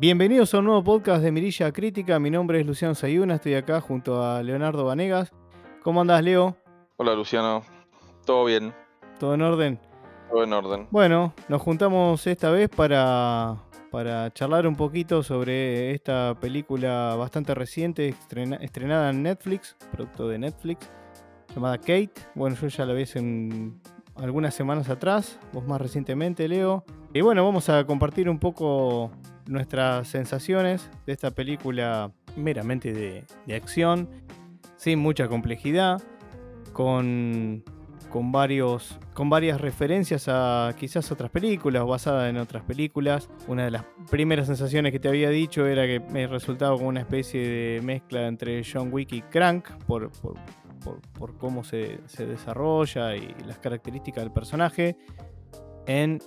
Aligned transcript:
Bienvenidos 0.00 0.54
a 0.54 0.60
un 0.60 0.64
nuevo 0.64 0.82
podcast 0.82 1.22
de 1.22 1.30
Mirilla 1.30 1.70
Crítica. 1.72 2.18
Mi 2.18 2.30
nombre 2.30 2.58
es 2.58 2.66
Luciano 2.66 2.94
Sayuna, 2.94 3.34
estoy 3.34 3.52
acá 3.52 3.82
junto 3.82 4.24
a 4.24 4.42
Leonardo 4.42 4.86
Vanegas. 4.86 5.30
¿Cómo 5.82 6.00
andás, 6.00 6.24
Leo? 6.24 6.56
Hola, 6.96 7.14
Luciano. 7.14 7.62
¿Todo 8.24 8.46
bien? 8.46 8.72
¿Todo 9.18 9.34
en 9.34 9.42
orden? 9.42 9.78
Todo 10.30 10.42
en 10.42 10.52
orden. 10.54 10.88
Bueno, 10.90 11.34
nos 11.50 11.60
juntamos 11.60 12.26
esta 12.26 12.50
vez 12.50 12.70
para, 12.70 13.56
para 13.90 14.32
charlar 14.32 14.66
un 14.66 14.74
poquito 14.74 15.22
sobre 15.22 15.90
esta 15.90 16.34
película 16.40 17.14
bastante 17.16 17.54
reciente, 17.54 18.14
estrenada 18.62 19.10
en 19.10 19.22
Netflix, 19.22 19.76
producto 19.92 20.28
de 20.28 20.38
Netflix, 20.38 20.90
llamada 21.54 21.76
Kate. 21.76 22.14
Bueno, 22.34 22.56
yo 22.56 22.68
ya 22.68 22.86
la 22.86 22.94
vi 22.94 23.04
en 23.16 23.78
algunas 24.14 24.54
semanas 24.54 24.88
atrás, 24.88 25.38
vos 25.52 25.66
más 25.66 25.78
recientemente, 25.78 26.48
Leo. 26.48 26.84
Y 27.12 27.20
bueno, 27.20 27.44
vamos 27.44 27.68
a 27.68 27.84
compartir 27.84 28.30
un 28.30 28.38
poco 28.38 29.10
nuestras 29.46 30.08
sensaciones 30.08 30.90
de 31.06 31.12
esta 31.12 31.30
película 31.30 32.12
meramente 32.36 32.92
de, 32.92 33.24
de 33.46 33.54
acción, 33.54 34.08
sin 34.76 34.98
mucha 34.98 35.28
complejidad, 35.28 36.02
con, 36.72 37.62
con, 38.08 38.32
varios, 38.32 38.98
con 39.14 39.30
varias 39.30 39.60
referencias 39.60 40.26
a 40.28 40.74
quizás 40.78 41.10
otras 41.12 41.30
películas 41.30 41.82
o 41.82 41.86
basadas 41.86 42.30
en 42.30 42.36
otras 42.36 42.62
películas. 42.62 43.28
Una 43.46 43.64
de 43.64 43.70
las 43.70 43.84
primeras 44.10 44.46
sensaciones 44.46 44.92
que 44.92 44.98
te 44.98 45.08
había 45.08 45.30
dicho 45.30 45.66
era 45.66 45.86
que 45.86 46.00
me 46.00 46.26
resultaba 46.26 46.76
como 46.76 46.88
una 46.88 47.00
especie 47.00 47.46
de 47.46 47.80
mezcla 47.82 48.26
entre 48.26 48.62
John 48.64 48.92
Wick 48.92 49.12
y 49.12 49.22
Crank 49.22 49.68
por, 49.86 50.10
por, 50.20 50.36
por, 51.18 51.36
cómo 51.36 51.64
se, 51.64 52.00
se 52.06 52.26
desarrolla 52.26 53.16
y 53.16 53.34
las 53.46 53.58
características 53.58 54.24
del 54.24 54.32
personaje. 54.32 54.96
En 55.86 56.20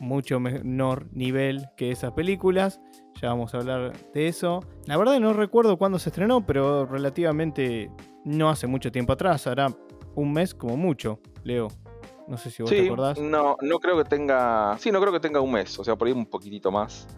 mucho 0.00 0.40
menor 0.40 1.06
nivel 1.12 1.68
que 1.76 1.90
esas 1.90 2.12
películas. 2.12 2.80
Ya 3.20 3.28
vamos 3.30 3.54
a 3.54 3.58
hablar 3.58 3.92
de 4.14 4.28
eso. 4.28 4.60
La 4.86 4.96
verdad 4.96 5.18
no 5.18 5.32
recuerdo 5.32 5.76
cuándo 5.76 5.98
se 5.98 6.10
estrenó, 6.10 6.46
pero 6.46 6.86
relativamente 6.86 7.90
no 8.24 8.48
hace 8.48 8.66
mucho 8.66 8.92
tiempo 8.92 9.12
atrás. 9.12 9.46
Hará 9.46 9.74
un 10.14 10.32
mes 10.32 10.54
como 10.54 10.76
mucho, 10.76 11.20
Leo. 11.42 11.68
No 12.28 12.36
sé 12.36 12.50
si 12.50 12.62
vos 12.62 12.70
te 12.70 12.86
acordás. 12.86 13.18
No, 13.18 13.56
no 13.62 13.78
creo 13.78 13.96
que 13.96 14.04
tenga. 14.04 14.76
Sí, 14.78 14.92
no 14.92 15.00
creo 15.00 15.12
que 15.12 15.20
tenga 15.20 15.40
un 15.40 15.50
mes. 15.50 15.78
O 15.78 15.84
sea, 15.84 15.96
por 15.96 16.06
ahí 16.06 16.12
un 16.12 16.26
poquitito 16.26 16.70
más. 16.70 17.08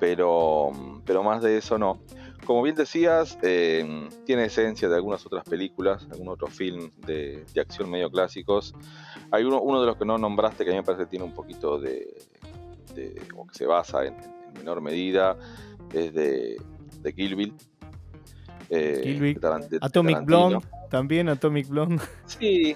Pero, 0.00 0.72
pero 1.04 1.22
más 1.22 1.42
de 1.42 1.58
eso 1.58 1.78
no. 1.78 2.00
Como 2.48 2.62
bien 2.62 2.76
decías, 2.76 3.38
eh, 3.42 4.08
tiene 4.24 4.46
esencia 4.46 4.88
de 4.88 4.94
algunas 4.94 5.26
otras 5.26 5.44
películas, 5.44 6.08
algún 6.10 6.28
otro 6.28 6.46
film 6.46 6.90
de, 7.04 7.44
acción 7.60 7.90
medio 7.90 8.10
clásicos. 8.10 8.74
Hay 9.30 9.44
uno, 9.44 9.60
uno, 9.60 9.82
de 9.82 9.86
los 9.86 9.98
que 9.98 10.06
no 10.06 10.16
nombraste 10.16 10.64
que 10.64 10.70
a 10.70 10.72
mí 10.72 10.78
me 10.78 10.82
parece 10.82 11.04
que 11.04 11.10
tiene 11.10 11.26
un 11.26 11.34
poquito 11.34 11.78
de, 11.78 12.08
o 13.36 13.46
que 13.46 13.54
se 13.54 13.66
basa 13.66 14.06
en, 14.06 14.16
menor 14.54 14.80
medida, 14.80 15.36
es 15.92 16.14
de, 16.14 16.56
de 17.02 17.12
Kill 17.12 17.36
Bill. 17.36 17.54
Eh, 18.70 19.36
Atomic 19.82 20.24
Blonde, 20.24 20.66
también 20.88 21.28
Atomic 21.28 21.68
Blonde. 21.68 22.02
Sí, 22.24 22.74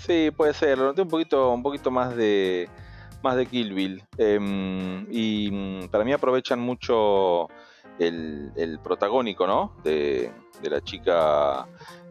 sí, 0.00 0.32
puede 0.36 0.52
ser. 0.52 0.76
Lo 0.76 0.84
noté 0.84 1.00
un 1.00 1.08
poquito, 1.08 1.50
un 1.50 1.62
poquito 1.62 1.90
más 1.90 2.14
de 2.14 2.68
más 3.22 3.36
de 3.36 3.46
Kill 3.46 3.72
Bill. 3.72 4.02
Em, 4.18 5.06
y 5.10 5.50
mm, 5.50 5.88
para 5.88 6.04
mí 6.04 6.12
aprovechan 6.12 6.60
mucho 6.60 7.48
el, 7.98 8.78
protagónico, 8.82 9.46
¿no? 9.46 9.76
De, 9.82 10.32
la 10.62 10.80
chica... 10.82 11.66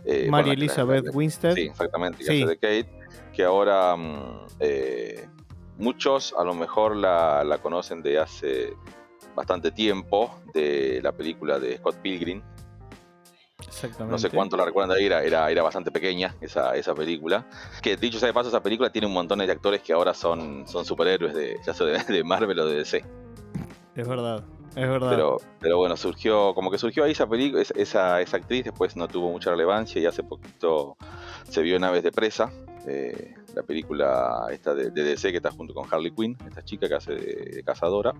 Eh, 0.05 0.27
Mary 0.29 0.51
Elizabeth 0.51 1.05
Winstead. 1.13 1.55
Sí, 1.55 1.61
exactamente, 1.61 2.23
que 2.23 2.31
hace 2.31 2.45
de 2.45 2.57
Kate, 2.57 2.99
que 3.33 3.43
ahora 3.43 3.95
mm, 3.95 4.47
eh, 4.59 5.27
muchos 5.77 6.33
a 6.37 6.43
lo 6.43 6.53
mejor 6.53 6.95
la, 6.95 7.57
conocen 7.61 8.01
de 8.01 8.19
hace 8.19 8.73
bastante 9.35 9.71
tiempo, 9.71 10.39
de 10.53 10.99
la 11.01 11.11
película 11.11 11.59
de 11.59 11.77
Scott 11.77 11.95
Pilgrim. 12.01 12.41
Exactamente. 13.65 14.11
No 14.11 14.17
sé 14.17 14.29
cuánto 14.29 14.57
la 14.57 14.65
recuerdan 14.65 14.89
de 14.95 14.99
ahí, 14.99 15.05
era, 15.05 15.23
era, 15.23 15.49
era 15.49 15.63
bastante 15.63 15.89
pequeña 15.89 16.35
esa, 16.41 16.75
esa 16.75 16.93
película. 16.93 17.47
Que 17.81 17.95
dicho 17.95 18.19
sea 18.19 18.27
de 18.27 18.33
paso, 18.33 18.49
esa 18.49 18.61
película 18.61 18.91
tiene 18.91 19.07
un 19.07 19.13
montón 19.13 19.39
de 19.39 19.51
actores 19.51 19.81
que 19.81 19.93
ahora 19.93 20.13
son, 20.13 20.67
son 20.67 20.85
superhéroes 20.85 21.33
de, 21.33 21.57
ya 21.65 21.73
sea 21.73 21.87
de 21.87 22.23
Marvel 22.23 22.59
o 22.59 22.65
de 22.67 22.75
DC. 22.75 23.03
Es 23.95 24.07
verdad. 24.07 24.43
Es 24.75 24.89
verdad. 24.89 25.09
Pero, 25.09 25.37
pero 25.59 25.77
bueno, 25.77 25.95
surgió, 25.95 26.53
como 26.55 26.71
que 26.71 26.77
surgió 26.77 27.03
ahí 27.03 27.11
esa 27.11 27.27
película, 27.27 27.61
esa, 27.61 28.21
esa 28.21 28.37
actriz, 28.37 28.63
después 28.63 28.95
no 28.95 29.07
tuvo 29.07 29.31
mucha 29.31 29.51
relevancia 29.51 30.01
y 30.01 30.05
hace 30.05 30.23
poquito 30.23 30.97
se 31.47 31.61
vio 31.61 31.75
en 31.75 31.83
Aves 31.83 32.03
de 32.03 32.11
Presa, 32.11 32.51
eh, 32.87 33.35
la 33.55 33.63
película 33.63 34.47
esta 34.51 34.73
de, 34.73 34.89
DC 34.89 35.31
que 35.31 35.37
está 35.37 35.51
junto 35.51 35.73
con 35.73 35.85
Harley 35.91 36.11
Quinn, 36.11 36.37
esta 36.47 36.63
chica 36.63 36.87
que 36.87 36.95
hace 36.95 37.13
de, 37.13 37.63
cazadora. 37.63 38.13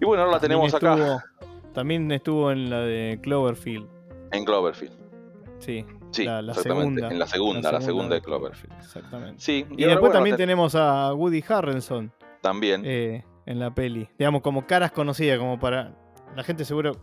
Y 0.00 0.04
bueno, 0.04 0.22
ahora 0.22 0.34
la 0.34 0.40
tenemos 0.40 0.72
acá. 0.72 1.24
También 1.74 2.10
estuvo 2.12 2.50
en 2.50 2.70
la 2.70 2.80
de 2.80 3.18
Cloverfield. 3.22 3.88
En 4.32 4.44
Cloverfield. 4.44 4.96
Sí. 5.58 5.84
Sí, 6.10 6.24
la, 6.24 6.54
segunda. 6.54 7.10
En 7.10 7.18
la 7.18 7.26
segunda, 7.26 7.70
la 7.70 7.80
segunda, 7.82 8.14
de 8.14 8.22
Cloverfield. 8.22 8.72
Exactamente. 8.78 9.40
Sí, 9.40 9.66
y, 9.76 9.84
después 9.84 10.10
también 10.10 10.36
tenemos 10.36 10.74
a 10.74 11.12
Woody 11.12 11.44
Harrelson. 11.46 12.10
También. 12.40 12.82
Eh, 12.84 13.24
en 13.48 13.58
la 13.58 13.74
peli. 13.74 14.08
Digamos, 14.18 14.42
como 14.42 14.66
caras 14.66 14.92
conocidas, 14.92 15.38
como 15.38 15.58
para. 15.58 15.94
La 16.36 16.44
gente 16.44 16.64
seguro. 16.64 16.96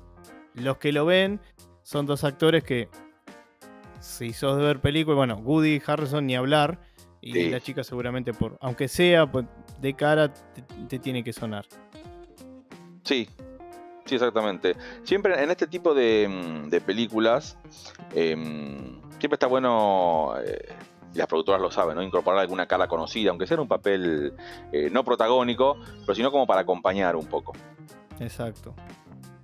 Los 0.54 0.78
que 0.78 0.94
lo 0.94 1.06
ven 1.06 1.42
son 1.82 2.06
dos 2.06 2.24
actores 2.24 2.64
que. 2.64 2.88
Si 4.00 4.32
sos 4.32 4.58
de 4.58 4.64
ver 4.64 4.80
películas, 4.80 5.18
bueno, 5.18 5.36
Woody 5.38 5.82
Harrison 5.86 6.26
ni 6.26 6.36
hablar. 6.36 6.80
Y 7.20 7.50
la 7.50 7.60
chica 7.60 7.84
seguramente 7.84 8.34
por. 8.34 8.60
Aunque 8.62 8.88
sea 8.88 9.26
pues, 9.26 9.46
de 9.82 9.96
cara, 9.96 10.32
te, 10.88 11.00
tiene 11.00 11.24
que 11.24 11.34
sonar. 11.34 11.66
Sí, 13.04 13.28
Sí, 14.06 14.14
exactamente. 14.14 14.76
Siempre 15.02 15.44
en 15.44 15.50
este 15.50 15.66
tipo 15.66 15.96
de, 15.96 16.28
mm, 16.30 16.86
películas, 16.86 17.58
em, 18.14 19.02
siempre 19.18 19.34
está 19.34 19.48
bueno 19.48 20.36
eh, 20.46 20.68
y 21.16 21.18
las 21.18 21.28
productoras 21.28 21.62
lo 21.62 21.72
saben, 21.72 21.96
¿no? 21.96 22.04
Incorporar 22.04 22.42
alguna 22.42 22.68
cara 22.68 22.88
conocida, 22.88 23.30
aunque 23.30 23.48
sea 23.48 23.60
un 23.60 23.70
papel 23.70 24.34
eh, 24.74 24.90
no 24.92 25.04
protagónico, 25.06 25.78
pero 26.02 26.14
sino 26.14 26.30
como 26.30 26.46
para 26.46 26.62
acompañar 26.62 27.16
un 27.16 27.26
poco. 27.26 27.54
Exacto. 28.20 28.76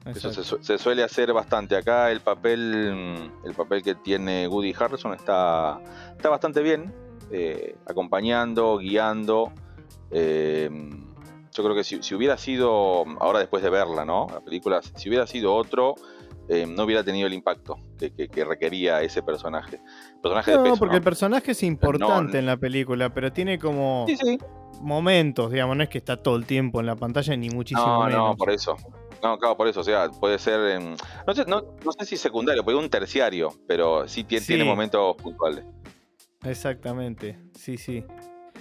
Eso 0.05 0.31
se, 0.61 0.77
suele 0.77 1.03
hacer 1.03 1.31
bastante. 1.31 1.77
Acá 1.77 2.11
el 2.11 2.19
papel, 2.19 2.93
mm, 2.93 3.47
el 3.47 3.53
papel 3.53 3.83
que 3.83 3.95
tiene 3.95 4.47
Woody 4.47 4.73
Harrison 4.77 5.13
está, 5.13 5.79
está 6.15 6.29
bastante 6.29 6.61
bien, 6.61 6.93
eh, 7.31 7.77
acompañando, 7.85 8.77
guiando. 8.77 9.53
Eh, 10.09 10.69
yo 11.53 11.63
creo 11.63 11.75
que 11.75 11.83
si, 11.85 12.03
si, 12.03 12.15
hubiera 12.15 12.37
sido, 12.37 13.05
ahora 13.19 13.39
después 13.39 13.63
de 13.63 13.69
verla, 13.69 14.03
¿no? 14.03 14.27
La 14.33 14.41
película, 14.41 14.81
si 14.81 15.07
hubiera 15.07 15.25
sido 15.27 15.53
otro, 15.53 15.95
eh, 16.53 16.65
no 16.67 16.83
hubiera 16.83 17.01
tenido 17.01 17.27
el 17.27 17.33
impacto 17.33 17.79
que, 17.97 18.43
requería 18.43 19.01
ese 19.01 19.23
personaje. 19.23 19.79
personaje 20.21 20.53
no, 20.53 20.75
porque 20.75 20.97
el 20.97 21.01
personaje 21.01 21.51
es 21.51 21.63
importante 21.63 22.39
en 22.39 22.45
la 22.45 22.57
película, 22.57 23.13
pero 23.13 23.31
tiene 23.31 23.57
como 23.57 24.05
momentos, 24.81 25.49
digamos, 25.49 25.77
no 25.77 25.83
es 25.83 25.87
que 25.87 25.99
está 25.99 26.17
todo 26.17 26.35
el 26.35 26.45
tiempo 26.45 26.81
en 26.81 26.87
la 26.87 26.97
pantalla, 26.97 27.37
ni 27.37 27.49
muchísimo 27.49 27.87
no, 27.87 28.05
menos. 28.05 28.29
No, 28.31 28.35
por 28.35 28.49
eso. 28.49 28.75
No, 29.23 29.39
claro, 29.39 29.55
por 29.55 29.69
eso, 29.69 29.79
o 29.79 29.83
sea, 29.85 30.09
puede 30.09 30.37
ser, 30.37 30.81
no, 31.25 31.33
sé, 31.33 31.45
no, 31.45 31.63
sé 31.97 32.05
si 32.05 32.17
secundario, 32.17 32.65
puede 32.65 32.77
un 32.77 32.89
terciario, 32.89 33.53
pero 33.65 34.05
sí 34.09 34.25
tiene, 34.25 34.65
momentos 34.65 35.15
puntuales. 35.15 35.63
Exactamente, 36.43 37.39
sí, 37.57 37.77
sí. 37.77 38.03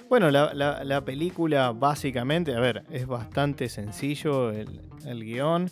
Bueno, 0.08 0.30
la, 0.30 1.02
película 1.04 1.72
básicamente, 1.72 2.54
a 2.54 2.60
ver, 2.60 2.84
es 2.88 3.08
bastante 3.08 3.68
sencillo 3.68 4.50
el, 4.50 4.80
el 5.06 5.24
guion. 5.24 5.68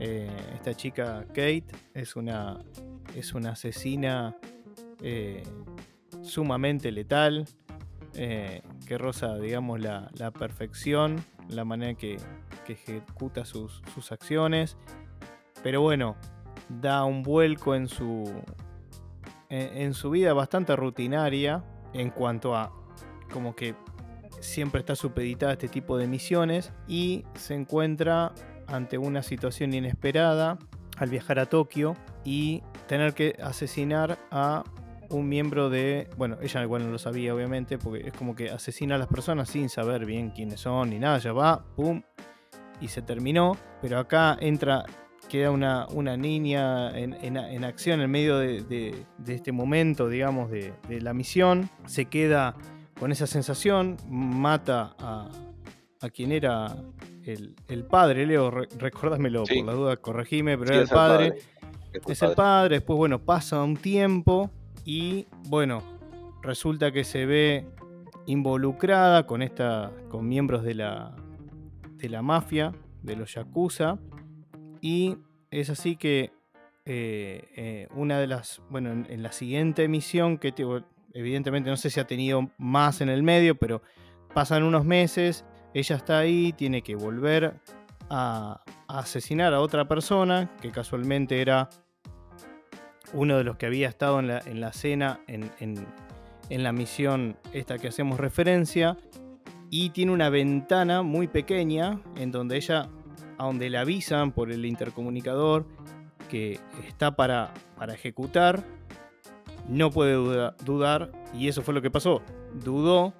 Eh, 0.00 0.30
esta 0.54 0.72
chica 0.74 1.26
Kate 1.28 1.66
es 1.92 2.16
una, 2.16 2.58
es 3.14 3.34
una 3.34 3.50
asesina 3.50 4.34
eh, 5.02 5.42
sumamente 6.22 6.90
letal, 6.90 7.46
eh, 8.14 8.62
que 8.86 8.96
roza, 8.96 9.36
digamos, 9.36 9.78
la, 9.78 10.10
perfección, 10.36 11.22
la 11.48 11.66
manera 11.66 11.94
que, 11.94 12.16
que 12.66 12.72
ejecuta 12.72 13.44
sus, 13.44 13.82
sus, 13.94 14.10
acciones. 14.10 14.78
Pero 15.62 15.82
bueno, 15.82 16.16
da 16.80 17.04
un 17.04 17.22
vuelco 17.22 17.74
en 17.74 17.86
su, 17.86 18.24
en 19.50 19.92
su 19.92 20.10
vida 20.10 20.32
bastante 20.32 20.74
rutinaria 20.76 21.62
en 21.92 22.08
cuanto 22.08 22.56
a 22.56 22.72
como 23.30 23.54
que 23.54 23.74
siempre 24.40 24.80
está 24.80 24.96
supeditada 24.96 25.50
a 25.50 25.54
este 25.54 25.68
tipo 25.68 25.98
de 25.98 26.06
misiones 26.06 26.72
y 26.88 27.24
se 27.34 27.54
encuentra 27.54 28.32
ante 28.70 28.98
una 28.98 29.22
situación 29.22 29.74
inesperada 29.74 30.58
al 30.96 31.08
viajar 31.08 31.38
a 31.38 31.46
Tokio 31.46 31.96
y 32.24 32.62
tener 32.86 33.14
que 33.14 33.36
asesinar 33.42 34.18
a 34.30 34.64
un 35.10 35.28
miembro 35.28 35.70
de. 35.70 36.08
Bueno, 36.16 36.38
ella 36.40 36.62
igual 36.62 36.84
no 36.84 36.92
lo 36.92 36.98
sabía, 36.98 37.34
obviamente, 37.34 37.78
porque 37.78 38.08
es 38.08 38.12
como 38.12 38.34
que 38.34 38.50
asesina 38.50 38.94
a 38.94 38.98
las 38.98 39.08
personas 39.08 39.48
sin 39.48 39.68
saber 39.68 40.06
bien 40.06 40.30
quiénes 40.30 40.60
son 40.60 40.90
ni 40.90 40.98
nada. 40.98 41.18
Ya 41.18 41.32
va, 41.32 41.64
pum, 41.74 42.02
y 42.80 42.88
se 42.88 43.02
terminó. 43.02 43.56
Pero 43.82 43.98
acá 43.98 44.36
entra, 44.40 44.84
queda 45.28 45.50
una, 45.50 45.86
una 45.88 46.16
niña 46.16 46.96
en, 46.96 47.64
acción 47.64 48.00
en 48.00 48.10
medio 48.10 48.38
de, 48.38 49.04
este 49.26 49.52
momento, 49.52 50.08
digamos, 50.08 50.50
de, 50.50 50.72
la 51.00 51.12
misión. 51.12 51.70
Se 51.86 52.06
queda 52.06 52.54
con 52.98 53.10
esa 53.10 53.26
sensación, 53.26 53.96
mata 54.06 54.94
a, 54.98 55.30
a 56.02 56.10
quien 56.10 56.32
era 56.32 56.76
el, 57.68 57.84
padre, 57.84 58.26
Leo, 58.26 58.50
recuérdamelo 58.50 59.44
por 59.44 59.64
la 59.64 59.72
duda, 59.72 59.96
corregime, 59.96 60.56
pero 60.58 60.72
era 60.72 60.82
el 60.82 60.88
padre. 60.88 61.34
Es 62.06 62.22
el 62.22 62.34
padre, 62.34 62.76
después, 62.76 62.96
bueno, 62.96 63.18
pasa 63.18 63.62
un 63.62 63.76
tiempo 63.76 64.50
y, 64.84 65.26
bueno, 65.48 65.82
resulta 66.42 66.92
que 66.92 67.04
se 67.04 67.26
ve 67.26 67.66
involucrada 68.26 69.26
con 69.26 69.42
esta. 69.42 69.92
con 70.08 70.28
miembros 70.28 70.62
de 70.62 70.74
la. 70.74 71.14
de 71.96 72.08
la 72.08 72.22
mafia, 72.22 72.72
de 73.02 73.16
los 73.16 73.34
Yakuza. 73.34 73.98
Y 74.80 75.16
es 75.50 75.70
así 75.70 75.96
que 75.96 76.32
eh, 76.84 77.48
eh, 77.56 77.88
una 77.94 78.18
de 78.18 78.26
las. 78.26 78.62
Bueno, 78.70 78.92
en, 78.92 79.22
la 79.22 79.32
siguiente 79.32 79.84
emisión, 79.84 80.38
que 80.38 80.54
evidentemente 81.12 81.70
no 81.70 81.76
sé 81.76 81.90
si 81.90 82.00
ha 82.00 82.06
tenido 82.06 82.50
más 82.56 83.00
en 83.00 83.08
el 83.08 83.22
medio, 83.22 83.56
pero 83.56 83.82
pasan 84.32 84.62
unos 84.62 84.84
meses, 84.84 85.44
ella 85.74 85.96
está 85.96 86.18
ahí, 86.18 86.52
tiene 86.52 86.82
que 86.82 86.94
volver 86.94 87.54
a, 88.08 88.62
asesinar 88.88 89.54
a 89.54 89.60
otra 89.60 89.86
persona, 89.86 90.50
que 90.60 90.70
casualmente 90.70 91.40
era 91.40 91.70
uno 93.12 93.38
de 93.38 93.44
los 93.44 93.56
que 93.56 93.66
había 93.66 93.88
estado 93.88 94.18
en 94.18 94.28
la, 94.28 94.40
en 94.40 94.72
cena, 94.72 95.20
en, 95.28 95.86
la 96.48 96.72
misión 96.72 97.36
esta 97.52 97.78
que 97.78 97.88
hacemos 97.88 98.18
referencia, 98.18 98.96
y 99.70 99.90
tiene 99.90 100.12
una 100.12 100.30
ventana 100.30 101.02
muy 101.02 101.28
pequeña 101.28 102.00
en 102.16 102.32
donde 102.32 102.56
ella, 102.56 102.88
a 103.38 103.44
donde 103.44 103.70
le 103.70 103.78
avisan 103.78 104.32
por 104.32 104.50
el 104.50 104.64
intercomunicador 104.64 105.66
que 106.28 106.58
está 106.88 107.14
para 107.14 107.52
ejecutar, 107.92 108.64
no 109.68 109.90
puede 109.90 110.14
dudar, 110.14 111.12
y 111.32 111.48
eso 111.48 111.62
fue 111.62 111.74
lo 111.74 111.80
que 111.80 111.90
pasó. 111.90 112.22
Dudó, 112.54 113.14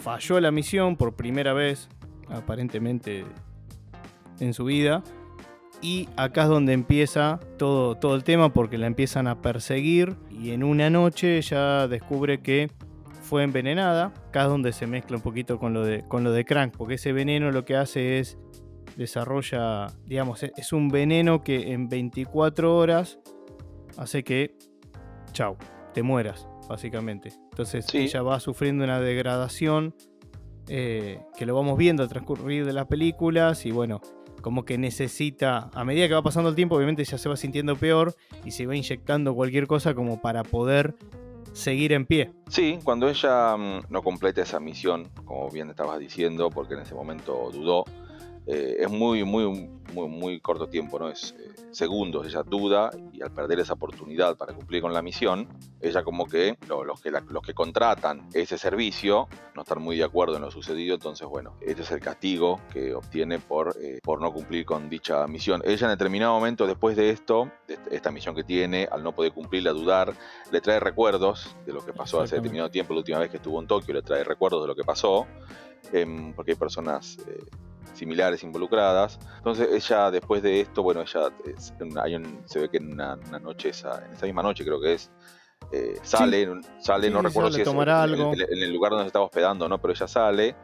falló 0.00 0.40
la 0.40 0.50
misión 0.50 0.96
por 0.96 1.14
primera 1.14 1.52
vez, 1.52 1.88
aparentemente 2.28 3.24
en 4.40 4.54
su 4.54 4.64
vida, 4.64 5.02
y 5.82 6.08
acá 6.16 6.42
es 6.42 6.48
donde 6.48 6.72
empieza 6.72 7.40
todo, 7.56 7.96
todo 7.96 8.14
el 8.14 8.24
tema 8.24 8.52
porque 8.52 8.76
la 8.76 8.86
empiezan 8.86 9.26
a 9.26 9.40
perseguir. 9.40 10.16
Y 10.30 10.50
en 10.50 10.62
una 10.62 10.90
noche 10.90 11.40
ya 11.40 11.88
descubre 11.88 12.42
que 12.42 12.70
fue 13.22 13.44
envenenada. 13.44 14.12
Acá 14.28 14.42
es 14.42 14.48
donde 14.48 14.72
se 14.72 14.86
mezcla 14.86 15.16
un 15.16 15.22
poquito 15.22 15.58
con 15.58 15.72
lo 15.72 15.84
de, 15.84 16.02
con 16.06 16.22
lo 16.22 16.32
de 16.32 16.44
Crank, 16.44 16.76
porque 16.76 16.94
ese 16.94 17.12
veneno 17.12 17.50
lo 17.50 17.64
que 17.64 17.76
hace 17.76 18.18
es 18.18 18.36
desarrolla, 18.96 19.86
digamos, 20.04 20.42
es 20.42 20.72
un 20.72 20.88
veneno 20.88 21.42
que 21.42 21.72
en 21.72 21.88
24 21.88 22.76
horas 22.76 23.18
hace 23.96 24.24
que, 24.24 24.56
chau, 25.32 25.56
te 25.94 26.02
mueras, 26.02 26.48
básicamente. 26.70 27.32
Entonces 27.50 27.84
ella 27.92 28.22
va 28.22 28.38
sufriendo 28.38 28.84
una 28.84 29.00
degradación 29.00 29.92
eh, 30.68 31.20
que 31.36 31.44
lo 31.44 31.56
vamos 31.56 31.76
viendo 31.76 32.04
al 32.04 32.08
transcurrir 32.08 32.64
de 32.64 32.72
las 32.72 32.86
películas 32.86 33.66
y 33.66 33.72
bueno, 33.72 34.00
como 34.40 34.64
que 34.64 34.78
necesita, 34.78 35.68
a 35.74 35.84
medida 35.84 36.06
que 36.06 36.14
va 36.14 36.22
pasando 36.22 36.48
el 36.48 36.54
tiempo, 36.54 36.76
obviamente 36.76 37.04
ya 37.04 37.18
se 37.18 37.28
va 37.28 37.36
sintiendo 37.36 37.74
peor 37.74 38.14
y 38.44 38.52
se 38.52 38.66
va 38.66 38.76
inyectando 38.76 39.34
cualquier 39.34 39.66
cosa 39.66 39.94
como 39.94 40.22
para 40.22 40.44
poder 40.44 40.94
seguir 41.52 41.92
en 41.92 42.06
pie. 42.06 42.30
Sí, 42.48 42.78
cuando 42.84 43.08
ella 43.08 43.56
mm, 43.56 43.86
no 43.88 44.02
completa 44.02 44.42
esa 44.42 44.60
misión, 44.60 45.08
como 45.24 45.50
bien 45.50 45.70
estabas 45.70 45.98
diciendo, 45.98 46.50
porque 46.50 46.74
en 46.74 46.80
ese 46.80 46.94
momento 46.94 47.50
dudó, 47.52 47.84
eh, 48.52 48.78
es 48.80 48.90
muy, 48.90 49.22
muy, 49.22 49.70
muy, 49.92 50.08
muy 50.08 50.40
corto 50.40 50.68
tiempo, 50.68 50.98
¿no? 50.98 51.08
Es 51.08 51.36
eh, 51.38 51.50
segundos, 51.70 52.26
ella 52.26 52.42
duda 52.42 52.90
y 53.12 53.22
al 53.22 53.30
perder 53.30 53.60
esa 53.60 53.74
oportunidad 53.74 54.36
para 54.36 54.52
cumplir 54.54 54.82
con 54.82 54.92
la 54.92 55.02
misión, 55.02 55.48
ella 55.80 56.02
como 56.02 56.26
que 56.26 56.56
los, 56.68 57.00
que 57.00 57.10
los 57.12 57.42
que 57.46 57.54
contratan 57.54 58.28
ese 58.34 58.58
servicio 58.58 59.28
no 59.54 59.62
están 59.62 59.80
muy 59.80 59.96
de 59.96 60.02
acuerdo 60.02 60.34
en 60.34 60.42
lo 60.42 60.50
sucedido, 60.50 60.96
entonces 60.96 61.28
bueno, 61.28 61.54
este 61.60 61.82
es 61.82 61.92
el 61.92 62.00
castigo 62.00 62.60
que 62.72 62.92
obtiene 62.92 63.38
por, 63.38 63.76
eh, 63.80 64.00
por 64.02 64.20
no 64.20 64.32
cumplir 64.32 64.64
con 64.64 64.90
dicha 64.90 65.24
misión. 65.28 65.62
Ella 65.64 65.86
en 65.86 65.92
determinado 65.92 66.34
momento 66.34 66.66
después 66.66 66.96
de 66.96 67.10
esto, 67.10 67.52
de 67.68 67.78
esta 67.92 68.10
misión 68.10 68.34
que 68.34 68.42
tiene, 68.42 68.88
al 68.90 69.04
no 69.04 69.12
poder 69.12 69.30
cumplirla, 69.30 69.70
dudar, 69.70 70.12
le 70.50 70.60
trae 70.60 70.80
recuerdos 70.80 71.54
de 71.66 71.72
lo 71.72 71.84
que 71.86 71.92
pasó 71.92 72.20
hace 72.20 72.34
determinado 72.34 72.68
tiempo, 72.68 72.94
la 72.94 72.98
última 72.98 73.20
vez 73.20 73.30
que 73.30 73.36
estuvo 73.36 73.60
en 73.60 73.68
Tokio, 73.68 73.94
le 73.94 74.02
trae 74.02 74.24
recuerdos 74.24 74.62
de 74.62 74.66
lo 74.66 74.74
que 74.74 74.82
pasó, 74.82 75.28
em, 75.92 76.32
porque 76.32 76.52
hay 76.52 76.56
personas 76.56 77.16
similares 77.92 78.42
involucradas. 78.42 79.18
Entonces 79.38 79.68
ella 79.72 80.10
después 80.10 80.42
de 80.42 80.60
esto, 80.60 80.82
bueno, 80.82 81.02
ella 81.02 81.30
se 82.44 82.58
ve 82.58 82.68
que 82.68 82.78
en 82.78 82.92
una, 82.92 83.16
noche, 83.42 83.70
esa, 83.70 84.04
en 84.04 84.12
esa 84.12 84.26
misma 84.26 84.42
noche 84.42 84.64
creo 84.64 84.80
que 84.80 84.94
es, 84.94 85.10
eh, 85.72 85.98
sale, 86.02 86.48
sale 86.78 87.10
no 87.10 87.22
recuerdo 87.22 87.52
si 87.52 87.60
es 87.60 87.68
en, 87.68 87.88
algo. 87.88 88.32
En, 88.32 88.62
el 88.62 88.72
lugar 88.72 88.90
donde 88.90 89.04
se 89.04 89.08
estaba 89.08 89.24
hospedando, 89.26 89.68
¿no? 89.68 89.78
Pero 89.78 89.92
ella 89.92 90.08
sale 90.08 90.56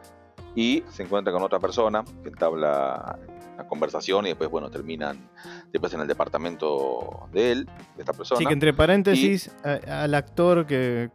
y 0.55 0.83
se 0.89 1.03
encuentra 1.03 1.31
con 1.31 1.43
otra 1.43 1.59
persona 1.59 2.03
que 2.23 2.29
entabla 2.29 3.19
la 3.57 3.67
conversación 3.67 4.25
y 4.25 4.29
después, 4.29 4.49
bueno, 4.49 4.69
terminan 4.69 5.29
después 5.71 5.93
en 5.93 6.01
el 6.01 6.07
departamento 6.07 7.27
de 7.31 7.51
él, 7.51 7.65
de 7.95 8.01
esta 8.01 8.13
persona. 8.13 8.39
Sí, 8.39 8.45
que 8.45 8.53
entre 8.53 8.73
paréntesis, 8.73 9.51
al 9.63 10.13
actor 10.13 10.65
que, 10.65 11.09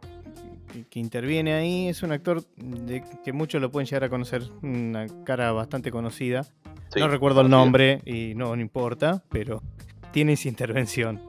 que, 0.89 0.99
interviene 0.99 1.53
ahí 1.53 1.87
es 1.87 2.03
un 2.03 2.11
actor 2.11 2.43
de, 2.55 3.03
que 3.23 3.33
muchos 3.33 3.61
lo 3.61 3.71
pueden 3.71 3.87
llegar 3.87 4.03
a 4.05 4.09
conocer, 4.09 4.43
una 4.61 5.07
cara 5.23 5.51
bastante 5.51 5.91
conocida. 5.91 6.45
no 6.95 7.07
recuerdo 7.07 7.41
el 7.41 7.49
nombre 7.49 8.01
y 8.05 8.33
no, 8.35 8.55
no 8.55 8.61
importa, 8.61 9.23
pero 9.29 9.61
tiene 10.11 10.33
esa 10.33 10.47
intervención. 10.47 11.21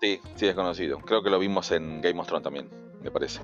Sí, 0.00 0.20
sí 0.34 0.46
es 0.46 0.54
conocido. 0.54 0.98
Creo 0.98 1.22
que 1.22 1.30
lo 1.30 1.38
vimos 1.38 1.70
en 1.70 2.00
Game 2.00 2.18
of 2.20 2.26
Thrones 2.26 2.42
también, 2.42 2.68
me 3.02 3.10
parece. 3.10 3.40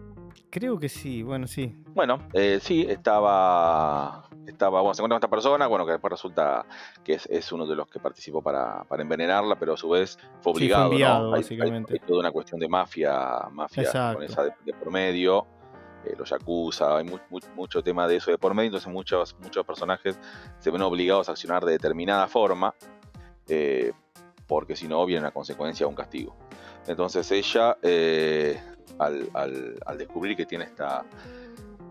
Creo 0.50 0.78
que 0.78 0.88
sí, 0.88 1.22
bueno, 1.22 1.46
sí. 1.46 1.74
Bueno, 1.94 2.28
eh, 2.32 2.58
sí, 2.60 2.86
estaba, 2.88 4.28
estaba, 4.46 4.80
bueno, 4.80 4.94
se 4.94 5.00
encuentra 5.00 5.14
con 5.14 5.24
esta 5.24 5.30
persona, 5.30 5.66
bueno, 5.66 5.84
que 5.84 5.92
después 5.92 6.10
resulta 6.10 6.64
que 7.04 7.18
es, 7.28 7.52
uno 7.52 7.66
de 7.66 7.76
los 7.76 7.88
que 7.88 8.00
participó 8.00 8.42
para, 8.42 8.84
envenenarla, 8.98 9.56
pero 9.56 9.74
a 9.74 9.76
su 9.76 9.88
vez 9.90 10.18
fue 10.40 10.52
obligado, 10.52 10.90
sí, 10.90 10.98
fue 10.98 11.30
básicamente. 11.30 11.94
Hay, 11.94 11.98
toda 12.00 12.20
una 12.20 12.32
cuestión 12.32 12.60
de 12.60 12.68
mafia, 12.68 13.48
mafia 13.50 14.14
con 14.14 14.22
esa 14.22 14.44
de, 14.44 14.74
por 14.74 14.90
medio, 14.90 15.46
eh, 16.04 16.14
los 16.16 16.30
yakuza, 16.30 16.98
hay 16.98 17.06
mucho 17.54 17.82
tema 17.82 18.06
de 18.06 18.16
eso 18.16 18.30
de 18.30 18.38
por 18.38 18.54
medio, 18.54 18.68
entonces 18.68 18.92
muchos, 18.92 19.36
muchos 19.40 19.64
personajes 19.66 20.18
se 20.58 20.70
ven 20.70 20.82
obligados 20.82 21.28
a 21.28 21.32
accionar 21.32 21.64
de 21.64 21.72
determinada 21.72 22.26
forma, 22.28 22.74
eh, 23.48 23.92
porque 24.46 24.76
si 24.76 24.88
no 24.88 25.04
viene 25.04 25.20
una 25.20 25.30
consecuencia 25.30 25.86
o 25.86 25.88
un 25.88 25.94
castigo. 25.94 26.36
Entonces 26.88 27.30
ella 27.30 27.76
al, 28.98 29.98
descubrir 29.98 30.36
que 30.36 30.46
tiene 30.46 30.64
esta, 30.64 31.04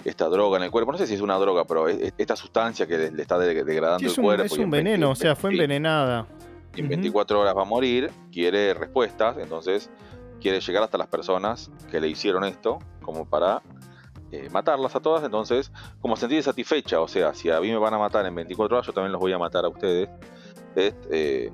esta 0.04 0.26
droga 0.26 0.58
en 0.58 0.64
el 0.64 0.72
cuerpo. 0.72 0.92
No 0.92 0.98
sé 0.98 1.08
si 1.08 1.14
es 1.14 1.22
una 1.22 1.38
droga, 1.38 1.66
pero 1.66 1.88
esta 1.88 2.36
sustancia 2.36 2.88
que 2.88 3.12
le 3.12 3.22
está 3.22 3.38
degradando 3.38 4.08
el 4.08 4.16
cuerpo. 4.16 4.46
Es 4.46 4.58
un 4.58 4.70
veneno, 4.70 5.12
o 5.12 5.16
sea, 5.16 5.36
fue 5.36 5.52
envenenada. 5.52 6.28
En 6.76 6.88
24 6.88 7.40
horas 7.40 7.56
va 7.56 7.64
a 7.64 7.66
morir, 7.66 8.12
quiere 8.32 8.74
respuestas, 8.74 9.38
entonces 9.40 9.90
quiere 10.40 10.60
llegar 10.60 10.84
hasta 10.84 10.98
las 10.98 11.08
personas 11.08 11.72
que 11.90 12.00
le 12.00 12.08
hicieron 12.08 12.44
esto, 12.44 12.78
como 13.02 13.26
para 13.26 13.64
eh, 14.32 14.48
matarlas 14.52 14.96
a 14.96 15.00
todas. 15.00 15.24
Entonces, 15.24 15.72
como 16.00 16.16
sentir 16.16 16.44
satisfecha, 16.44 17.02
o 17.02 17.08
sea, 17.08 17.34
si 17.34 17.50
a 17.50 17.60
mí 17.60 17.72
me 17.72 17.78
van 17.78 17.96
a 17.96 17.98
matar 17.98 18.26
en 18.28 18.36
24 18.36 18.78
horas, 18.78 18.86
yo 18.86 18.94
también 18.94 19.12
los 19.12 19.20
voy 19.20 19.34
a 19.34 19.40
matar 19.40 19.66
a 19.66 19.70
ustedes. 19.70 20.10
Es, 20.76 20.94
eh, 21.10 21.52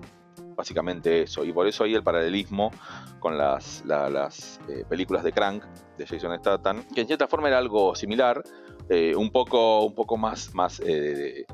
básicamente 0.56 1.24
eso. 1.24 1.44
Y 1.46 1.52
por 1.52 1.68
eso 1.68 1.84
hay 1.84 1.96
el 1.96 2.04
paralelismo 2.04 2.72
con 3.20 3.38
las, 3.38 3.84
las 3.86 4.60
eh, 4.70 4.84
películas 4.88 5.24
de 5.24 5.32
Crank 5.32 5.64
de 5.98 6.06
Jason 6.06 6.38
Statham, 6.40 6.84
que 6.94 7.02
en 7.02 7.08
cierta 7.08 7.28
forma 7.28 7.48
era 7.48 7.58
algo 7.58 7.96
similar, 7.96 8.44
eh, 8.90 9.16
un, 9.16 9.32
poco, 9.32 9.86
un 9.86 9.96
poco 9.96 10.18
más, 10.18 10.54
más 10.54 10.80
eh, 10.86 11.46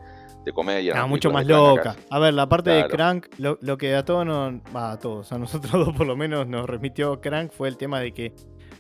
de, 0.46 0.54
comedia. 0.54 0.94
Ah, 0.96 1.06
mucho 1.06 1.30
más 1.30 1.46
loca. 1.46 1.96
A 2.10 2.20
ver, 2.20 2.34
la 2.34 2.50
parte 2.50 2.72
de 2.72 2.88
Crank, 2.88 3.28
lo, 3.38 3.78
que 3.78 3.96
a 3.96 4.04
todos 4.04 4.26
nos, 4.26 4.62
a 4.74 4.98
todos, 4.98 5.32
a 5.32 5.38
nosotros 5.38 5.72
dos 5.86 5.96
por 5.96 6.08
lo 6.08 6.16
menos 6.16 6.48
nos 6.48 6.68
remitió 6.68 7.22
Crank 7.22 7.52
fue 7.52 7.68
el 7.68 7.78
tema 7.78 8.00
de 8.00 8.14
que 8.14 8.34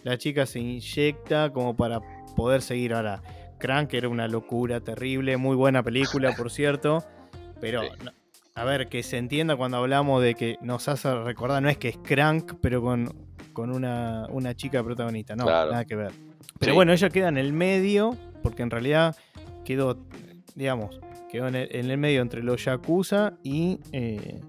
la 0.04 0.18
chica 0.18 0.46
se 0.46 0.60
inyecta 0.60 1.52
como 1.52 1.76
para 1.76 2.02
poder 2.36 2.62
seguir 2.62 2.94
ahora. 2.94 3.22
Crank 3.60 3.94
era 3.94 4.08
una 4.08 4.28
locura 4.28 4.80
terrible, 4.80 5.38
muy 5.38 5.56
buena 5.56 5.84
película, 5.84 6.34
por 6.38 6.50
cierto. 6.50 7.04
Pero 7.60 7.82
a 8.60 8.66
ver, 8.66 8.90
que 8.90 9.04
se 9.04 9.18
entienda 9.18 9.56
cuando 9.56 9.78
hablamos 9.78 10.22
de 10.22 10.36
que 10.36 10.58
nos 10.62 10.90
hace 10.90 11.14
recordar, 11.24 11.64
no 11.64 11.70
es 11.70 11.78
que 11.78 11.88
es 11.88 11.98
Crank, 11.98 12.56
pero 12.60 12.82
con, 12.82 13.16
con 13.54 13.72
una, 13.72 14.28
chica 14.56 14.84
protagonista, 14.84 15.34
no, 15.34 15.46
nada 15.46 15.86
que 15.86 15.96
ver. 15.96 16.12
Pero 16.60 16.74
bueno, 16.74 16.92
ella 16.92 17.10
queda 17.10 17.30
en 17.30 17.38
el 17.38 17.54
medio, 17.54 18.18
porque 18.44 18.64
en 18.64 18.70
realidad 18.70 19.16
quedó, 19.64 19.98
digamos, 20.56 21.00
quedó 21.32 21.48
en 21.48 21.56
el, 21.56 21.98
medio 21.98 22.22
entre 22.22 22.44
los 22.44 22.66
Yakuza 22.66 23.36
y 23.44 23.80
eh, 23.94 24.42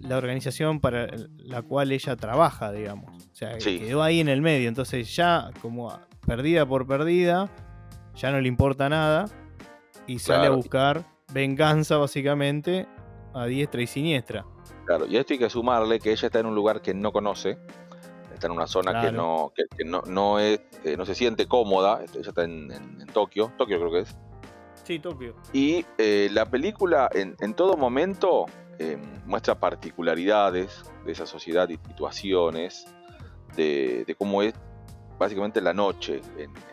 la 0.00 0.16
organización 0.16 0.80
para 0.80 1.06
la 1.36 1.62
cual 1.62 1.92
ella 1.92 2.16
trabaja, 2.16 2.72
digamos. 2.72 3.22
O 3.30 3.34
sea, 3.36 3.56
quedó 3.58 4.02
ahí 4.02 4.18
en 4.18 4.30
el 4.30 4.42
medio, 4.42 4.68
entonces 4.68 5.14
ya 5.14 5.50
como 5.60 5.96
perdida 6.26 6.66
por 6.66 6.88
perdida, 6.88 7.48
ya 8.16 8.32
no 8.32 8.40
le 8.40 8.48
importa 8.48 8.88
nada 8.88 9.26
y 10.08 10.18
sale 10.18 10.48
a 10.48 10.50
buscar 10.50 11.04
venganza 11.32 11.98
básicamente 11.98 12.88
a 13.34 13.46
diestra 13.46 13.82
y 13.82 13.86
siniestra. 13.86 14.44
Claro, 14.86 15.06
y 15.06 15.16
esto 15.16 15.32
hay 15.34 15.38
que 15.38 15.50
sumarle 15.50 15.98
que 16.00 16.10
ella 16.12 16.26
está 16.26 16.40
en 16.40 16.46
un 16.46 16.54
lugar 16.54 16.82
que 16.82 16.92
no 16.94 17.12
conoce, 17.12 17.58
está 18.34 18.46
en 18.48 18.52
una 18.52 18.66
zona 18.66 19.00
que 19.00 19.12
no, 19.12 19.52
que, 19.76 19.84
no, 19.84 20.02
no, 20.06 20.38
es, 20.38 20.60
eh, 20.84 20.96
no 20.96 21.06
se 21.06 21.14
siente 21.14 21.46
cómoda, 21.46 22.02
ella 22.02 22.28
está 22.28 22.44
en, 22.44 23.06
Tokio, 23.12 23.52
Tokio 23.56 23.78
creo 23.78 23.92
que 23.92 24.00
es. 24.00 24.16
Sí, 24.84 24.98
Tokio. 24.98 25.36
Y 25.52 25.84
eh, 25.98 26.28
la 26.32 26.46
película 26.46 27.08
en, 27.14 27.36
en 27.40 27.54
todo 27.54 27.76
momento 27.76 28.46
eh, 28.80 28.98
muestra 29.26 29.54
particularidades 29.60 30.82
de 31.04 31.12
esa 31.12 31.26
sociedad 31.26 31.68
y 31.68 31.76
situaciones, 31.76 32.86
de, 33.56 34.04
de 34.06 34.14
cómo 34.16 34.42
es 34.42 34.54
básicamente 35.18 35.60
la 35.60 35.72
noche 35.74 36.20
en, 36.38 36.50
en- 36.50 36.72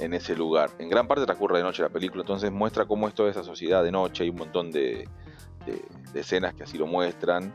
en 0.00 0.12
ese 0.12 0.34
lugar. 0.34 0.70
En 0.80 0.88
gran 0.90 1.06
parte 1.06 1.24
transcurre 1.24 1.58
de 1.58 1.62
noche 1.62 1.80
la 1.82 1.88
película, 1.88 2.22
entonces 2.22 2.50
muestra 2.50 2.84
cómo 2.84 3.06
es 3.06 3.14
toda 3.14 3.30
esa 3.30 3.44
sociedad 3.44 3.82
de 3.84 3.92
noche, 3.92 4.24
hay 4.24 4.30
un 4.30 4.36
montón 4.36 4.72
de, 4.72 5.08
de- 5.66 5.84
de 6.12 6.20
escenas 6.20 6.54
que 6.54 6.62
así 6.64 6.78
lo 6.78 6.86
muestran. 6.86 7.52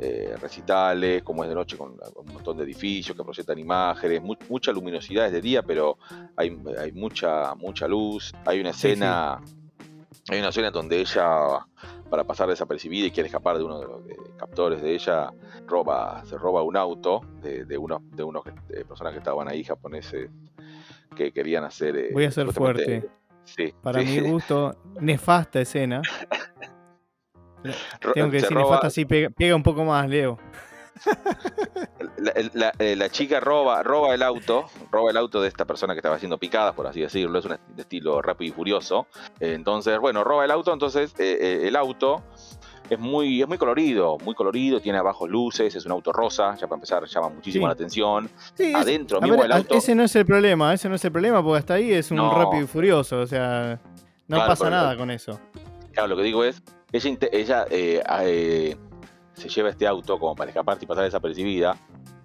eh, 0.00 0.36
recitales, 0.40 1.24
cómo 1.24 1.42
es 1.42 1.48
de 1.48 1.56
noche 1.56 1.76
con 1.76 1.90
un 1.90 2.32
montón 2.32 2.56
de 2.56 2.62
edificios 2.62 3.16
que 3.16 3.24
proyectan 3.24 3.58
imágenes, 3.58 4.22
mu- 4.22 4.36
mucha 4.48 4.70
luminosidad 4.70 5.26
es 5.26 5.32
de 5.32 5.40
día, 5.40 5.60
pero 5.64 5.98
hay, 6.36 6.56
hay 6.78 6.92
mucha, 6.92 7.52
mucha 7.56 7.88
luz. 7.88 8.32
Hay 8.46 8.60
una 8.60 8.72
Sí, 8.72 8.78
sí. 8.80 8.86
escena, 8.90 9.40
hay 10.28 10.38
una 10.38 10.50
escena 10.50 10.70
donde 10.70 11.00
ella, 11.00 11.66
para 12.08 12.22
pasar 12.22 12.48
desapercibida 12.48 13.08
y 13.08 13.10
quiere 13.10 13.26
escapar 13.26 13.58
de 13.58 13.64
uno 13.64 13.80
de 13.80 13.86
los 13.88 14.06
de- 14.06 14.16
captores 14.36 14.80
de 14.82 14.94
ella, 14.94 15.32
roba, 15.66 16.22
se 16.26 16.38
roba 16.38 16.62
un 16.62 16.76
auto 16.76 17.22
de, 17.42 17.64
de 17.64 17.76
unos, 17.76 18.00
de 18.12 18.22
unos 18.22 18.44
de 18.68 18.84
personas 18.84 19.12
que 19.14 19.18
estaban 19.18 19.48
ahí 19.48 19.64
japoneses 19.64 20.30
que 21.16 21.32
querían 21.32 21.64
hacer. 21.64 21.96
eh, 21.96 22.10
Voy 22.12 22.24
a 22.24 22.30
ser 22.30 22.52
fuerte. 22.52 23.10
Sí, 23.42 23.74
Para 23.82 24.02
sí. 24.02 24.20
mi 24.20 24.30
gusto, 24.30 24.76
nefasta 25.00 25.60
escena. 25.60 26.02
Tengo 28.14 28.30
que 28.30 28.36
decir 28.40 28.56
sí, 28.90 29.04
pega, 29.04 29.30
pega 29.30 29.54
un 29.54 29.62
poco 29.62 29.84
más, 29.84 30.08
Leo. 30.08 30.38
la, 32.18 32.32
la- 32.54 32.72
eh, 32.78 32.96
la 32.96 33.08
chica 33.08 33.40
roba, 33.40 33.82
roba 33.82 34.14
el 34.14 34.22
auto, 34.22 34.66
roba 34.90 35.10
el 35.10 35.16
auto 35.16 35.40
de 35.40 35.48
esta 35.48 35.64
persona 35.64 35.94
que 35.94 35.98
estaba 35.98 36.18
siendo 36.18 36.38
picada, 36.38 36.72
por 36.72 36.86
así 36.86 37.00
decirlo, 37.00 37.38
es 37.38 37.44
un 37.44 37.56
estilo 37.76 38.20
rápido 38.22 38.50
y 38.52 38.52
furioso. 38.56 39.06
Entonces, 39.40 39.98
bueno, 39.98 40.24
roba 40.24 40.44
el 40.44 40.50
auto, 40.50 40.72
entonces 40.72 41.14
eh, 41.18 41.38
eh, 41.40 41.68
el 41.68 41.76
auto 41.76 42.22
es 42.90 42.98
muy, 42.98 43.42
es 43.42 43.46
muy 43.48 43.58
colorido, 43.58 44.16
muy 44.24 44.34
colorido, 44.34 44.80
tiene 44.80 44.98
abajo 44.98 45.28
luces, 45.28 45.74
es 45.74 45.84
un 45.86 45.92
auto 45.92 46.10
rosa, 46.12 46.54
ya 46.56 46.66
para 46.66 46.76
empezar 46.76 47.04
llama 47.06 47.28
muchísimo 47.28 47.64
Sí. 47.64 47.68
la 47.68 47.72
atención. 47.74 48.30
Sí, 48.54 48.64
es- 48.70 48.74
Adentro 48.76 49.18
a 49.18 49.20
mismo 49.20 49.36
ver, 49.36 49.42
del 49.44 49.52
a- 49.52 49.56
auto. 49.56 49.74
ese 49.74 49.94
no 49.94 50.02
es 50.04 50.16
el 50.16 50.24
problema, 50.26 50.72
ese 50.74 50.88
no 50.88 50.94
es 50.96 51.04
el 51.04 51.12
problema, 51.12 51.42
porque 51.42 51.58
hasta 51.58 51.74
ahí 51.74 51.92
es 51.92 52.10
un 52.10 52.16
No. 52.16 52.34
rápido 52.34 52.64
y 52.64 52.66
furioso, 52.66 53.20
o 53.20 53.26
sea, 53.26 53.78
no 54.26 54.36
Claro, 54.36 54.48
pasa 54.50 54.70
nada 54.70 54.96
con 54.96 55.10
eso. 55.10 55.38
Claro, 55.92 56.08
lo 56.08 56.16
que 56.16 56.22
digo 56.22 56.44
es, 56.44 56.62
ella, 56.92 57.66
eh, 57.70 58.02
eh, 58.22 58.76
se 59.34 59.48
lleva 59.48 59.70
este 59.70 59.86
auto 59.86 60.18
como 60.18 60.34
para 60.34 60.50
escapar 60.50 60.78
y 60.80 60.86
pasar 60.86 61.04
desapercibida, 61.04 61.76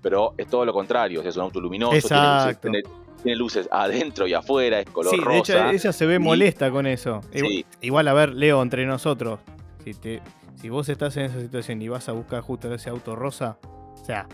pero 0.01 0.33
es 0.37 0.47
todo 0.47 0.65
lo 0.65 0.73
contrario, 0.73 1.19
o 1.19 1.21
sea, 1.23 1.29
es 1.29 1.37
un 1.37 1.43
auto 1.43 1.59
luminoso, 1.59 1.91
tiene 2.07 2.23
luces, 2.23 2.45
Exacto. 2.47 2.61
tiene- 2.71 2.83
tiene 3.21 3.37
luces 3.37 3.69
adentro 3.71 4.27
y 4.27 4.33
afuera, 4.33 4.79
es 4.79 4.89
color 4.89 5.11
Sí, 5.13 5.19
de 5.19 5.23
rosa. 5.25 5.39
hecho 5.39 5.69
ella 5.69 5.93
se 5.93 6.05
ve 6.05 6.15
y- 6.15 6.19
molesta 6.19 6.69
con 6.71 6.85
eso. 6.87 7.21
Igual, 7.33 7.51
Sí. 7.53 7.65
igual, 7.81 8.07
a 8.09 8.13
ver, 8.13 8.33
Leo, 8.33 8.61
entre 8.61 8.85
nosotros, 8.85 9.39
si, 9.83 9.93
te, 9.93 10.21
si 10.59 10.69
vos 10.69 10.89
estás 10.89 11.15
en 11.17 11.23
esa 11.25 11.39
situación 11.39 11.81
y 11.81 11.87
vas 11.87 12.09
a 12.09 12.11
buscar 12.13 12.41
justo 12.41 12.73
ese 12.73 12.89
auto 12.89 13.15
rosa, 13.15 13.57
o 13.63 14.05
sea, 14.05 14.27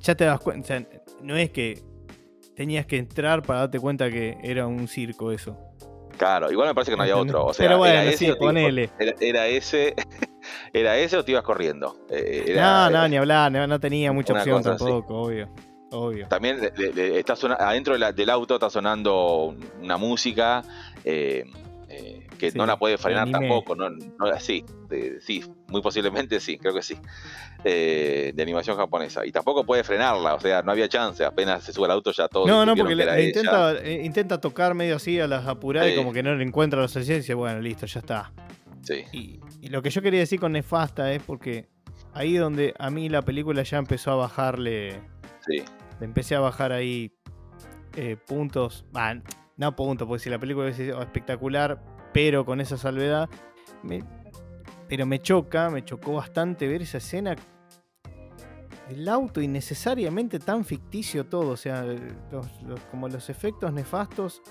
ya 0.00 0.14
te 0.14 0.24
das 0.24 0.40
cuenta, 0.40 0.62
o 0.64 0.66
sea, 0.66 0.86
no 1.22 1.36
es 1.36 1.50
que 1.50 1.82
tenías 2.56 2.86
que 2.86 2.96
entrar 2.98 3.42
para 3.42 3.60
darte 3.60 3.78
cuenta 3.80 4.10
que 4.10 4.38
era 4.42 4.66
un 4.66 4.88
circo 4.88 5.30
eso. 5.32 5.56
Claro, 6.22 6.52
igual 6.52 6.68
me 6.68 6.74
parece 6.74 6.92
que 6.92 6.96
no 6.96 7.02
había 7.02 7.16
otro. 7.16 7.46
O 7.46 7.52
sea, 7.52 7.66
Pero 7.66 7.78
bueno, 7.78 7.94
era 8.00 8.04
ese, 8.04 8.26
sí, 8.26 8.32
ponele. 8.38 8.90
Era, 8.96 9.12
era 9.20 9.46
ese, 9.48 9.92
era 10.72 10.96
ese 10.96 11.16
o 11.16 11.24
te 11.24 11.32
ibas 11.32 11.42
corriendo. 11.42 11.96
Eh, 12.08 12.44
era- 12.46 12.88
no, 12.90 12.98
no, 13.00 13.08
ni 13.08 13.16
hablar, 13.16 13.50
no, 13.50 13.66
no 13.66 13.80
tenía 13.80 14.12
mucha 14.12 14.32
opción 14.32 14.58
así. 14.58 14.68
tampoco, 14.68 15.22
obvio. 15.22 15.48
Obvio. 15.90 16.28
También 16.28 16.60
le- 16.76 17.18
está 17.18 17.34
sona- 17.34 17.56
adentro 17.56 17.94
de 17.94 17.98
la- 17.98 18.12
del 18.12 18.30
auto 18.30 18.54
está 18.54 18.70
sonando 18.70 19.54
una 19.80 19.96
música 19.96 20.62
eh, 21.04 21.44
eh, 21.88 22.26
que 22.42 22.50
Sí, 22.50 22.58
no 22.58 22.66
la 22.66 22.76
puede 22.76 22.98
frenar 22.98 23.30
tampoco. 23.30 23.76
No, 23.76 23.88
no- 23.88 24.40
sí, 24.40 24.64
de- 24.88 25.20
sí, 25.20 25.44
muy 25.68 25.80
posiblemente 25.80 26.40
sí, 26.40 26.58
creo 26.58 26.74
que 26.74 26.82
sí. 26.82 26.96
Eh, 27.62 28.32
de 28.34 28.42
animación 28.42 28.76
japonesa. 28.76 29.24
Y 29.24 29.30
tampoco 29.30 29.64
puede 29.64 29.84
frenarla, 29.84 30.34
o 30.34 30.40
sea, 30.40 30.60
no 30.62 30.72
había 30.72 30.88
chance. 30.88 31.24
Apenas 31.24 31.62
se 31.62 31.72
sube 31.72 31.84
al 31.84 31.92
auto 31.92 32.10
ya 32.10 32.26
todo. 32.26 32.48
No, 32.48 32.66
no, 32.66 32.74
porque 32.74 32.96
le- 32.96 33.04
ella. 33.04 33.20
intenta, 33.20 33.72
eh, 33.78 34.02
intenta 34.04 34.40
tocar 34.40 34.74
medio 34.74 34.96
así 34.96 35.20
a 35.20 35.28
las 35.28 35.46
apuradas 35.46 35.92
y 35.92 35.94
como 35.94 36.12
que 36.12 36.24
no 36.24 36.34
le 36.34 36.42
encuentra 36.42 36.80
la 36.80 36.88
solución 36.88 37.18
y 37.18 37.20
dice, 37.20 37.34
bueno, 37.34 37.60
listo, 37.60 37.86
ya 37.86 38.00
está. 38.00 38.32
Sí, 38.82 39.04
Y, 39.12 39.40
y 39.60 39.68
lo 39.68 39.80
que 39.80 39.90
yo 39.90 40.02
quería 40.02 40.18
decir 40.18 40.40
con 40.40 40.50
Nefasta 40.50 41.12
es 41.12 41.22
porque 41.22 41.68
ahí 42.12 42.34
donde 42.36 42.74
a 42.76 42.90
mí 42.90 43.08
la 43.08 43.22
película 43.22 43.62
ya 43.62 43.78
empezó 43.78 44.10
a 44.10 44.16
bajarle, 44.16 45.00
sí. 45.46 45.62
le 46.00 46.04
empecé 46.04 46.34
a 46.34 46.40
bajar 46.40 46.72
ahí 46.72 47.12
eh, 47.94 48.16
puntos, 48.26 48.84
ah, 48.94 49.14
no 49.56 49.76
puntos, 49.76 50.08
porque 50.08 50.24
si 50.24 50.30
la 50.30 50.40
película 50.40 50.68
es 50.68 50.80
espectacular, 50.80 51.80
pero 52.12 52.44
con 52.44 52.60
esa 52.60 52.76
salvedad, 52.76 53.28
pero 54.88 55.06
me 55.06 55.20
choca, 55.20 55.70
me 55.70 55.84
chocó 55.84 56.14
bastante 56.14 56.66
ver 56.66 56.82
esa 56.82 56.98
escena. 56.98 57.36
Del 58.88 59.08
auto 59.08 59.40
innecesariamente 59.40 60.38
tan 60.38 60.64
ficticio 60.64 61.26
todo, 61.26 61.50
o 61.50 61.56
sea, 61.56 61.84
como 62.90 63.08
los 63.08 63.30
efectos 63.30 63.72
nefastos 63.72 64.42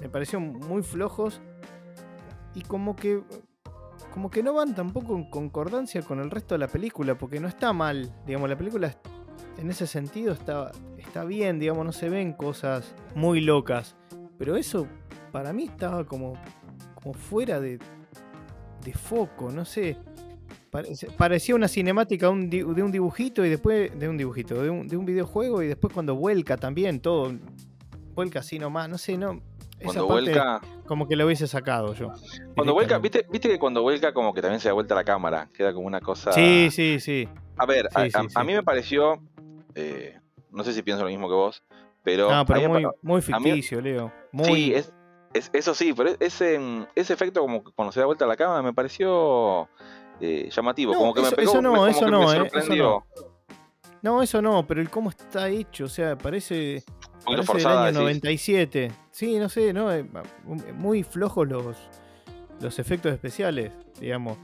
me 0.00 0.08
parecieron 0.08 0.52
muy 0.60 0.82
flojos 0.82 1.40
y 2.54 2.62
como 2.62 2.94
que 2.94 3.22
como 4.12 4.30
que 4.30 4.44
no 4.44 4.54
van 4.54 4.76
tampoco 4.76 5.16
en 5.16 5.28
concordancia 5.28 6.02
con 6.02 6.20
el 6.20 6.30
resto 6.30 6.54
de 6.54 6.60
la 6.60 6.68
película, 6.68 7.18
porque 7.18 7.40
no 7.40 7.48
está 7.48 7.72
mal, 7.72 8.14
digamos, 8.24 8.48
la 8.48 8.56
película 8.56 8.96
en 9.58 9.70
ese 9.70 9.88
sentido 9.88 10.32
está, 10.32 10.70
está 10.98 11.24
bien, 11.24 11.58
digamos, 11.58 11.84
no 11.84 11.90
se 11.90 12.08
ven 12.08 12.32
cosas 12.32 12.94
muy 13.16 13.40
locas, 13.40 13.96
pero 14.38 14.54
eso 14.54 14.86
para 15.32 15.52
mí 15.52 15.64
estaba 15.64 16.04
como, 16.04 16.34
como 17.04 17.14
fuera 17.14 17.60
de, 17.60 17.78
de 18.84 18.92
foco, 18.92 19.50
no 19.52 19.64
sé. 19.64 19.96
Parecía 21.16 21.54
una 21.54 21.68
cinemática 21.68 22.26
de 22.26 22.82
un 22.82 22.90
dibujito 22.90 23.44
y 23.44 23.48
después 23.48 23.96
de 23.96 24.08
un 24.08 24.16
dibujito, 24.16 24.60
de 24.60 24.70
un, 24.70 24.88
de 24.88 24.96
un 24.96 25.04
videojuego 25.04 25.62
y 25.62 25.68
después 25.68 25.92
cuando 25.94 26.16
vuelca 26.16 26.56
también, 26.56 26.98
todo 26.98 27.32
vuelca 28.14 28.40
así 28.40 28.58
nomás, 28.58 28.88
no 28.88 28.98
sé, 28.98 29.16
no. 29.16 29.40
Cuando 29.82 30.08
parte 30.08 30.22
vuelca, 30.32 30.60
como 30.86 31.06
que 31.06 31.14
lo 31.14 31.26
hubiese 31.26 31.46
sacado 31.46 31.94
yo. 31.94 32.10
cuando 32.56 32.72
vuelca. 32.72 32.98
¿viste, 32.98 33.24
viste 33.30 33.48
que 33.48 33.58
cuando 33.58 33.82
vuelca 33.82 34.12
como 34.14 34.32
que 34.34 34.40
también 34.40 34.60
se 34.60 34.68
da 34.68 34.72
vuelta 34.74 34.94
la 34.96 35.04
cámara, 35.04 35.48
queda 35.52 35.72
como 35.74 35.86
una 35.86 36.00
cosa... 36.00 36.32
Sí, 36.32 36.68
sí, 36.72 36.98
sí. 37.00 37.28
A 37.56 37.66
ver, 37.66 37.86
Sí, 37.90 37.94
a, 37.94 38.04
sí, 38.06 38.10
a- 38.14 38.22
sí. 38.22 38.28
a 38.34 38.44
mí 38.44 38.52
me 38.54 38.62
pareció, 38.62 39.20
eh, 39.76 40.18
no 40.50 40.64
sé 40.64 40.72
si 40.72 40.82
pienso 40.82 41.04
lo 41.04 41.10
mismo 41.10 41.28
que 41.28 41.34
vos, 41.34 41.62
pero... 42.02 42.30
No, 42.30 42.44
pero 42.46 42.60
me 42.62 42.68
muy, 42.68 42.86
muy 43.02 43.16
mí- 43.20 43.22
ficticio, 43.22 43.80
Leo. 43.80 44.12
Muy, 44.32 44.44
Sí, 44.46 44.74
es, 44.74 44.92
es- 45.34 45.50
eso 45.52 45.74
sí, 45.74 45.92
pero 45.92 46.10
ese, 46.20 46.58
mm, 46.58 46.86
ese 46.94 47.12
efecto 47.12 47.40
como 47.40 47.62
que 47.62 47.72
cuando 47.72 47.92
se 47.92 48.00
da 48.00 48.06
vuelta 48.06 48.26
la 48.26 48.36
cámara 48.36 48.62
me 48.62 48.72
pareció 48.72 49.68
eh, 50.20 50.48
llamativo, 50.50 50.92
No, 50.92 50.98
como 51.00 51.12
que 51.14 51.20
eso- 51.20 51.30
me 51.30 51.36
pegó, 51.36 51.50
eso 51.50 51.62
no, 51.62 51.70
me- 51.72 51.76
como 51.76 51.86
eso 51.88 52.04
que 52.06 52.10
no, 52.10 52.18
me 52.20 52.24
eh, 52.24 52.28
eso 52.28 52.38
sorprendió. 52.44 53.04
No, 54.02 54.22
eso 54.22 54.40
no, 54.42 54.66
pero 54.66 54.80
el 54.80 54.90
cómo 54.90 55.10
está 55.10 55.48
hecho, 55.48 55.84
o 55.86 55.88
sea, 55.88 56.16
parece, 56.16 56.84
parece 57.24 57.36
del 57.36 57.44
forzada, 57.44 57.86
año 57.86 58.00
decís. 58.00 58.22
97. 58.22 58.92
Sí, 59.10 59.38
no 59.38 59.48
sé, 59.48 59.72
no, 59.72 59.90
Eh, 59.92 60.06
muy 60.74 61.02
flojos 61.02 61.48
los, 61.48 61.76
los 62.60 62.78
efectos 62.78 63.12
especiales, 63.12 63.72
digamos. 64.00 64.36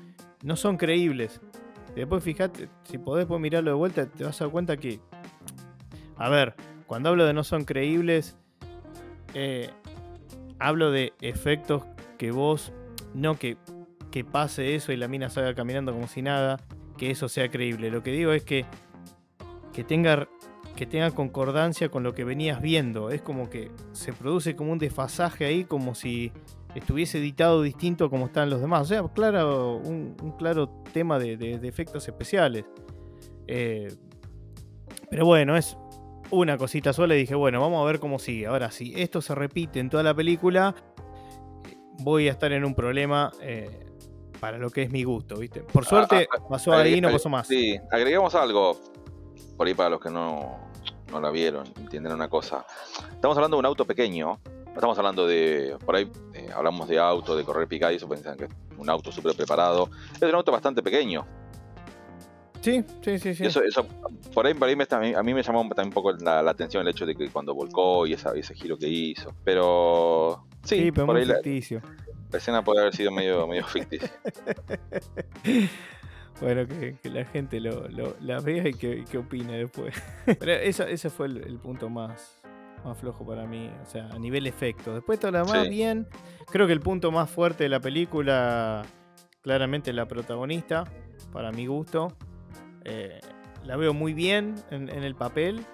No 0.43 0.57
son 0.57 0.77
creíbles. 0.77 1.41
Después 1.95 2.25
fíjate, 2.25 2.69
si 2.85 2.99
podés 2.99 3.29
mirarlo 3.29 3.71
de 3.71 3.77
vuelta, 3.77 4.07
te 4.07 4.25
vas 4.25 4.41
a 4.41 4.45
dar 4.45 4.53
cuenta 4.53 4.77
que. 4.77 4.99
A 6.17 6.29
ver, 6.31 6.55
cuando 6.87 7.11
hablo 7.11 7.27
de 7.27 7.33
no 7.35 7.45
son 7.45 7.65
creíbles, 7.65 8.37
eh, 9.35 9.71
hablo 10.61 10.91
de 10.91 11.13
efectos 11.21 11.83
que 12.19 12.31
vos. 12.31 12.73
No 13.13 13.39
que, 13.39 13.57
que 14.13 14.25
pase 14.25 14.77
eso 14.77 14.93
y 14.93 14.97
la 14.97 15.09
mina 15.09 15.31
salga 15.31 15.55
caminando 15.55 15.93
como 15.93 16.07
si 16.07 16.23
nada, 16.23 16.61
que 16.97 17.11
eso 17.11 17.29
sea 17.29 17.51
creíble. 17.51 17.91
Lo 17.91 18.03
que 18.03 18.13
digo 18.13 18.33
es 18.33 18.45
que. 18.45 18.67
Que 19.73 19.85
tenga 19.85 20.29
que 20.77 20.87
tenga 20.87 21.11
concordancia 21.11 21.91
con 21.91 22.03
lo 22.03 22.15
que 22.15 22.25
venías 22.25 22.63
viendo. 22.63 23.11
Es 23.11 23.21
como 23.21 23.51
que 23.51 23.71
se 23.93 24.13
produce 24.13 24.57
como 24.57 24.73
un 24.73 24.79
desfasaje 24.79 25.45
ahí, 25.45 25.65
como 25.65 25.95
si 25.95 26.33
estuviese 26.75 27.19
editado 27.19 27.63
distinto 27.63 28.09
como 28.09 28.27
están 28.27 28.49
los 28.49 28.61
demás. 28.61 28.83
O 28.83 28.85
sea, 28.87 29.03
claro, 29.09 29.77
un, 29.77 30.15
claro 30.39 30.69
tema 30.93 31.19
de 31.19 31.61
efectos 31.65 32.09
especiales. 32.09 32.65
Eh, 33.53 33.89
pero 35.11 35.27
bueno, 35.27 35.57
es 35.57 35.77
una 36.31 36.57
cosita 36.57 36.93
sola 36.93 37.15
y 37.15 37.19
dije, 37.19 37.35
bueno, 37.35 37.61
vamos 37.61 37.83
a 37.83 37.87
ver 37.87 38.01
cómo 38.01 38.19
sigue. 38.19 38.47
Ahora, 38.47 38.71
si 38.71 38.93
esto 38.97 39.21
se 39.21 39.35
repite 39.35 39.81
en 39.81 39.91
toda 39.91 40.03
la 40.03 40.15
película, 40.15 40.75
voy 41.99 42.29
a 42.29 42.33
estar 42.33 42.53
en 42.53 42.65
un 42.65 42.75
problema 42.75 43.33
eh, 43.41 43.87
para 44.39 44.59
lo 44.59 44.71
que 44.71 44.83
es 44.83 44.91
mi 44.91 45.05
gusto, 45.05 45.37
¿viste? 45.37 45.61
Por 45.61 45.85
suerte, 45.85 46.29
ah, 46.31 46.43
pasó 46.49 46.73
ahí 46.73 46.95
y 46.95 47.01
no 47.01 47.11
pasó 47.11 47.29
más. 47.29 47.47
Sí, 47.47 47.79
agreguemos 47.91 48.35
algo 48.35 48.79
por 49.57 49.67
ahí 49.67 49.75
para 49.75 49.91
los 49.91 50.01
que 50.01 50.11
no, 50.11 50.59
no 51.11 51.21
la 51.21 51.31
vieron, 51.31 51.67
entienden 51.79 52.13
una 52.13 52.29
cosa. 52.29 52.65
Estamos 53.13 53.37
hablando 53.37 53.57
de 53.57 53.61
un 53.61 53.67
auto 53.67 53.85
pequeño, 53.85 54.41
no 54.71 54.75
estamos 54.75 54.97
hablando 54.99 55.27
de, 55.27 55.77
por 55.85 55.97
ahí 55.97 56.11
eh, 56.35 56.49
hablamos 56.55 56.89
de 56.89 56.99
auto, 56.99 57.37
de 57.37 57.45
correr 57.45 57.69
picada 57.69 57.93
y 57.93 57.97
eso 57.97 58.09
piensan 58.09 58.37
que 58.37 58.45
es 58.45 58.51
un 58.79 58.89
auto 58.89 59.13
súper 59.13 59.35
preparado. 59.35 59.91
Es 60.15 60.23
un 60.23 60.35
auto 60.35 60.53
bastante 60.53 60.83
pequeño. 60.83 61.27
Sí, 62.61 62.85
sí, 63.03 63.19
sí, 63.19 63.35
sí. 63.35 63.45
Eso, 63.47 63.63
eso, 63.63 63.87
por 64.35 64.47
ahí, 64.47 64.55
por 64.55 64.69
ahí 64.69 64.77
me 64.77 64.85
a 64.91 65.23
mí 65.23 65.35
me 65.35 65.43
llamó 65.43 65.61
también 65.69 65.89
un 65.89 65.93
poco 65.95 66.13
la, 66.13 66.43
la 66.43 66.51
atención 66.51 66.83
el 66.83 66.89
hecho 66.89 67.07
de 67.07 67.15
que 67.15 67.29
cuando 67.29 67.55
volcó 67.55 68.07
y 68.07 68.13
esa- 68.13 68.35
ese 68.35 68.55
giro 68.55 68.77
que 68.77 68.87
hizo. 68.89 69.35
Pero 69.45 70.45
sí, 70.65 70.77
Sí, 70.77 70.93
pero 70.93 71.07
por 71.07 71.15
muy 71.15 71.23
ahí 71.23 71.29
la- 71.29 71.35
ficticio. 71.37 71.81
La 72.31 72.39
escena 72.39 72.63
puede 72.63 72.81
haber 72.81 72.95
sido 72.95 73.11
medio, 73.11 73.47
medio 73.47 73.65
ficticia. 73.67 74.11
Bueno, 76.41 76.67
que, 76.67 76.97
la 77.11 77.25
gente 77.27 77.61
lo, 77.61 77.87
la 78.21 78.41
vea 78.41 78.67
y 78.69 78.73
que, 78.73 79.19
opine 79.19 79.59
después. 79.59 79.95
Pero 80.39 80.53
ese 80.53 81.11
fue 81.11 81.27
el, 81.27 81.59
punto 81.59 81.91
más, 81.91 82.41
más 82.83 82.97
flojo 82.97 83.27
para 83.27 83.47
mí, 83.47 83.71
o 83.83 83.85
sea, 83.87 84.09
a 84.09 84.19
nivel 84.19 84.47
efecto. 84.47 84.95
Después 84.95 85.21
todo 85.21 85.33
lo 85.33 85.45
demás 85.45 85.69
bien. 85.69 86.09
Creo 86.51 86.67
que 86.67 86.73
el 86.73 86.81
punto 86.81 87.11
más 87.13 87.29
fuerte 87.31 87.65
de 87.65 87.69
la 87.69 87.81
película, 87.81 88.83
claramente 89.43 89.93
la 89.93 90.07
protagonista, 90.09 90.85
para 91.31 91.53
mi 91.53 91.67
gusto. 91.67 92.17
Eh, 92.85 93.21
la 93.65 93.77
veo 93.77 93.95
muy 93.95 94.13
bien 94.13 94.55
en, 94.71 94.89
el 94.89 95.15
papel. 95.15 95.65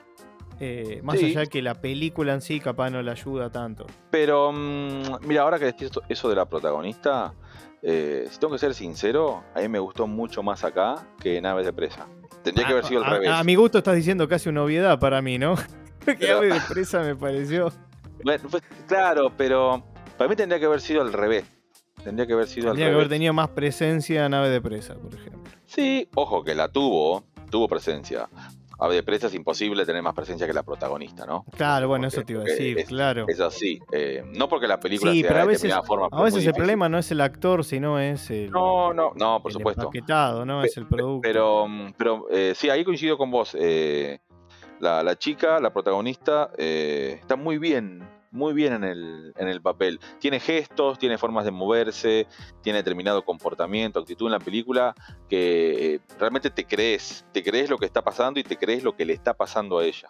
Eh, 0.59 1.01
más 1.03 1.23
allá 1.23 1.47
que 1.47 1.61
la 1.61 1.75
película 1.75 2.33
en 2.33 2.41
sí 2.41 2.61
capaz 2.61 2.91
no 2.91 3.03
la 3.03 3.13
ayuda 3.13 3.51
tanto. 3.51 3.87
Pero, 4.11 4.53
mm, 4.53 5.27
mira, 5.27 5.43
ahora 5.43 5.59
que 5.59 5.67
decís 5.67 5.91
eso 6.09 6.29
de 6.29 6.37
la 6.37 6.47
protagonista, 6.47 7.35
eh, 7.83 8.27
si 8.31 8.39
tengo 8.39 8.55
que 8.55 8.59
ser 8.59 8.75
sincero, 8.75 9.45
a 9.55 9.61
mí 9.61 9.69
me 9.69 9.79
gustó 9.79 10.07
mucho 10.07 10.43
más 10.43 10.65
acá 10.65 11.07
que 11.21 11.41
Naves 11.41 11.67
de 11.67 11.73
Presa. 11.73 12.07
Tendría 12.43 12.67
que 12.67 12.73
haber 12.73 12.85
sido 12.85 13.05
al 13.05 13.11
revés. 13.11 13.29
A, 13.29 13.45
mi 13.45 13.55
gusto 13.55 13.79
estás 13.79 13.97
diciendo 13.97 14.29
casi 14.29 14.49
una 14.49 14.63
obviedad 14.63 14.99
para 14.99 15.21
mí, 15.21 15.39
¿no? 15.39 15.57
que 16.05 16.29
Naves 16.29 16.55
de 16.55 16.61
Presa 16.75 17.01
me 17.01 17.17
pareció. 17.17 17.73
Pues, 18.25 18.43
claro, 18.89 19.31
pero 19.37 19.85
para 20.17 20.29
mí 20.29 20.35
tendría 20.35 20.59
que 20.59 20.65
haber 20.65 20.81
sido 20.81 21.03
al 21.03 21.13
revés. 21.13 21.45
Tendría 22.07 22.25
que 22.25 22.35
haber 22.35 22.47
sido 22.47 22.67
tendría 22.67 22.87
al 22.87 22.93
que 22.93 22.95
haber 22.95 23.09
tenido 23.09 23.33
más 23.33 23.49
presencia 23.49 24.29
Nave 24.29 24.49
de 24.49 24.61
Presa, 24.61 24.95
por 24.95 25.13
ejemplo. 25.13 25.53
Sí, 25.65 26.09
ojo, 26.15 26.45
que 26.45 26.55
la 26.55 26.69
tuvo, 26.69 27.25
tuvo 27.51 27.67
presencia. 27.67 28.29
A 28.79 28.89
de 28.89 29.03
presa 29.03 29.27
es 29.27 29.35
imposible 29.35 29.85
tener 29.85 30.05
más 30.05 30.15
presencia 30.15 30.47
que 30.47 30.53
la 30.53 30.63
protagonista, 30.63 31.27
¿no? 31.27 31.45
Claro, 31.57 31.89
bueno, 31.89 32.07
eso 32.07 32.23
te 32.23 32.35
iba 32.35 32.43
a 32.43 32.45
decir, 32.45 32.85
claro. 32.85 33.25
Es 33.27 33.41
así. 33.41 33.81
Eh, 33.91 34.23
no 34.37 34.49
porque 34.49 34.69
la 34.69 34.79
película 34.79 35.13
sea 35.13 35.27
pero 35.27 35.41
a 35.41 35.45
veces, 35.47 35.75
de 35.75 35.83
forma. 35.83 36.09
A 36.13 36.23
veces 36.23 36.47
el 36.47 36.53
problema 36.53 36.89
no 36.89 36.99
es 36.99 37.11
el 37.11 37.21
actor, 37.23 37.65
sino 37.65 37.99
es 37.99 38.31
el. 38.31 38.53
No, 38.53 38.95
no, 38.95 39.11
no, 39.17 39.43
por 39.43 39.53
supuesto. 39.53 39.83
Empaquetado, 39.83 40.47
¿no? 40.47 40.63
es 40.63 40.77
el 40.77 40.87
producto. 40.87 41.23
Pero, 41.23 41.67
pero 41.97 42.27
eh, 42.31 42.53
sí, 42.55 42.71
ahí 42.71 42.85
coincido 42.85 43.19
con 43.19 43.33
vos. 43.33 43.57
Eh, 43.59 44.21
la, 44.79 45.03
la, 45.03 45.19
chica, 45.19 45.59
la 45.59 45.73
protagonista, 45.73 46.51
está 46.57 47.35
muy 47.35 47.59
bien 47.59 48.16
muy 48.37 48.53
bien 48.55 48.73
en 48.75 48.85
el, 48.85 49.33
en 49.37 49.49
el 49.49 49.61
papel. 49.61 49.99
Tiene 50.21 50.39
gestos, 50.39 50.99
tiene 50.99 51.19
formas 51.19 51.45
de 51.45 51.51
moverse, 51.51 52.27
tiene 52.63 52.79
determinado 52.79 53.25
comportamiento, 53.25 53.99
actitud 53.99 54.27
en 54.27 54.33
la 54.33 54.39
película 54.39 54.95
que 55.29 55.95
eh, 55.95 56.01
realmente 56.19 56.51
te 56.51 56.65
crees, 56.65 57.25
te 57.33 57.43
crees 57.43 57.71
lo 57.71 57.79
que 57.79 57.87
está 57.87 58.03
pasando 58.03 58.39
y 58.39 58.45
te 58.45 58.57
crees 58.57 58.85
lo 58.85 58.95
que 58.95 59.05
le 59.05 59.15
está 59.15 59.35
pasando 59.35 59.79
a 59.79 59.85
ella. 59.85 60.09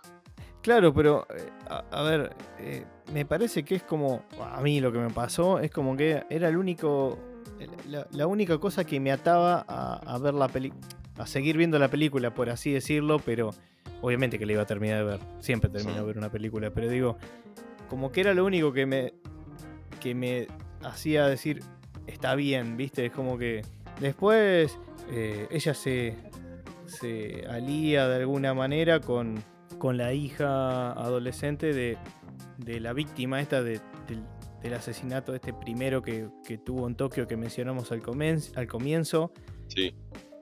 Claro, 0.66 0.92
pero 0.92 1.28
eh, 1.30 1.48
a, 1.68 2.02
ver, 2.02 2.34
eh, 2.58 2.84
me 3.12 3.24
parece 3.24 3.64
que 3.64 3.76
es 3.76 3.84
como, 3.84 4.24
a 4.40 4.60
mí 4.60 4.80
lo 4.80 4.90
que 4.90 4.98
me 4.98 5.10
pasó 5.10 5.60
es 5.60 5.70
como 5.70 5.96
que 5.96 6.24
era 6.28 6.48
el 6.48 6.56
único, 6.56 7.18
la, 8.10 8.26
única 8.26 8.58
cosa 8.58 8.84
que 8.84 8.98
me 8.98 9.12
ataba 9.12 9.64
a, 9.68 10.18
ver 10.18 10.34
la 10.34 10.48
película, 10.48 10.82
a 11.18 11.26
seguir 11.28 11.56
viendo 11.56 11.78
la 11.78 11.86
película, 11.86 12.34
por 12.34 12.50
así 12.50 12.72
decirlo, 12.72 13.20
pero 13.20 13.50
obviamente 14.02 14.40
que 14.40 14.46
le 14.46 14.54
iba 14.54 14.62
a 14.62 14.66
terminar 14.66 14.98
de 14.98 15.04
ver, 15.04 15.20
siempre 15.38 15.70
termino 15.70 15.98
de 15.98 16.02
ver 16.02 16.18
una 16.18 16.30
película, 16.30 16.70
pero 16.70 16.88
digo, 16.88 17.16
como 17.88 18.12
que 18.12 18.20
era 18.20 18.34
lo 18.34 18.44
único 18.44 18.72
que 18.72 18.86
me, 18.86 19.14
que 20.00 20.14
me 20.14 20.46
hacía 20.82 21.26
decir, 21.26 21.62
está 22.06 22.34
bien, 22.34 22.76
¿viste? 22.76 23.06
Es 23.06 23.12
como 23.12 23.38
que 23.38 23.62
después 24.00 24.78
eh, 25.10 25.46
ella 25.50 25.74
se, 25.74 26.16
se 26.86 27.46
alía 27.48 28.08
de 28.08 28.16
alguna 28.16 28.54
manera 28.54 29.00
con, 29.00 29.42
con 29.78 29.96
la 29.96 30.12
hija 30.12 30.92
adolescente 30.92 31.72
de, 31.72 31.98
de 32.58 32.80
la 32.80 32.92
víctima 32.92 33.40
esta 33.40 33.62
de, 33.62 33.80
del 34.62 34.74
asesinato 34.74 35.34
este 35.34 35.52
primero 35.52 36.02
que, 36.02 36.28
que, 36.44 36.58
tuvo 36.58 36.88
en 36.88 36.96
Tokio 36.96 37.26
que 37.26 37.36
mencionamos 37.36 37.92
al, 37.92 38.02
al 38.56 38.66
comienzo. 38.66 39.32
Sí 39.68 39.94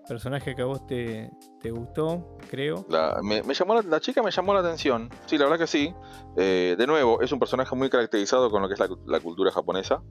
personaje 0.07 0.55
que 0.55 0.63
a 0.63 0.65
vos 0.67 0.87
te, 0.87 1.31
gustó, 1.71 2.37
creo. 2.51 2.85
La, 2.89 3.21
me, 3.23 3.43
llamó 3.43 3.81
la, 3.81 4.01
chica 4.01 4.23
me 4.23 4.31
llamó 4.31 4.55
la 4.55 4.61
atención. 4.61 5.11
Sí, 5.27 5.39
la 5.39 5.45
verdad 5.45 5.59
que 5.59 5.67
sí. 5.67 5.95
Eh, 6.37 6.75
de 6.79 6.87
nuevo, 6.87 7.21
es 7.21 7.33
un 7.33 7.39
personaje 7.39 7.75
muy 7.75 7.89
caracterizado 7.89 8.51
con 8.51 8.63
lo 8.63 8.69
que 8.69 8.75
es 8.75 8.81
la, 9.07 9.21
cultura 9.21 9.51
japonesa. 9.51 10.03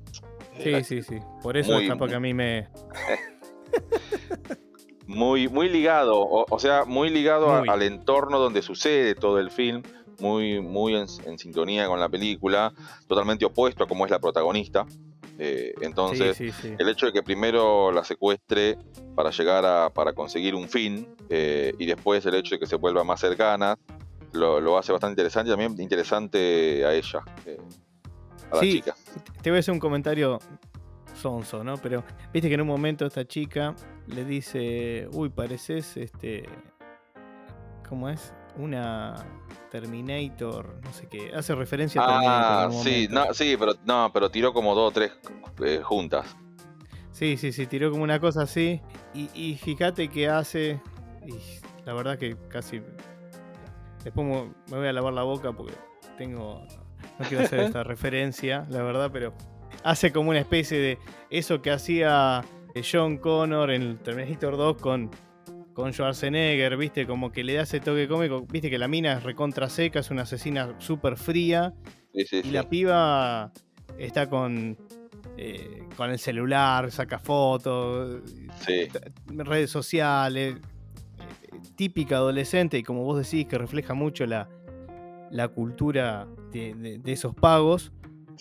Sí, 0.60 0.70
eh, 0.70 0.84
sí, 0.84 1.02
sí. 1.02 1.20
Por 1.42 1.58
eso 1.58 1.78
es 1.78 1.92
que 1.92 2.16
a 2.16 2.20
mí 2.20 2.34
me. 2.34 2.70
muy, 5.08 5.48
muy 5.48 5.70
ligado, 5.70 6.20
o, 6.20 6.60
sea, 6.60 6.86
muy 6.86 7.10
ligado 7.10 7.50
al 7.52 7.82
entorno 7.82 8.40
donde 8.40 8.62
sucede 8.62 9.16
todo 9.16 9.40
el 9.40 9.52
film. 9.52 9.84
Muy, 10.20 10.62
muy 10.62 10.96
en, 10.96 11.08
sintonía 11.40 11.88
con 11.88 12.00
la 12.00 12.08
película, 12.08 12.72
totalmente 13.08 13.46
opuesto 13.46 13.84
a 13.84 13.88
cómo 13.88 14.06
es 14.06 14.12
la 14.12 14.20
protagonista. 14.20 14.86
Eh, 15.40 15.74
entonces, 15.82 16.40
el 16.64 16.90
hecho 16.90 17.08
de 17.08 17.14
que 17.14 17.24
primero 17.24 17.92
la 17.92 18.04
secuestre 18.04 18.78
para 19.16 19.32
llegar 19.32 19.66
a 19.66 19.90
para 19.90 20.14
conseguir 20.14 20.54
un 20.54 20.70
fin 20.70 21.08
eh, 21.30 21.74
y 21.80 21.86
después 21.86 22.26
el 22.26 22.36
hecho 22.36 22.56
de 22.56 22.60
que 22.60 22.68
se 22.68 22.76
vuelva 22.76 23.04
más 23.04 23.20
cercana 23.20 23.78
lo, 24.34 24.78
hace 24.78 24.92
bastante 24.92 25.14
interesante 25.14 25.50
y 25.50 25.54
también 25.54 25.80
interesante 25.80 26.86
a 26.86 26.94
ella, 26.94 27.24
eh, 27.46 27.58
a 28.52 28.56
la 28.56 28.62
chica. 28.62 28.96
Te 29.42 29.50
voy 29.50 29.58
a 29.58 29.60
hacer 29.60 29.74
un 29.74 29.80
comentario 29.80 30.40
sonso, 31.16 31.64
¿no? 31.64 31.78
Pero 31.78 32.04
viste 32.34 32.50
que 32.50 32.56
en 32.56 32.62
un 32.62 32.68
momento 32.68 33.06
esta 33.06 33.26
chica 33.26 33.76
le 34.08 34.26
dice, 34.26 35.08
uy, 35.14 35.30
pareces 35.30 35.98
este, 35.98 36.44
¿cómo 37.88 38.10
es? 38.10 38.34
Una 38.58 39.16
Terminator, 39.72 40.80
no 40.84 40.94
sé 40.94 41.08
qué, 41.08 41.32
hace 41.34 41.56
referencia 41.56 42.02
a 42.02 42.08
Terminator. 42.08 42.32
Ah, 42.32 42.70
sí, 42.84 43.08
no, 43.10 43.34
sí, 43.34 43.56
pero 43.58 43.74
no, 43.86 44.12
pero 44.14 44.30
tiró 44.30 44.54
como 44.54 44.76
dos 44.76 44.90
o 44.90 44.92
tres 44.92 45.12
eh, 45.66 45.82
juntas. 45.84 46.36
Sí, 47.12 47.38
sí, 47.38 47.52
sí, 47.52 47.68
tiró 47.68 47.92
como 47.92 48.04
una 48.04 48.20
cosa 48.20 48.44
así. 48.44 48.82
Y, 49.14 49.56
fíjate 49.56 50.10
que 50.10 50.28
hace. 50.28 50.82
Y 51.26 51.34
la 51.86 51.94
verdad 51.94 52.18
que 52.18 52.36
casi. 52.50 52.82
Después 54.04 54.28
me 54.28 54.78
voy 54.78 54.88
a 54.88 54.94
lavar 54.94 55.14
la 55.14 55.24
boca 55.24 55.54
porque 55.54 55.74
tengo. 56.18 56.66
No 57.20 57.26
quiero 57.28 57.46
hacer 57.46 57.60
esta 57.62 57.84
referencia, 57.84 58.66
la 58.70 58.82
verdad, 58.82 59.12
pero 59.14 59.34
hace 59.84 60.12
como 60.12 60.32
una 60.32 60.40
especie 60.40 60.80
de 60.80 60.98
eso 61.30 61.62
que 61.62 61.72
hacía 61.72 62.44
John 62.92 63.18
Connor 63.18 63.72
en 63.72 63.98
Terminator 64.00 64.58
2 64.58 64.78
con 64.78 65.12
con 65.74 65.92
Schwarzenegger, 65.94 66.78
viste, 66.78 67.06
como 67.06 67.32
que 67.32 67.44
le 67.44 67.54
da 67.54 67.64
ese 67.64 67.80
toque 67.80 68.08
cómico, 68.08 68.46
viste 68.50 68.70
que 68.70 68.78
la 68.78 68.88
mina 68.88 69.14
es 69.14 69.24
recontra 69.24 69.70
seca, 69.70 70.00
es 70.00 70.12
una 70.12 70.24
asesina 70.24 70.76
súper 70.80 71.18
fría. 71.18 71.74
y 72.14 72.52
la 72.52 72.70
piba 72.70 73.52
está 73.98 74.30
con, 74.30 74.78
eh, 75.38 75.84
con 75.98 76.12
el 76.12 76.20
celular, 76.20 76.92
saca 76.92 77.20
fotos, 77.20 78.22
redes 79.28 79.72
sociales, 79.72 80.56
eh, 80.56 81.58
típica 81.76 82.18
adolescente, 82.18 82.78
y 82.78 82.84
como 82.84 83.04
vos 83.04 83.18
decís, 83.18 83.48
que 83.48 83.58
refleja 83.58 83.94
mucho 83.94 84.26
la, 84.26 84.48
la 85.32 85.48
cultura 85.48 86.28
de, 86.52 87.02
esos 87.06 87.34
pagos. 87.34 87.92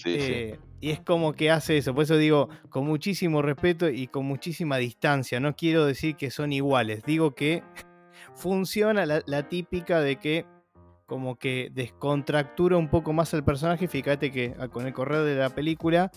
Eh, 0.05 0.59
y 0.83 0.91
es 0.91 1.01
como 1.01 1.33
que 1.33 1.49
hace 1.49 1.79
eso, 1.79 1.95
por 1.95 2.03
eso 2.03 2.17
digo, 2.17 2.49
con 2.69 2.85
muchísimo 2.85 3.41
respeto 3.41 3.89
y 3.89 4.09
con 4.09 4.27
muchísima 4.27 4.79
distancia. 4.79 5.39
No 5.39 5.55
quiero 5.55 5.87
decir 5.87 6.17
que 6.17 6.33
son 6.33 6.53
iguales, 6.53 7.05
digo 7.05 7.37
que 7.37 7.63
funciona 8.35 9.07
la, 9.07 9.49
típica 9.49 10.01
de 10.01 10.17
que 10.17 10.45
como 11.07 11.37
que 11.37 11.71
descontractura 11.73 12.77
un 12.79 12.89
poco 12.89 13.13
más 13.13 13.33
al 13.33 13.45
personaje. 13.45 13.87
Fíjate 13.87 14.33
que 14.33 14.57
ah, 14.59 14.67
con 14.67 14.85
el 14.85 14.93
correo 14.93 15.25
de 15.25 15.37
la 15.37 15.51
película, 15.51 16.11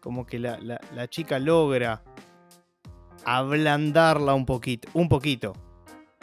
como 0.00 0.26
que 0.26 0.38
la, 0.38 0.78
chica 1.08 1.40
logra 1.40 2.04
ablandarla 3.24 4.34
un 4.34 4.46
poquito, 4.46 4.88
un 4.94 5.08
poquito. 5.08 5.54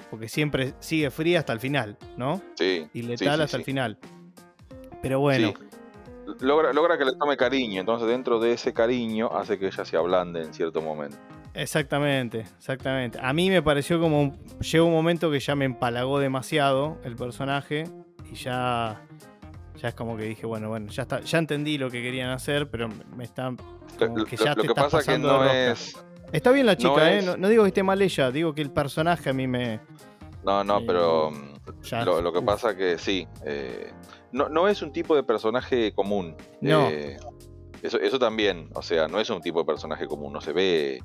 Porque 0.09 0.29
siempre 0.29 0.75
sigue 0.79 1.11
fría 1.11 1.39
hasta 1.39 1.51
el 1.51 1.59
final, 1.59 1.97
¿no? 2.15 2.41
Sí. 2.55 2.87
Y 2.93 3.01
letal 3.01 3.41
hasta 3.41 3.57
el 3.57 3.65
final. 3.65 3.97
Pero 5.01 5.19
bueno 5.19 5.53
logra, 6.39 6.73
logra 6.73 6.97
que 6.97 7.05
le 7.05 7.13
tome 7.13 7.37
cariño, 7.37 7.79
entonces 7.79 8.07
dentro 8.07 8.39
de 8.39 8.53
ese 8.53 8.73
cariño 8.73 9.29
hace 9.31 9.57
que 9.59 9.67
ella 9.67 9.85
se 9.85 9.97
ablande 9.97 10.41
en 10.41 10.53
cierto 10.53 10.81
momento. 10.81 11.17
Exactamente, 11.53 12.45
exactamente. 12.57 13.19
A 13.21 13.33
mí 13.33 13.49
me 13.49 13.61
pareció 13.61 13.99
como. 13.99 14.33
Llegó 14.59 14.85
un 14.85 14.93
momento 14.93 15.31
que 15.31 15.39
ya 15.39 15.55
me 15.55 15.65
empalagó 15.65 16.19
demasiado 16.19 16.97
el 17.03 17.15
personaje 17.15 17.85
y 18.31 18.35
ya. 18.35 19.01
Ya 19.75 19.89
es 19.89 19.95
como 19.95 20.17
que 20.17 20.23
dije, 20.23 20.45
bueno, 20.45 20.67
bueno, 20.67 20.87
ya 20.91 21.03
está, 21.03 21.21
ya 21.21 21.37
entendí 21.37 21.77
lo 21.77 21.89
que 21.89 22.01
querían 22.01 22.31
hacer, 22.31 22.69
pero 22.69 22.89
me 23.15 23.23
están. 23.23 23.57
Como 23.97 24.25
que 24.25 24.35
ya 24.35 24.53
lo, 24.53 24.63
que 24.63 24.73
pasa 24.73 25.01
que 25.03 25.17
no 25.17 25.45
es. 25.45 25.97
Está 26.31 26.51
bien 26.51 26.65
la 26.65 26.77
chica, 26.77 27.11
¿eh? 27.11 27.21
No, 27.21 27.47
digo 27.47 27.63
que 27.63 27.69
esté 27.69 27.81
mal 27.81 28.01
ella, 28.01 28.29
digo 28.29 28.53
que 28.53 28.61
el 28.61 28.71
personaje 28.71 29.29
a 29.29 29.33
mí 29.33 29.47
me. 29.47 29.79
No, 30.43 30.63
no, 30.63 30.85
pero. 30.85 31.31
lo, 32.05 32.21
lo, 32.21 32.33
que 32.33 32.41
pasa 32.41 32.75
que 32.75 32.97
sí. 32.97 33.27
Eh, 33.45 33.91
no, 34.31 34.49
no 34.49 34.67
es 34.67 34.81
un 34.81 34.91
tipo 34.91 35.15
de 35.15 35.23
personaje 35.23 35.91
común. 35.93 36.35
No. 36.61 36.89
Eh, 36.89 37.17
eso, 37.81 37.99
eso 37.99 38.19
también, 38.19 38.69
o 38.73 38.81
sea, 38.81 39.07
no 39.07 39.19
es 39.19 39.29
un 39.29 39.41
tipo 39.41 39.59
de 39.59 39.65
personaje 39.65 40.05
común, 40.05 40.33
no 40.33 40.41
se 40.41 40.51
ve 40.51 41.01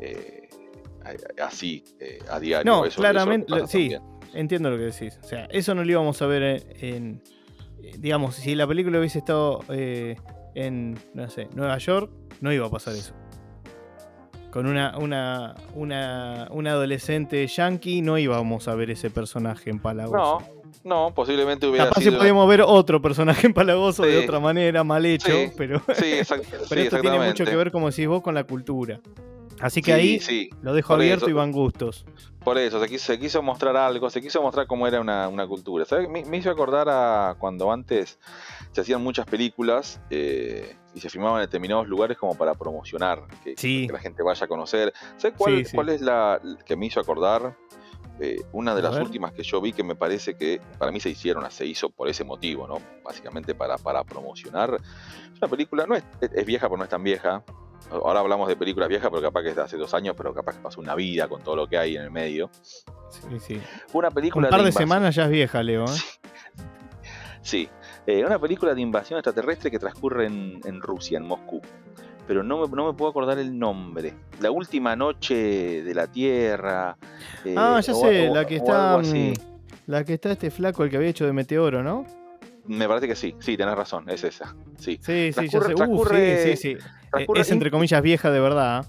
eh, 0.00 0.48
así 1.42 1.84
eh, 2.00 2.18
a 2.30 2.40
diario. 2.40 2.70
No, 2.70 2.82
claramente, 2.88 3.66
sí, 3.68 3.94
entiendo 4.34 4.70
lo 4.70 4.76
que 4.76 4.84
decís. 4.84 5.18
O 5.22 5.26
sea, 5.26 5.46
eso 5.46 5.74
no 5.74 5.84
lo 5.84 5.90
íbamos 5.90 6.20
a 6.20 6.26
ver 6.26 6.76
en, 6.80 7.22
digamos, 7.98 8.34
si 8.34 8.54
la 8.54 8.66
película 8.66 8.98
hubiese 8.98 9.20
estado 9.20 9.60
en, 9.68 10.98
no 11.14 11.30
sé, 11.30 11.48
Nueva 11.54 11.78
York, 11.78 12.10
no 12.40 12.52
iba 12.52 12.66
a 12.66 12.70
pasar 12.70 12.94
eso. 12.94 13.14
Con 14.50 14.66
una, 14.66 14.96
una, 14.98 15.54
una, 15.74 16.48
una 16.50 16.70
adolescente 16.70 17.46
yankee 17.46 18.00
no 18.00 18.18
íbamos 18.18 18.66
a 18.66 18.74
ver 18.74 18.90
ese 18.90 19.10
personaje 19.10 19.70
en 19.70 19.78
Palagoso. 19.78 20.40
No, 20.40 20.57
no, 20.84 21.12
posiblemente 21.14 21.66
hubiera 21.66 21.86
Capaz 21.88 22.00
sido... 22.00 22.12
si 22.12 22.18
podíamos 22.18 22.48
ver 22.48 22.62
otro 22.62 23.00
personaje 23.02 23.46
en 23.48 23.54
Palagoso 23.54 24.02
de 24.04 24.18
Sí. 24.18 24.24
otra 24.24 24.40
manera, 24.40 24.84
mal 24.84 25.04
hecho, 25.06 25.28
Sí, 25.30 25.50
pero, 25.56 25.80
Sí, 25.94 26.04
exact- 26.20 26.44
pero 26.50 26.64
sí, 26.66 26.80
esto 26.80 27.00
tiene 27.00 27.18
mucho 27.20 27.44
que 27.44 27.56
ver, 27.56 27.70
como 27.72 27.90
decís 27.90 28.06
vos, 28.08 28.22
con 28.22 28.34
la 28.34 28.44
cultura. 28.44 29.00
Así 29.60 29.82
que 29.82 29.92
Sí, 29.92 29.98
ahí 30.00 30.20
sí, 30.20 30.50
lo 30.62 30.72
dejo 30.72 30.88
por 30.94 31.00
abierto 31.00 31.24
eso. 31.24 31.30
y 31.30 31.32
van 31.32 31.50
gustos. 31.50 32.06
por 32.44 32.58
eso, 32.58 32.80
se 32.80 32.86
quiso, 32.88 33.06
se 33.06 33.18
quiso 33.18 33.42
mostrar 33.42 33.76
algo, 33.76 34.08
se 34.08 34.20
quiso 34.22 34.40
mostrar 34.40 34.68
cómo 34.68 34.86
era 34.86 35.00
una, 35.00 35.26
una 35.26 35.48
cultura. 35.48 35.84
¿Sabes? 35.84 36.08
Me, 36.08 36.24
me 36.24 36.36
hizo 36.36 36.48
acordar 36.48 36.86
a 36.88 37.34
cuando 37.40 37.72
antes 37.72 38.20
se 38.70 38.80
hacían 38.80 39.02
muchas 39.02 39.26
películas 39.26 40.00
eh, 40.10 40.76
y 40.94 41.00
se 41.00 41.10
filmaban 41.10 41.40
en 41.40 41.46
determinados 41.46 41.88
lugares 41.88 42.16
como 42.16 42.36
para 42.36 42.54
promocionar, 42.54 43.22
que, 43.42 43.54
Sí. 43.56 43.88
que 43.88 43.92
la 43.92 43.98
gente 43.98 44.22
vaya 44.22 44.44
a 44.44 44.48
conocer. 44.48 44.92
¿Sabes 45.16 45.36
cuál, 45.36 45.56
Sí, 45.58 45.64
sí. 45.64 45.74
cuál 45.74 45.88
es 45.88 46.02
la 46.02 46.40
que 46.64 46.76
me 46.76 46.86
hizo 46.86 47.00
acordar? 47.00 47.56
Eh, 48.20 48.36
una 48.52 48.74
de 48.74 48.80
A 48.80 48.84
las 48.84 48.94
ver. 48.94 49.02
últimas 49.04 49.32
que 49.32 49.42
yo 49.44 49.60
vi 49.60 49.72
que 49.72 49.84
me 49.84 49.94
parece 49.94 50.34
que 50.34 50.60
para 50.78 50.90
mí 50.90 50.98
se 51.00 51.10
hicieron, 51.10 51.48
se 51.50 51.64
hizo 51.66 51.88
por 51.90 52.08
ese 52.08 52.24
motivo, 52.24 52.66
¿no? 52.66 52.78
Básicamente 53.04 53.54
para, 53.54 53.78
para 53.78 54.02
promocionar. 54.04 54.74
Es 55.32 55.38
una 55.40 55.48
película, 55.48 55.86
no 55.86 55.94
es, 55.94 56.04
es 56.20 56.44
vieja, 56.46 56.66
pero 56.68 56.78
no 56.78 56.84
es 56.84 56.90
tan 56.90 57.02
vieja. 57.04 57.44
Ahora 57.92 58.20
hablamos 58.20 58.48
de 58.48 58.56
películas 58.56 58.88
viejas, 58.88 59.08
pero 59.08 59.22
capaz 59.22 59.42
que 59.42 59.50
es 59.50 59.56
de 59.56 59.62
hace 59.62 59.76
dos 59.76 59.94
años, 59.94 60.14
pero 60.16 60.34
capaz 60.34 60.56
que 60.56 60.62
pasó 60.62 60.80
una 60.80 60.94
vida 60.96 61.28
con 61.28 61.42
todo 61.42 61.54
lo 61.56 61.66
que 61.68 61.78
hay 61.78 61.96
en 61.96 62.02
el 62.02 62.10
medio. 62.10 62.50
Sí, 63.08 63.38
sí. 63.40 63.62
Una 63.92 64.08
Un 64.08 64.14
película 64.14 64.48
par 64.50 64.62
de 64.62 64.72
semanas 64.72 65.14
ya 65.14 65.24
es 65.24 65.30
vieja, 65.30 65.62
Leo. 65.62 65.84
¿eh? 65.84 65.98
Sí, 67.40 67.68
eh, 68.06 68.24
una 68.24 68.38
película 68.38 68.74
de 68.74 68.80
invasión 68.80 69.18
extraterrestre 69.18 69.70
que 69.70 69.78
transcurre 69.78 70.26
en, 70.26 70.60
en 70.64 70.80
Rusia, 70.82 71.18
en 71.18 71.24
Moscú. 71.26 71.60
Pero 72.28 72.42
no 72.44 72.58
me, 72.60 72.76
no 72.76 72.86
me 72.86 72.92
puedo 72.92 73.10
acordar 73.10 73.38
el 73.38 73.58
nombre. 73.58 74.14
La 74.40 74.50
última 74.52 74.94
noche 74.94 75.82
de 75.82 75.94
la 75.94 76.06
Tierra. 76.06 76.96
eh, 77.44 77.54
ah, 77.56 77.80
ya 77.80 77.92
o- 77.94 77.96
sé, 77.96 78.28
o- 78.28 78.34
la 78.34 78.46
que 78.46 78.56
está. 78.56 78.98
mm, 78.98 79.32
La 79.86 80.04
que 80.04 80.12
está 80.14 80.30
este 80.32 80.50
flaco, 80.50 80.84
el 80.84 80.90
que 80.90 80.96
había 80.98 81.08
hecho 81.08 81.24
de 81.24 81.32
Meteoro, 81.32 81.82
¿no? 81.82 82.04
Me 82.66 82.86
parece 82.86 83.08
que 83.08 83.16
sí, 83.16 83.34
sí, 83.40 83.56
tenés 83.56 83.74
razón, 83.74 84.04
es 84.10 84.22
esa. 84.22 84.54
Sí, 84.78 84.98
Sí, 85.00 85.32
sí, 85.32 85.48
ya 85.48 85.60
sé. 85.62 85.74
Uf, 85.74 86.08
transcurre- 86.10 86.36
sí, 86.36 86.56
sí, 86.56 86.74
sí. 86.74 86.78
transcurre 87.10 87.40
Es 87.40 87.50
entre 87.50 87.70
comillas 87.70 88.02
vieja 88.02 88.30
de 88.30 88.40
verdad. 88.40 88.84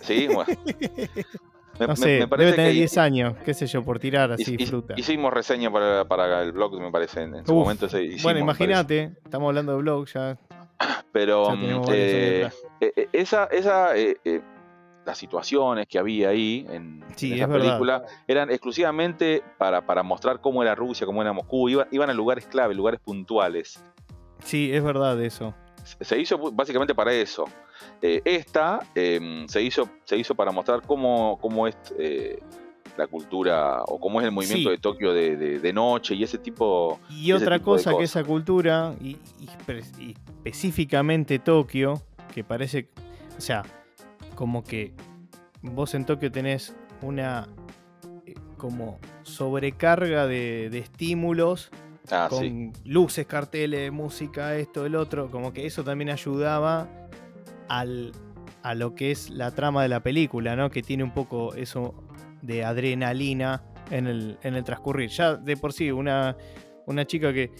Sí, 0.00 0.28
bueno. 0.28 0.46
Me- 1.80 1.88
No 1.88 1.96
sé, 1.96 2.20
me 2.20 2.28
parece 2.28 2.44
debe 2.44 2.56
tener 2.56 2.70
que 2.70 2.78
10 2.78 2.98
años, 2.98 3.34
qué 3.44 3.52
sé 3.52 3.66
yo, 3.66 3.82
por 3.82 3.98
tirar 3.98 4.30
así 4.30 4.56
fruta. 4.64 4.94
Hicimos 4.96 5.32
reseña 5.32 5.72
para, 5.72 6.04
para 6.04 6.40
el 6.44 6.52
blog, 6.52 6.80
me 6.80 6.92
parece, 6.92 7.22
en, 7.22 7.34
en 7.34 7.44
su 7.44 7.52
Uf, 7.52 7.62
momento. 7.64 7.86
hicimos, 7.86 8.22
Bueno, 8.22 8.38
imagínate, 8.38 9.10
estamos 9.24 9.48
hablando 9.48 9.72
de 9.72 9.78
blog 9.78 10.06
ya. 10.06 10.38
Pero 11.10 11.48
Ya 11.52 11.92
eh. 11.92 12.48
Eh, 12.80 13.08
esa, 13.12 13.44
esa 13.46 13.96
eh, 13.96 14.16
eh, 14.24 14.40
las 15.06 15.18
situaciones 15.18 15.86
que 15.86 15.98
había 15.98 16.30
ahí 16.30 16.66
en, 16.70 17.04
Sí, 17.16 17.28
en 17.28 17.34
esa 17.34 17.44
es 17.44 17.50
verdad. 17.50 17.66
película 17.66 18.04
eran 18.26 18.50
exclusivamente 18.50 19.42
para, 19.58 19.84
para 19.84 20.02
mostrar 20.02 20.40
cómo 20.40 20.62
era 20.62 20.74
Rusia, 20.74 21.06
cómo 21.06 21.20
era 21.22 21.32
Moscú. 21.32 21.68
Iba- 21.68 21.86
iban 21.90 22.10
a 22.10 22.14
lugares 22.14 22.46
clave, 22.46 22.74
lugares 22.74 23.00
puntuales. 23.00 23.82
Sí, 24.42 24.70
es 24.72 24.82
verdad 24.82 25.20
eso. 25.22 25.54
Se- 26.00 26.18
hizo 26.18 26.38
básicamente 26.52 26.94
para 26.94 27.12
eso. 27.12 27.44
Eh, 28.00 28.22
esta 28.24 28.80
eh, 28.94 29.44
se, 29.48 29.62
hizo, 29.62 29.88
se 30.04 30.16
hizo 30.16 30.34
para 30.34 30.50
mostrar 30.52 30.80
cómo, 30.82 31.38
cómo 31.40 31.66
es 31.66 31.76
la 32.96 33.06
cultura 33.08 33.82
o 33.82 33.98
cómo 33.98 34.20
es 34.20 34.24
el 34.26 34.32
movimiento 34.32 34.70
Sí. 34.70 34.76
de 34.76 34.78
Tokio 34.80 35.12
de, 35.12 35.36
de- 35.36 35.58
de 35.58 35.72
noche 35.72 36.14
y 36.14 36.22
ese 36.22 36.38
tipo. 36.38 36.98
Y 37.10 37.24
ese 37.32 37.34
otra 37.44 37.58
tipo 37.58 37.72
de 37.76 37.82
cosa 37.82 37.96
que 37.98 38.04
esa 38.04 38.22
cultura, 38.24 38.94
y, 39.00 39.10
y 39.40 39.48
pre- 39.66 39.82
y 39.98 40.14
específicamente 40.36 41.38
Tokio, 41.40 42.00
que 42.34 42.44
parece, 42.44 42.88
o 43.38 43.40
sea, 43.40 43.62
como 44.34 44.64
que 44.64 44.92
vos 45.62 45.94
en 45.94 46.04
Tokio 46.04 46.30
tenés 46.32 46.74
una 47.00 47.48
eh, 48.26 48.34
como 48.58 48.98
sobrecarga 49.22 50.26
de, 50.26 50.68
de 50.70 50.78
estímulos 50.78 51.70
Ah, 52.10 52.26
con 52.28 52.40
sí. 52.40 52.70
luces, 52.84 53.26
carteles, 53.26 53.90
música, 53.90 54.56
esto, 54.56 54.84
el 54.84 54.94
otro, 54.94 55.30
como 55.30 55.54
que 55.54 55.64
eso 55.64 55.84
también 55.84 56.10
ayudaba 56.10 56.86
al, 57.68 58.12
a 58.62 58.74
lo 58.74 58.94
que 58.94 59.10
es 59.10 59.30
la 59.30 59.52
trama 59.52 59.82
de 59.82 59.88
la 59.88 60.00
película, 60.00 60.54
¿no? 60.54 60.68
Que 60.68 60.82
tiene 60.82 61.02
un 61.02 61.14
poco 61.14 61.54
eso 61.54 61.94
de 62.42 62.62
adrenalina 62.62 63.62
en 63.90 64.06
el, 64.06 64.38
en 64.42 64.54
el 64.54 64.64
transcurrir. 64.64 65.08
Ya 65.08 65.36
de 65.36 65.56
por 65.56 65.72
sí, 65.72 65.90
una, 65.90 66.36
una 66.84 67.06
chica 67.06 67.32
que, 67.32 67.50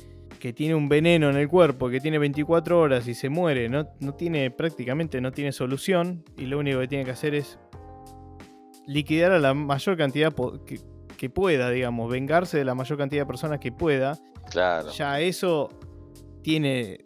que 0.45 0.53
tiene 0.53 0.75
un 0.75 0.91
veneno 0.91 1.31
en 1.31 1.37
el 1.37 1.49
cuerpo, 1.49 1.89
que 1.89 2.01
tiene 2.03 2.19
24 2.19 2.79
horas 2.79 3.09
y 3.09 3.15
se 3.15 3.31
muere, 3.31 3.71
no, 3.71 3.89
no 4.01 4.13
tiene 4.13 4.51
prácticamente 4.51 5.19
no 5.23 5.33
tiene 5.33 5.53
solución 5.53 6.23
y 6.37 6.45
lo 6.45 6.59
único 6.59 6.81
que 6.81 6.87
tiene 6.87 7.03
que 7.07 7.13
hacer 7.13 7.35
es 7.35 7.59
liquidar 8.87 9.33
a 9.33 9.39
la 9.39 9.55
mayor 9.55 9.97
cantidad 9.97 10.35
que, 10.67 10.81
que 11.17 11.31
pueda, 11.31 11.71
digamos, 11.71 12.11
vengarse 12.11 12.59
de 12.59 12.67
la 12.67 12.75
mayor 12.75 12.99
cantidad 12.99 13.23
de 13.23 13.27
personas 13.27 13.59
que 13.59 13.73
pueda 13.73 14.19
Claro. 14.51 14.91
ya 14.93 15.19
eso 15.19 15.71
tiene 16.43 17.01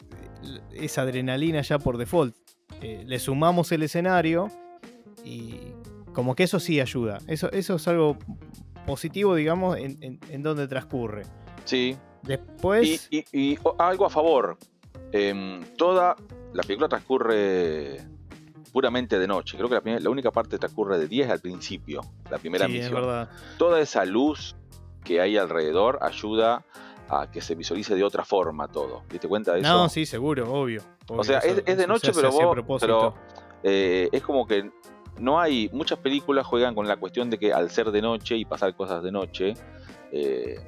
esa 0.73 1.03
adrenalina 1.03 1.61
ya 1.61 1.79
por 1.79 1.97
default. 1.97 2.35
Eh, 2.81 3.05
le 3.07 3.19
sumamos 3.19 3.71
el 3.71 3.83
escenario 3.83 4.49
y 5.23 5.59
como 6.11 6.35
que 6.35 6.43
eso 6.43 6.59
sí 6.59 6.81
ayuda. 6.81 7.19
Eso, 7.27 7.49
eso 7.53 7.75
es 7.75 7.87
algo 7.87 8.17
positivo, 8.85 9.35
digamos, 9.35 9.77
en, 9.77 9.97
en- 10.01 10.19
en 10.29 10.43
donde 10.43 10.67
transcurre. 10.67 11.21
Sí, 11.63 11.95
Después, 12.23 13.07
Y, 13.11 13.19
y- 13.19 13.25
y 13.53 13.57
o- 13.63 13.75
algo 13.79 14.05
a 14.05 14.09
favor. 14.09 14.57
em, 15.11 15.63
toda 15.77 16.15
la 16.53 16.63
película 16.63 16.87
transcurre 16.87 18.01
puramente 18.71 19.17
de 19.17 19.27
noche. 19.27 19.57
Creo 19.57 19.69
que 19.69 19.99
la, 19.99 20.09
única 20.09 20.31
parte 20.31 20.57
transcurre 20.59 20.99
de 20.99 21.07
10 21.07 21.29
al 21.29 21.39
principio, 21.39 22.01
la 22.29 22.37
primera 22.37 22.65
sí, 22.67 22.73
es 22.77 22.83
misión. 22.83 23.01
verdad. 23.01 23.29
Toda 23.57 23.79
esa 23.79 24.05
luz 24.05 24.55
que 25.03 25.21
hay 25.21 25.37
alrededor 25.37 25.97
ayuda 26.01 26.63
a 27.07 27.31
que 27.31 27.41
se 27.41 27.55
visualice 27.55 27.95
de 27.95 28.03
otra 28.03 28.23
forma 28.23 28.67
todo. 28.67 29.01
¿Te 29.07 29.27
cuenta 29.27 29.53
de 29.53 29.61
eso? 29.61 29.69
No, 29.69 29.89
sí, 29.89 30.05
seguro, 30.05 30.43
obvio. 30.53 30.81
obvio, 31.07 31.21
o 31.21 31.23
sea, 31.23 31.39
es, 31.39 31.45
eso- 31.57 31.61
es 31.65 31.77
de 31.77 31.87
noche, 31.87 32.11
pero 32.13 32.31
vos. 32.31 32.79
Pero, 32.79 33.15
eh, 33.63 34.09
es 34.11 34.21
como 34.21 34.45
que 34.45 34.69
no 35.17 35.39
hay. 35.39 35.69
Muchas 35.73 35.97
películas 35.97 36.45
juegan 36.45 36.75
con 36.75 36.87
la 36.87 36.97
cuestión 36.97 37.31
de 37.31 37.39
que 37.39 37.51
al 37.51 37.71
ser 37.71 37.89
de 37.89 38.01
noche 38.03 38.35
y 38.37 38.45
pasar 38.45 38.75
cosas 38.75 39.01
de 39.03 39.11
noche. 39.11 39.53
eh, 40.11 40.59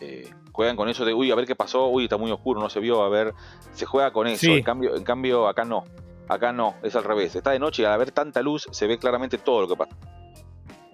eh, 0.00 0.28
juegan 0.56 0.74
con 0.74 0.88
eso 0.88 1.04
de, 1.04 1.12
uy, 1.14 1.30
a 1.30 1.34
ver 1.34 1.46
qué 1.46 1.54
pasó, 1.54 1.86
uy, 1.88 2.04
está 2.04 2.16
muy 2.16 2.30
oscuro, 2.32 2.60
no 2.60 2.70
se 2.70 2.80
vio, 2.80 3.02
a 3.02 3.08
ver, 3.10 3.34
se 3.74 3.84
juega 3.86 4.10
con 4.10 4.26
eso. 4.26 4.40
Sí. 4.46 4.52
En, 4.54 4.62
cambio, 4.64 4.96
en 4.96 5.04
cambio, 5.04 5.46
acá 5.46 5.64
no. 5.64 5.84
Acá 6.28 6.50
no, 6.52 6.74
es 6.82 6.96
al 6.96 7.04
revés. 7.04 7.36
Está 7.36 7.50
de 7.52 7.58
noche 7.60 7.82
y 7.82 7.84
al 7.84 7.92
haber 7.92 8.10
tanta 8.10 8.40
luz 8.42 8.66
se 8.72 8.86
ve 8.86 8.98
claramente 8.98 9.38
todo 9.38 9.60
lo 9.60 9.68
que 9.68 9.76
pasa. 9.76 9.94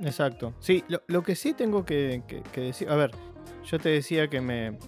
Exacto. 0.00 0.52
Sí, 0.58 0.84
lo, 0.88 1.00
lo 1.06 1.22
que 1.22 1.36
sí 1.36 1.54
tengo 1.54 1.84
que, 1.84 2.22
que- 2.26 2.42
que 2.42 2.60
decir. 2.60 2.90
A 2.90 2.96
ver, 2.96 3.12
yo 3.64 3.78
te 3.78 3.88
decía 3.90 4.28
que 4.28 4.40
me, 4.40 4.78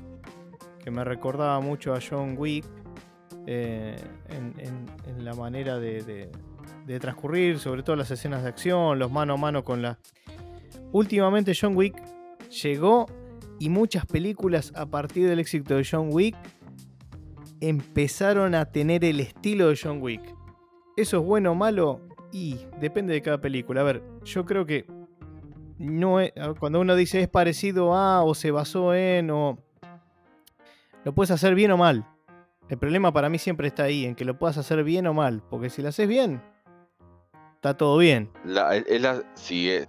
que 0.83 0.91
me 0.91 1.05
recordaba 1.05 1.61
mucho 1.61 1.95
a 1.95 1.99
John 2.07 2.35
Wick 2.37 2.67
eh, 3.47 3.97
en, 4.29 4.55
en- 4.59 4.87
en 5.07 5.25
la 5.25 5.35
manera 5.35 5.79
de, 5.79 6.03
de- 6.03 6.31
de 6.85 7.01
transcurrir, 7.01 7.59
sobre 7.61 7.83
todo 7.83 7.97
las 7.97 8.11
escenas 8.11 8.43
de 8.43 8.49
acción, 8.51 8.99
los 8.99 9.11
mano 9.11 9.35
a 9.35 9.37
mano 9.37 9.63
con 9.65 9.81
la. 9.81 9.99
Últimamente 10.93 11.53
John 11.59 11.77
Wick 11.77 11.97
llegó 12.63 13.07
y 13.59 13.69
muchas 13.69 14.07
películas 14.07 14.73
a 14.77 14.87
partir 14.87 15.29
del 15.29 15.39
éxito 15.39 15.77
de 15.77 15.87
John 15.91 16.09
Wick 16.13 16.37
empezaron 17.61 18.55
a 18.55 18.67
tener 18.67 19.05
el 19.05 19.21
estilo 19.21 19.69
de 19.69 19.79
John 19.81 20.03
Wick. 20.03 20.23
¿Eso 20.97 21.19
es 21.19 21.25
bueno 21.25 21.53
o 21.53 21.55
malo? 21.55 22.01
Y 22.33 22.59
depende 22.81 23.15
de 23.15 23.23
cada 23.23 23.41
película. 23.41 23.81
A 23.81 23.85
ver, 23.85 24.03
yo 24.25 24.45
creo 24.45 24.67
que 24.67 24.87
no 25.79 26.19
cuando 26.59 26.81
uno 26.81 26.95
dice 26.97 27.21
es 27.21 27.29
parecido 27.29 27.95
a 27.95 28.23
o 28.25 28.35
se 28.35 28.51
basó 28.51 28.95
en 28.95 29.31
o 29.31 29.59
lo 31.05 31.15
puedes 31.15 31.31
hacer 31.31 31.55
bien 31.55 31.71
o 31.71 31.77
mal. 31.77 32.07
El 32.69 32.79
problema 32.79 33.13
para 33.13 33.29
mí 33.29 33.39
siempre 33.39 33.69
está 33.69 33.85
ahí, 33.85 34.07
en 34.07 34.15
que 34.15 34.25
lo 34.25 34.39
puedas 34.39 34.57
hacer 34.57 34.83
bien 34.85 35.07
o 35.07 35.13
mal. 35.15 35.43
Porque 35.51 35.69
si 35.69 35.83
lo 35.83 35.89
haces 35.89 36.09
bien, 36.09 36.41
está 37.57 37.77
todo 37.77 37.99
bien. 37.99 38.31
La, 38.45 38.75
es 38.77 39.01
la, 39.03 39.23
es- 39.37 39.89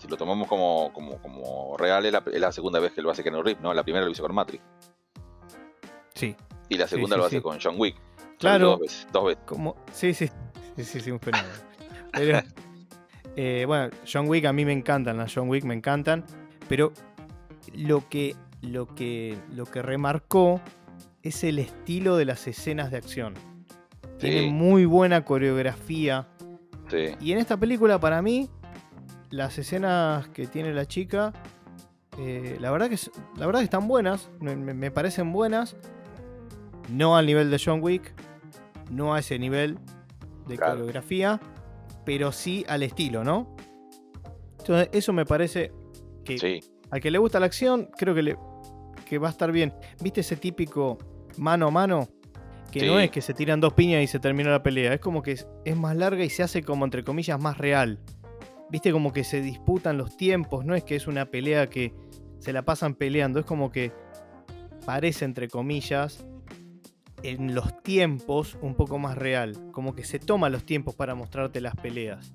si 0.00 0.08
lo 0.08 0.16
tomamos 0.16 0.48
como, 0.48 0.90
como, 0.94 1.20
como 1.20 1.76
real, 1.76 2.06
es 2.06 2.12
la, 2.12 2.22
es 2.32 2.40
la 2.40 2.52
segunda 2.52 2.80
vez 2.80 2.92
que 2.92 3.02
lo 3.02 3.10
hace 3.10 3.22
Keanu 3.22 3.42
Reeves, 3.42 3.62
¿no? 3.62 3.74
La 3.74 3.82
primera 3.82 4.04
lo 4.04 4.10
hizo 4.10 4.22
con 4.22 4.34
Matrix. 4.34 4.64
Sí. 6.14 6.34
Y 6.70 6.78
la 6.78 6.88
segunda 6.88 7.16
sí, 7.16 7.20
lo 7.20 7.26
hace 7.26 7.36
sí. 7.36 7.42
con 7.42 7.58
John 7.62 7.74
Wick. 7.76 7.96
Claro. 8.38 8.70
Dos 8.70 8.80
veces. 8.80 9.08
Dos 9.12 9.26
veces. 9.26 9.42
Como, 9.44 9.76
sí, 9.92 10.14
sí. 10.14 10.30
Sí, 10.76 10.84
sí, 10.84 11.00
sí, 11.00 11.10
un 11.10 11.20
fenómeno. 11.20 11.52
Pero, 12.12 12.40
eh, 13.36 13.64
bueno, 13.66 13.90
John 14.10 14.26
Wick 14.26 14.46
a 14.46 14.54
mí 14.54 14.64
me 14.64 14.72
encantan, 14.72 15.18
las 15.18 15.34
John 15.34 15.50
Wick 15.50 15.64
me 15.64 15.74
encantan. 15.74 16.24
Pero 16.66 16.92
lo 17.74 18.08
que, 18.08 18.34
lo 18.62 18.86
que, 18.86 19.36
lo 19.52 19.66
que 19.66 19.82
remarcó 19.82 20.62
es 21.22 21.44
el 21.44 21.58
estilo 21.58 22.16
de 22.16 22.24
las 22.24 22.46
escenas 22.46 22.90
de 22.90 22.96
acción. 22.96 23.34
Tiene 24.18 24.50
muy 24.50 24.86
buena 24.86 25.26
coreografía. 25.26 26.26
Sí. 26.88 27.16
Y 27.20 27.32
en 27.32 27.38
esta 27.38 27.58
película, 27.58 27.98
para 27.98 28.22
mí, 28.22 28.48
las 29.30 29.58
escenas 29.58 30.28
que 30.28 30.46
tiene 30.46 30.74
la 30.74 30.86
chica, 30.86 31.32
eh, 32.18 32.56
la, 32.60 32.70
verdad 32.70 32.90
que, 32.90 32.98
la 33.36 33.46
verdad 33.46 33.60
que 33.60 33.64
están 33.64 33.88
buenas, 33.88 34.28
me, 34.40 34.90
parecen 34.90 35.32
buenas. 35.32 35.76
No 36.88 37.16
al 37.16 37.26
nivel 37.26 37.50
de 37.50 37.60
John 37.64 37.80
Wick, 37.82 38.12
no 38.90 39.14
a 39.14 39.20
ese 39.20 39.38
nivel 39.38 39.78
de 40.48 40.58
coreografía, 40.58 41.40
pero 42.04 42.32
sí 42.32 42.64
al 42.68 42.82
estilo, 42.82 43.22
¿no? 43.22 43.54
Entonces, 44.58 44.88
eso 44.92 45.12
me 45.12 45.24
parece 45.24 45.72
que 46.24 46.36
Sí, 46.38 46.60
al 46.90 47.00
que 47.00 47.10
le 47.12 47.18
gusta 47.18 47.38
la 47.38 47.46
acción, 47.46 47.88
creo 47.96 48.14
que, 48.14 48.22
le, 48.22 48.36
que 49.08 49.18
va 49.18 49.28
a 49.28 49.30
estar 49.30 49.52
bien. 49.52 49.72
¿Viste 50.02 50.22
ese 50.22 50.36
típico 50.36 50.98
mano 51.38 51.68
a 51.68 51.70
mano? 51.70 52.08
Que 52.72 52.86
no 52.86 52.98
es 52.98 53.10
que 53.10 53.20
se 53.20 53.34
tiran 53.34 53.60
dos 53.60 53.72
piñas 53.74 54.02
y 54.02 54.06
se 54.06 54.18
termina 54.18 54.50
la 54.50 54.62
pelea. 54.62 54.94
Es 54.94 55.00
como 55.00 55.22
que 55.22 55.32
es, 55.32 55.46
es 55.64 55.76
más 55.76 55.96
larga 55.96 56.24
y 56.24 56.30
se 56.30 56.42
hace 56.42 56.62
como, 56.62 56.84
entre 56.84 57.04
comillas, 57.04 57.40
más 57.40 57.58
real. 57.58 58.00
Viste 58.70 58.92
como 58.92 59.12
que 59.12 59.24
se 59.24 59.40
disputan 59.42 59.98
los 59.98 60.16
tiempos. 60.16 60.64
No 60.64 60.74
es 60.74 60.84
que 60.84 60.96
es 60.96 61.06
una 61.06 61.26
pelea 61.26 61.68
que 61.68 61.92
se 62.38 62.52
la 62.52 62.62
pasan 62.62 62.94
peleando. 62.94 63.40
Es 63.40 63.46
como 63.46 63.70
que 63.72 63.92
parece, 64.86 65.24
entre 65.24 65.48
comillas, 65.48 66.24
en 67.22 67.54
los 67.54 67.82
tiempos 67.82 68.56
un 68.62 68.74
poco 68.74 68.98
más 68.98 69.16
real. 69.18 69.70
Como 69.72 69.94
que 69.94 70.04
se 70.04 70.18
toma 70.18 70.48
los 70.48 70.64
tiempos 70.64 70.94
para 70.94 71.14
mostrarte 71.14 71.60
las 71.60 71.74
peleas. 71.76 72.32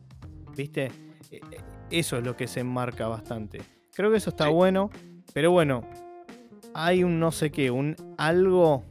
¿Viste? 0.56 0.86
Eh, 1.32 1.40
eh, 1.52 1.58
Eso 1.90 2.18
es 2.18 2.26
lo 2.26 2.36
que 2.36 2.48
se 2.48 2.60
enmarca 2.62 3.08
bastante. 3.08 3.62
Creo 3.94 4.12
que 4.12 4.18
eso 4.18 4.32
está 4.32 4.46
Sí. 4.46 4.52
bueno. 4.52 4.90
Pero 5.34 5.52
bueno, 5.52 5.82
hay 6.74 7.04
un 7.04 7.20
no 7.20 7.32
sé 7.32 7.52
qué, 7.52 7.72
un 7.72 7.96
algo 8.18 8.84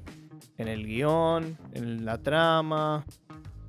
en 0.58 0.68
el 0.68 0.86
guion, 0.86 1.56
en 1.72 2.04
la 2.04 2.18
trama, 2.18 3.04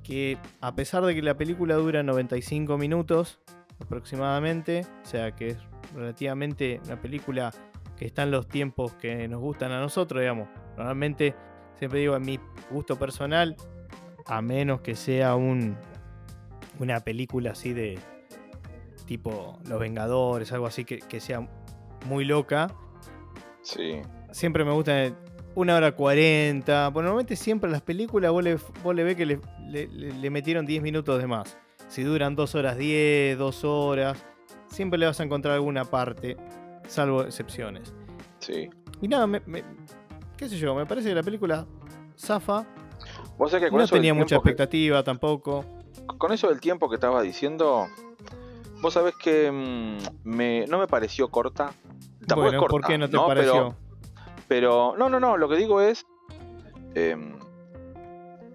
que 0.02 0.38
a 0.60 0.74
pesar 0.74 1.04
de 1.04 1.14
que 1.14 1.22
la 1.22 1.36
película 1.36 1.74
dura 1.76 2.02
95 2.02 2.76
minutos 2.78 3.40
aproximadamente, 3.80 4.86
o 5.02 5.06
sea 5.06 5.32
que 5.32 5.48
es 5.48 5.58
relativamente 5.94 6.80
una 6.86 7.00
película 7.00 7.52
que 7.96 8.04
está 8.06 8.22
en 8.24 8.30
los 8.30 8.46
tiempos 8.48 8.92
que 8.94 9.26
nos 9.28 9.40
gustan 9.40 9.72
a 9.72 9.80
nosotros, 9.80 10.20
digamos. 10.20 10.48
Normalmente, 10.76 11.34
siempre 11.78 12.00
digo, 12.00 12.16
en 12.16 12.22
mi 12.22 12.38
gusto 12.70 12.96
personal, 12.98 13.56
a 14.26 14.42
menos 14.42 14.80
que 14.80 14.94
sea 14.94 15.34
un, 15.36 15.76
una 16.78 17.00
película 17.00 17.52
así 17.52 17.72
de 17.72 17.98
tipo 19.06 19.58
Los 19.68 19.78
Vengadores, 19.80 20.52
algo 20.52 20.66
así 20.66 20.84
que, 20.84 20.98
que 20.98 21.20
sea 21.20 21.48
muy 22.06 22.24
loca, 22.24 22.68
sí. 23.62 24.00
siempre 24.32 24.64
me 24.64 24.72
gusta 24.72 25.12
una 25.54 25.76
hora 25.76 25.92
cuarenta. 25.92 26.88
Bueno, 26.88 27.08
normalmente 27.08 27.36
siempre 27.36 27.70
las 27.70 27.82
películas 27.82 28.30
vos 28.32 28.42
le, 28.44 28.58
vos 28.82 28.94
le 28.94 29.04
ves 29.04 29.16
que 29.16 29.24
le, 29.26 29.40
le- 29.68 29.86
le- 29.88 30.12
le 30.12 30.30
metieron 30.30 30.66
10 30.66 30.82
minutos 30.82 31.18
de 31.20 31.26
más. 31.26 31.56
Si 31.88 32.02
duran 32.02 32.34
2 32.36 32.54
horas 32.54 32.76
10, 32.76 33.38
2 33.38 33.64
horas, 33.64 34.24
siempre 34.68 34.98
le 34.98 35.06
vas 35.06 35.18
a 35.20 35.24
encontrar 35.24 35.54
alguna 35.54 35.84
parte, 35.84 36.36
salvo 36.88 37.22
excepciones. 37.22 37.94
Sí. 38.38 38.68
Y 39.00 39.08
nada, 39.08 39.26
me, 39.26 39.40
me- 39.46 39.64
qué 40.36 40.48
sé 40.48 40.58
yo, 40.58 40.74
me 40.74 40.86
parece 40.86 41.08
que 41.08 41.14
la 41.14 41.22
película 41.22 41.66
zafa. 42.18 42.66
Vos 43.38 43.50
sabés 43.50 43.64
que 43.66 43.70
con 43.70 43.78
No 43.78 43.84
eso 43.84 43.94
tenía 43.94 44.14
mucha 44.14 44.36
que- 44.36 44.40
expectativa 44.50 45.02
tampoco. 45.02 45.64
con 46.18 46.32
eso 46.32 46.48
del 46.48 46.60
tiempo 46.60 46.88
que 46.88 46.94
estabas 46.96 47.22
diciendo, 47.22 47.86
vos 48.80 48.94
sabés 48.94 49.14
que 49.16 49.50
mm, 49.52 50.28
me, 50.28 50.66
no 50.66 50.78
me 50.78 50.86
pareció 50.86 51.28
corta. 51.28 51.72
Tampoco 52.26 52.40
bueno, 52.42 52.58
es 52.58 52.60
corta, 52.60 52.70
¿por 52.72 52.86
qué 52.86 52.98
no 52.98 53.08
te 53.10 53.16
pareció? 53.18 53.76
Pero, 54.48 54.94
no, 54.96 55.08
no, 55.08 55.20
no, 55.20 55.36
lo 55.36 55.48
que 55.48 55.56
digo 55.56 55.80
es. 55.80 56.06
em, 56.94 57.34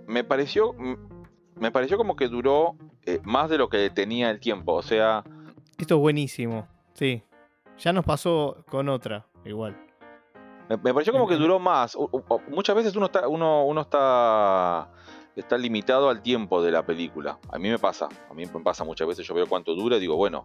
me 0.07 0.23
pareció. 0.23 0.73
Me 1.61 1.71
pareció 1.71 1.95
como 1.97 2.15
que 2.17 2.27
duró 2.27 2.75
eh, 3.05 3.19
más 3.23 3.49
de 3.49 3.57
lo 3.57 3.69
que 3.69 3.89
tenía 3.91 4.29
el 4.31 4.39
tiempo. 4.39 4.73
O 4.73 4.81
sea, 4.81 5.23
Esto 5.77 5.95
es 5.95 6.01
buenísimo. 6.01 6.67
Sí. 6.93 7.23
Ya 7.77 7.93
nos 7.93 8.03
pasó 8.03 8.65
con 8.69 8.89
otra, 8.89 9.25
igual. 9.45 9.77
me, 10.69 10.75
me 10.77 10.93
pareció 10.93 11.13
como 11.13 11.27
que 11.27 11.35
duró 11.35 11.59
más. 11.59 11.97
Muchas 12.49 12.75
veces 12.75 12.95
uno 12.95 13.05
está, 13.05 13.27
uno, 13.27 13.65
uno 13.65 13.81
está. 13.81 14.89
Está 15.35 15.57
limitado 15.57 16.09
al 16.09 16.21
tiempo 16.21 16.61
de 16.61 16.71
la 16.71 16.85
película. 16.85 17.39
A 17.49 17.57
mí 17.57 17.69
me 17.69 17.79
pasa. 17.79 18.09
A 18.29 18.33
mí 18.33 18.43
me 18.45 18.59
pasa 18.61 18.83
muchas 18.83 19.07
veces. 19.07 19.25
Yo 19.25 19.33
veo 19.33 19.47
cuánto 19.47 19.73
dura 19.75 19.95
y 19.95 19.99
digo, 20.01 20.17
bueno, 20.17 20.43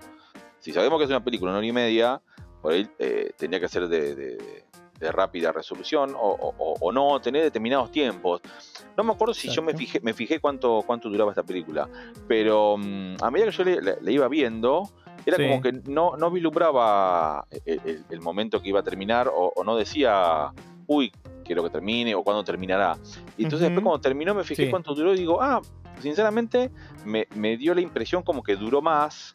si 0.61 0.73
sabemos 0.73 0.99
que 0.99 1.05
es 1.05 1.11
una 1.11 1.25
película 1.25 1.51
una 1.51 1.59
hora 1.59 1.67
y 1.67 1.73
media, 1.73 2.23
por 2.63 2.73
ahí 2.73 2.89
eh, 3.01 3.33
tendría 3.37 3.59
que 3.61 3.69
ser 3.69 3.89
de, 3.89 4.15
de- 4.15 4.65
de 4.99 5.13
rápida 5.13 5.53
resolución 5.53 6.15
o, 6.15 6.29
o- 6.31 6.55
o- 6.59 6.75
o 6.81 6.93
no 6.93 7.21
tener 7.21 7.43
determinados 7.43 7.91
tiempos. 7.91 8.41
No 8.97 9.05
me 9.05 9.13
acuerdo 9.13 9.35
si 9.35 9.49
yo 9.51 9.63
me 9.63 9.75
fijé, 9.75 10.01
me 10.01 10.15
fijé 10.15 10.41
cuánto, 10.41 10.83
cuánto 10.87 11.09
duraba 11.11 11.31
esta 11.33 11.43
película, 11.43 11.89
pero 12.27 12.77
mm, 12.79 13.17
a 13.23 13.31
medida 13.31 13.47
que 13.51 13.53
yo 13.57 13.65
le, 13.65 13.81
le- 13.83 13.97
le 14.01 14.13
iba 14.13 14.29
viendo, 14.29 14.89
era 15.25 15.37
Sí. 15.37 15.43
como 15.49 15.61
que 15.61 15.73
no, 15.87 16.17
no 16.17 16.31
vislumbraba 16.31 17.47
el, 17.65 17.81
el- 17.85 18.05
el 18.09 18.21
momento 18.21 18.61
que 18.61 18.69
iba 18.69 18.81
a 18.81 18.83
terminar 18.83 19.29
o, 19.29 19.53
o 19.55 19.65
no 19.65 19.77
decía, 19.77 20.53
uy, 20.87 21.13
quiero 21.45 21.63
que 21.63 21.71
termine 21.71 22.15
o 22.15 22.23
cuándo 22.23 22.43
terminará. 22.45 22.97
Y 23.37 23.45
entonces 23.45 23.69
después 23.69 23.83
cuando 23.85 24.01
terminó 24.01 24.35
me 24.35 24.45
fijé 24.45 24.65
Sí. 24.65 24.71
cuánto 24.71 24.95
duró 24.95 25.15
y 25.15 25.19
digo, 25.19 25.41
ah, 25.43 25.61
sinceramente 26.01 26.71
me, 27.05 27.27
me 27.35 27.57
dio 27.57 27.75
la 27.75 27.81
impresión 27.81 28.23
como 28.23 28.43
que 28.43 28.57
duró 28.57 28.83
más 28.83 29.33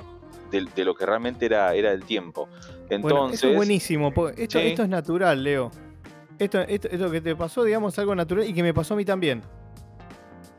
de, 0.51 0.67
de 0.75 0.85
lo 0.85 0.93
que 0.93 1.05
realmente 1.05 1.45
era, 1.45 1.73
era 1.73 1.91
el 1.91 2.03
tiempo. 2.03 2.47
Bueno, 2.47 3.07
Entonces, 3.07 3.39
eso 3.39 3.49
es 3.49 3.55
buenísimo. 3.55 4.09
Esto, 4.37 4.59
Sí. 4.59 4.67
esto 4.67 4.83
es 4.83 4.89
natural, 4.89 5.43
Leo. 5.43 5.71
Esto, 6.37 6.59
esto, 6.61 6.87
esto 6.89 7.09
que 7.11 7.21
te 7.21 7.35
pasó, 7.35 7.63
digamos, 7.63 7.93
es 7.93 7.99
algo 7.99 8.15
natural 8.15 8.47
y 8.47 8.53
que 8.53 8.63
me 8.63 8.73
pasó 8.73 8.93
a 8.95 8.97
mí 8.97 9.05
también. 9.05 9.41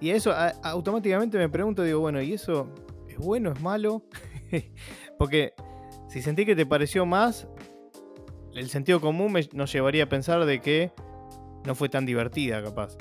Y 0.00 0.10
eso 0.10 0.32
a- 0.32 0.52
automáticamente 0.62 1.38
me 1.38 1.48
pregunto, 1.48 1.82
digo, 1.82 2.00
bueno, 2.00 2.20
¿y 2.22 2.32
eso 2.32 2.68
es 3.08 3.18
bueno, 3.18 3.52
es 3.52 3.60
malo? 3.60 4.02
Porque 5.18 5.52
si 6.08 6.22
sentí 6.22 6.44
que 6.46 6.56
te 6.56 6.66
pareció 6.66 7.06
más, 7.06 7.46
el 8.54 8.68
sentido 8.68 9.00
común 9.00 9.32
me, 9.32 9.48
nos 9.52 9.72
llevaría 9.72 10.04
a 10.04 10.08
pensar 10.08 10.44
de 10.44 10.60
que 10.60 10.92
no 11.66 11.74
fue 11.74 11.88
tan 11.88 12.04
divertida, 12.06 12.62
capaz. 12.62 12.96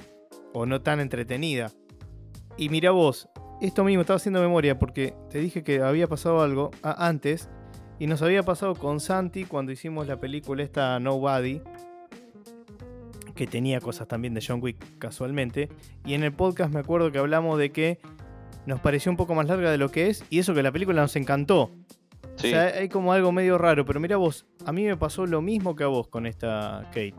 O 0.54 0.66
no 0.66 0.82
tan 0.82 1.00
entretenida. 1.00 1.72
Y 2.58 2.70
mira 2.70 2.92
vos, 2.92 3.30
esto 3.62 3.84
mismo 3.84 4.02
estaba 4.02 4.17
haciendo 4.17 4.41
memoria 4.41 4.78
porque 4.80 5.13
te 5.30 5.39
dije 5.39 5.63
que 5.63 5.82
había 5.82 6.08
pasado 6.08 6.41
algo 6.41 6.71
a- 6.84 7.08
antes 7.08 7.50
y 8.00 8.08
nos 8.08 8.21
había 8.21 8.43
pasado 8.43 8.76
con 8.76 9.00
Santi 9.00 9.45
cuando 9.45 9.71
hicimos 9.71 10.08
la 10.08 10.19
película 10.19 10.63
esta 10.63 11.00
Nobody, 11.00 11.62
que 13.36 13.47
tenía 13.47 13.80
cosas 13.80 14.08
también 14.08 14.34
de 14.34 14.43
John 14.45 14.60
Wick 14.62 14.78
casualmente. 15.00 15.69
Y 16.06 16.13
en 16.15 16.24
el 16.24 16.32
podcast 16.34 16.74
me 16.74 16.80
acuerdo 16.80 17.12
que 17.12 17.19
hablamos 17.19 17.58
de 17.60 17.71
que 17.71 18.00
nos 18.65 18.80
pareció 18.80 19.12
un 19.12 19.17
poco 19.17 19.36
más 19.36 19.47
larga 19.47 19.71
de 19.71 19.78
lo 19.78 19.89
que 19.89 20.08
es 20.10 20.24
y 20.30 20.39
eso 20.39 20.54
que 20.54 20.63
la 20.63 20.71
película 20.71 21.02
nos 21.02 21.15
encantó. 21.15 21.71
sí, 22.36 22.47
O 22.47 22.50
sea, 22.52 22.63
hay 22.65 22.89
como 22.89 23.13
algo 23.13 23.32
medio 23.32 23.58
raro, 23.58 23.86
pero 23.86 24.00
mira 24.00 24.17
vos, 24.17 24.45
a 24.65 24.71
mí 24.71 24.84
me 24.86 24.97
pasó 24.97 25.26
lo 25.26 25.41
mismo 25.41 25.76
que 25.76 25.84
a 25.84 25.88
vos 25.88 26.08
con 26.08 26.26
esta 26.26 26.84
Kate. 26.88 27.15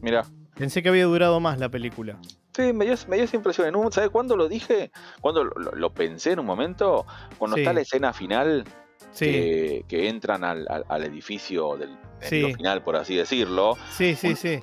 mira. 0.00 0.24
Pensé 0.56 0.82
que 0.82 0.88
había 0.88 1.04
durado 1.04 1.38
más 1.38 1.58
la 1.60 1.68
película. 1.68 2.18
Sí, 2.58 2.72
me 2.72 2.86
dio, 2.86 2.94
me 3.06 3.14
dio 3.16 3.24
esa 3.24 3.36
impresión. 3.36 3.68
En 3.68 3.76
un- 3.76 3.92
¿Sabes 3.92 4.10
cuándo 4.10 4.36
lo 4.36 4.48
dije? 4.48 4.90
Cuando 5.20 5.44
lo, 5.44 5.52
lo- 5.56 5.70
lo 5.76 5.90
pensé 5.94 6.32
en 6.32 6.40
un 6.40 6.46
momento, 6.46 7.06
cuando 7.38 7.54
Sí. 7.56 7.62
está 7.62 7.72
la 7.72 7.82
escena 7.82 8.12
final, 8.12 8.64
Sí, 9.12 9.26
que, 9.26 9.84
que 9.86 10.08
entran 10.08 10.42
al, 10.42 10.66
al- 10.68 10.84
al 10.88 11.04
edificio 11.04 11.76
del 11.76 11.96
Sí. 12.20 12.52
final, 12.54 12.82
por 12.82 12.96
así 12.96 13.14
decirlo. 13.14 13.76
sí, 13.90 14.16
sí, 14.16 14.34
sí. 14.34 14.60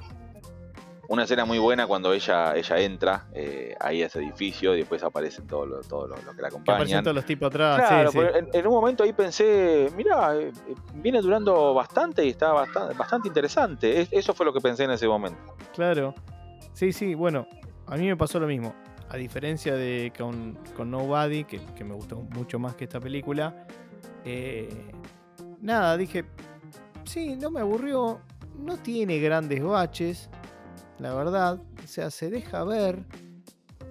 Una 1.07 1.23
escena 1.23 1.45
muy 1.45 1.57
buena 1.59 1.85
cuando 1.87 2.11
ella, 2.13 2.53
ella 2.55 2.79
entra 2.79 3.27
eh, 3.33 3.75
ahí 3.79 4.01
a 4.03 4.07
ese 4.07 4.19
edificio 4.19 4.73
y 4.75 4.79
después 4.79 5.03
aparecen 5.03 5.45
todos 5.47 5.67
los 5.67 5.87
todo 5.87 6.07
lo, 6.07 6.15
que 6.15 6.23
la 6.25 6.33
Que 6.33 6.45
acompañan. 6.47 6.75
aparecen 6.81 7.03
todos 7.03 7.15
los 7.15 7.25
tipos 7.25 7.47
atrás. 7.47 7.77
Claro, 7.87 8.11
sí, 8.11 8.17
sí. 8.17 8.23
pero 8.25 8.37
en, 8.39 8.49
en 8.51 8.67
un 8.67 8.73
momento 8.73 9.03
ahí 9.03 9.13
pensé, 9.13 9.89
mira, 9.95 10.33
viene 10.95 11.21
durando 11.21 11.73
bastante 11.75 12.25
y 12.25 12.29
está 12.29 12.51
bastante, 12.51 12.93
bastante 12.95 13.27
interesante. 13.29 14.01
Es- 14.01 14.09
eso 14.11 14.33
fue 14.33 14.45
lo 14.47 14.51
que 14.53 14.59
pensé 14.61 14.83
en 14.83 14.91
ese 14.91 15.07
momento. 15.07 15.55
Claro. 15.73 16.13
Sí, 16.73 16.91
sí, 16.91 17.13
bueno, 17.13 17.47
a 17.87 17.97
mí 17.97 18.07
me 18.07 18.17
pasó 18.17 18.39
lo 18.39 18.47
mismo. 18.47 18.73
A 19.09 19.17
diferencia 19.17 19.75
de 19.75 20.11
con, 20.17 20.57
con 20.75 20.89
Nobody, 20.89 21.43
que, 21.43 21.59
me 21.83 21.93
gustó 21.93 22.21
mucho 22.21 22.57
más 22.57 22.75
que 22.75 22.85
esta 22.85 22.99
película, 22.99 23.67
eh, 24.23 24.69
nada, 25.61 25.95
dije, 25.95 26.25
sí, 27.03 27.35
no 27.35 27.51
me 27.51 27.59
aburrió, 27.61 28.19
no 28.57 28.77
tiene 28.77 29.19
grandes 29.19 29.63
baches, 29.63 30.29
la 30.97 31.13
verdad, 31.13 31.61
o 31.83 31.87
sea, 31.87 32.09
se 32.09 32.31
deja 32.31 32.63
ver, 32.63 33.03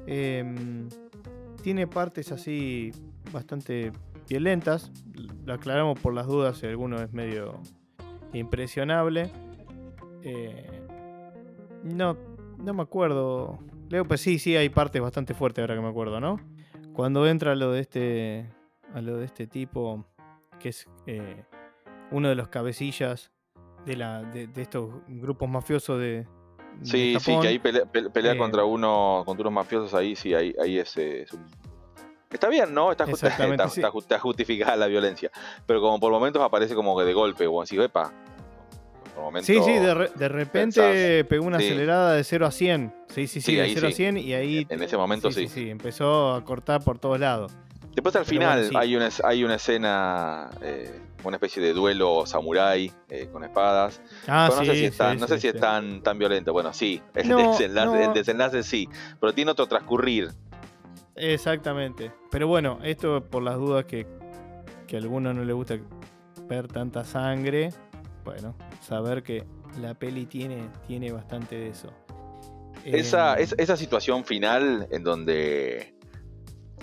em, 0.07 0.89
tiene 1.63 1.87
partes 1.87 2.33
así 2.33 2.91
bastante 3.33 3.93
violentas, 4.29 4.91
lo 5.45 5.55
aclaramos 5.55 6.01
por 6.01 6.13
las 6.13 6.27
dudas 6.27 6.59
si 6.59 6.67
alguno 6.67 7.01
es 7.01 7.13
medio 7.13 7.61
impresionable. 8.33 9.31
Eh, 10.23 10.87
no, 11.83 12.17
no 12.59 12.75
me 12.75 12.83
acuerdo. 12.83 13.59
Leo, 13.89 14.05
pues 14.07 14.21
sí, 14.21 14.39
sí, 14.39 14.57
hay 14.57 14.69
partes 14.69 15.01
bastante 15.01 15.35
fuertes 15.35 15.63
ahora 15.63 15.75
que 15.77 15.81
me 15.81 15.89
acuerdo, 15.89 16.21
¿no? 16.21 16.41
Cuando 16.95 17.27
entra 17.27 17.55
lo 17.55 17.73
de 17.73 17.81
este. 17.81 18.51
A 18.95 19.01
lo 19.01 19.17
de 19.19 19.25
este 19.27 19.47
tipo. 19.47 20.05
Que 20.61 20.71
es 20.71 20.87
eh, 21.07 21.45
uno 22.11 22.29
de 22.29 22.35
los 22.35 22.49
cabecillas 22.49 23.31
de 23.85 23.97
la. 23.97 24.23
de, 24.23 24.47
de 24.47 24.63
estos 24.63 24.91
grupos 25.09 25.49
mafiosos 25.49 25.99
de. 26.01 26.27
Sí, 26.83 27.17
sí, 27.21 27.39
que 27.41 27.49
ahí 27.49 27.59
pelea, 27.61 27.85
Eh, 28.33 28.37
contra 28.37 28.65
uno, 28.65 29.23
contra 29.25 29.43
unos 29.43 29.53
mafiosos 29.53 29.95
ahí, 29.95 30.17
sí, 30.17 30.35
ahí, 30.35 30.53
ahí 30.61 30.79
es, 30.79 30.97
eh, 30.97 31.23
es 31.23 31.33
un- 31.33 31.47
Está 32.33 32.49
bien, 32.49 32.75
¿no? 32.75 32.91
Está, 32.91 33.07
sí. 33.69 33.81
está 34.01 34.19
justificada 34.19 34.75
la 34.77 34.89
violencia. 34.89 35.31
Pero 35.67 35.81
como 35.81 36.01
por 36.01 36.11
momentos 36.11 36.43
aparece 36.43 36.75
como 36.75 36.99
que 36.99 37.05
de 37.05 37.13
golpe, 37.13 37.47
o 37.47 37.63
así, 37.63 37.79
epa. 37.81 38.13
Momento. 39.25 39.47
Sí, 39.47 39.59
sí, 39.65 39.73
de, 39.73 39.95
re- 39.95 40.11
de 40.15 40.29
repente 40.29 40.81
pensás, 40.81 41.29
pegó 41.29 41.45
una 41.47 41.59
sí. 41.59 41.67
acelerada 41.67 42.13
de 42.15 42.25
0 42.25 42.47
a 42.47 42.51
100. 42.51 42.95
Sí, 43.09 43.27
sí, 43.27 43.41
sí, 43.41 43.41
Sí, 43.41 43.55
de 43.57 43.63
ahí 43.63 43.75
0 43.75 43.87
a 43.87 43.91
sí. 43.91 43.97
100 43.97 44.17
y 44.19 44.33
ahí. 44.35 44.67
En 44.69 44.83
ese 44.83 44.97
momento 44.97 45.31
sí, 45.33 45.49
sí. 45.49 45.49
sí, 45.65 45.71
empezó 45.71 46.35
a 46.35 46.45
cortar 46.45 46.83
por 46.83 46.99
todos 46.99 47.19
lados. 47.19 47.53
Después 47.95 48.17
al 48.17 48.25
Pero 48.25 48.31
final 48.41 48.61
bueno, 48.65 48.79
hay, 48.81 48.97
una, 48.97 49.09
hay 49.23 49.45
una 49.45 49.55
escena, 49.55 50.51
eh, 50.63 51.01
una 51.23 51.37
especie 51.37 51.63
de 51.63 51.73
duelo 51.73 52.27
samurái 52.27 52.91
eh, 53.09 53.29
con 53.33 53.45
espadas. 53.45 54.01
Ah, 54.27 54.49
Pero 54.51 54.61
no 54.61 54.65
sí, 54.65 54.71
sé 54.73 54.77
si, 54.77 54.85
es 54.87 54.97
tan, 54.97 55.15
sí, 55.15 55.21
no 55.21 55.27
sé 55.29 55.35
sí, 55.35 55.41
si 55.43 55.49
sí. 55.51 55.55
es 55.57 55.61
tan, 55.61 56.03
tan 56.03 56.19
violento. 56.19 56.53
Bueno, 56.53 56.73
sí, 56.73 57.01
el, 57.15 57.29
No, 57.29 57.53
desenlace, 57.53 57.87
no. 57.87 58.01
el 58.01 58.13
desenlace 58.13 58.63
sí, 58.65 58.89
pero 59.21 59.33
tiene 59.33 59.53
otro 59.53 59.67
transcurrir. 59.69 60.31
Exactamente. 61.15 62.11
Pero 62.31 62.49
bueno, 62.49 62.79
esto 62.83 63.23
por 63.25 63.43
las 63.43 63.57
dudas 63.57 63.85
que, 63.85 64.07
que 64.87 64.97
a 64.97 64.99
alguno 64.99 65.33
no 65.33 65.45
le 65.45 65.53
gusta 65.53 65.79
ver 66.49 66.67
tanta 66.69 67.05
sangre. 67.05 67.71
Bueno, 68.25 68.57
saber 68.81 69.23
que 69.23 69.45
la 69.81 69.95
peli 69.95 70.27
tiene, 70.27 70.69
tiene 70.87 71.13
bastante 71.13 71.57
de 71.57 71.69
eso. 71.69 71.93
Esa, 72.85 73.39
Eh, 73.39 73.43
es- 73.45 73.55
esa 73.59 73.77
situación 73.77 74.25
final 74.25 74.89
en 74.91 75.05
donde 75.05 75.95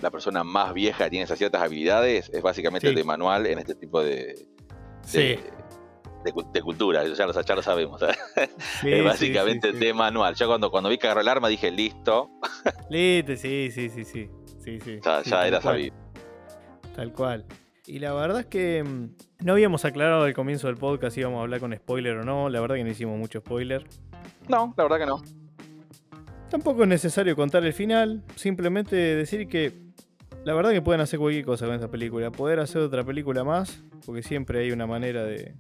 la 0.01 0.10
persona 0.12 0.43
más 0.43 0.73
vieja 0.73 1.10
tiene 1.10 1.23
esas 1.25 1.38
ciertas 1.38 1.62
habilidades 1.62 2.30
es 2.34 2.41
básicamente 2.41 2.89
Sí. 2.89 2.95
de 2.95 3.04
manual 3.04 3.45
en 3.47 3.60
este 3.60 3.75
tipo 3.75 4.01
de, 4.04 4.47
sí, 5.04 5.17
de, 5.19 5.39
de 6.25 6.32
cu- 6.32 6.51
de 6.51 6.62
cultura. 6.62 7.04
Ya 7.06 7.25
lo, 7.27 7.39
ya 7.41 7.56
lo 7.56 7.62
sabemos. 7.62 8.01
es 8.84 9.04
básicamente 9.04 9.71
de 9.73 9.93
manual. 9.93 10.34
Yo 10.36 10.47
cuando, 10.47 10.71
cuando 10.71 10.89
vi 10.89 10.97
que 10.97 11.08
agarró 11.08 11.21
el 11.21 11.27
arma 11.27 11.47
dije, 11.49 11.69
listo, 11.71 12.30
Listo, 12.89 13.36
sí, 13.36 13.69
sí, 13.71 13.89
sí, 13.89 14.04
sí. 14.06 14.30
Sí, 14.63 14.80
sí. 14.80 14.99
ya, 15.04 15.47
era 15.47 15.60
cual, 15.60 15.62
sabido. 15.62 15.95
Tal 16.95 17.13
cual. 17.13 17.45
Y 17.88 18.00
la 18.00 18.13
verdad 18.13 18.41
es 18.41 18.46
que 18.46 18.84
mm, 18.84 19.46
no 19.46 19.54
habíamos 19.54 19.86
aclarado 19.86 20.24
al 20.24 20.34
comienzo 20.34 20.67
del 20.67 20.78
podcast 20.78 21.15
si 21.15 21.22
íbamos 21.22 21.39
a 21.39 21.41
hablar 21.41 21.60
con 21.60 21.76
spoiler 21.76 22.17
o 22.17 22.24
no. 22.24 22.50
La 22.50 22.62
verdad 22.62 22.76
que 22.76 22.84
no 22.84 22.89
hicimos 22.91 23.17
mucho 23.17 23.39
spoiler. 23.39 23.88
No, 24.48 24.74
la 24.78 24.84
verdad 24.84 25.00
que 25.00 25.06
no. 25.06 25.22
Tampoco 26.50 26.84
es 26.84 26.89
necesario 26.89 27.36
contar 27.36 27.65
el 27.65 27.74
final, 27.74 28.24
simplemente 28.36 28.96
decir 28.96 29.48
que 29.48 29.74
la 30.44 30.54
verdad 30.54 30.72
que 30.72 30.82
pueden 30.82 31.00
hacer 31.02 31.17
cualquier 31.17 31.46
cosa 31.46 31.65
con 31.65 31.76
esta 31.76 31.89
película. 31.89 32.30
Poder 32.32 32.60
hacer 32.60 32.82
otra 32.82 33.04
película 33.04 33.44
más, 33.44 33.84
porque 34.06 34.22
siempre 34.22 34.60
hay 34.60 34.72
una 34.72 34.86
manera 34.86 35.24
de, 35.24 35.56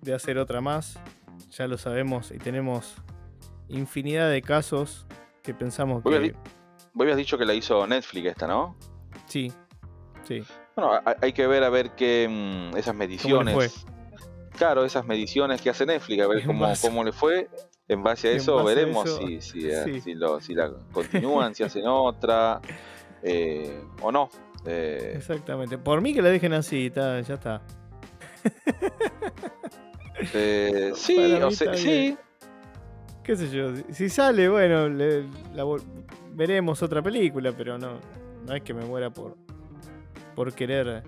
de 0.00 0.14
hacer 0.14 0.38
otra 0.38 0.60
más. 0.60 0.98
Ya 1.50 1.68
lo 1.68 1.76
sabemos 1.78 2.32
y 2.32 2.38
tenemos 2.38 2.96
infinidad 3.68 4.30
de 4.30 4.42
casos 4.42 5.06
que 5.42 5.54
pensamos 5.54 6.02
Voy 6.02 6.14
a 6.14 6.18
que... 6.18 6.24
di- 6.28 6.32
Vos 6.94 7.02
habías 7.02 7.16
dicho 7.16 7.36
que 7.36 7.44
la 7.44 7.54
hizo 7.54 7.86
Netflix 7.86 8.26
esta, 8.28 8.46
¿no? 8.46 8.76
Sí, 9.26 9.52
sí. 10.22 10.42
Bueno, 10.76 11.00
hay- 11.20 11.32
que 11.32 11.46
ver 11.46 11.62
a 11.64 11.68
ver 11.70 11.90
qué 11.92 12.26
mm, 12.28 12.76
esas 12.76 12.86
¿Cómo 12.94 12.98
le 13.02 13.06
mediciones. 13.06 13.54
fue? 13.54 13.70
Claro, 14.58 14.84
esas 14.84 15.04
mediciones 15.06 15.60
que 15.60 15.70
hace 15.70 15.84
Netflix, 15.86 16.22
a 16.22 16.26
ver 16.28 16.44
cómo, 16.44 16.72
cómo 16.80 17.04
le 17.04 17.12
fue. 17.12 17.48
En 17.86 18.02
base 18.02 18.28
a 18.28 18.32
eso 18.32 18.56
base 18.56 18.70
a 18.72 18.74
veremos 18.74 19.06
eso, 19.06 19.18
si, 19.18 19.40
si, 19.40 19.68
eh, 19.68 19.82
sí. 19.84 20.00
si 20.00 20.14
lo- 20.14 20.40
si 20.40 20.54
la 20.54 20.70
continúan, 20.92 21.54
si 21.54 21.62
hacen 21.64 21.86
otra 21.86 22.60
eh, 23.22 23.82
o 24.00 24.10
no. 24.10 24.30
Eh, 24.66 25.12
Exactamente. 25.16 25.76
Por 25.78 26.00
mí 26.00 26.14
que 26.14 26.22
la 26.22 26.30
dejen 26.30 26.54
así, 26.54 26.88
ta, 26.90 27.20
ya 27.20 27.34
está. 27.34 27.62
eh, 30.32 30.92
sí, 30.94 31.32
o 31.42 31.50
sea, 31.50 31.74
sí. 31.74 32.16
¿Qué 33.22 33.36
sé 33.36 33.50
yo? 33.50 33.70
Si- 33.90 34.08
sale, 34.08 34.48
bueno, 34.48 34.88
le- 34.88 35.24
la 35.54 35.64
veremos 36.32 36.82
otra 36.82 37.02
película, 37.02 37.52
pero 37.56 37.78
no, 37.78 37.98
no 38.46 38.54
es 38.54 38.62
que 38.62 38.74
me 38.74 38.84
muera 38.84 39.10
por, 39.10 39.36
por 40.34 40.52
querer. 40.54 41.02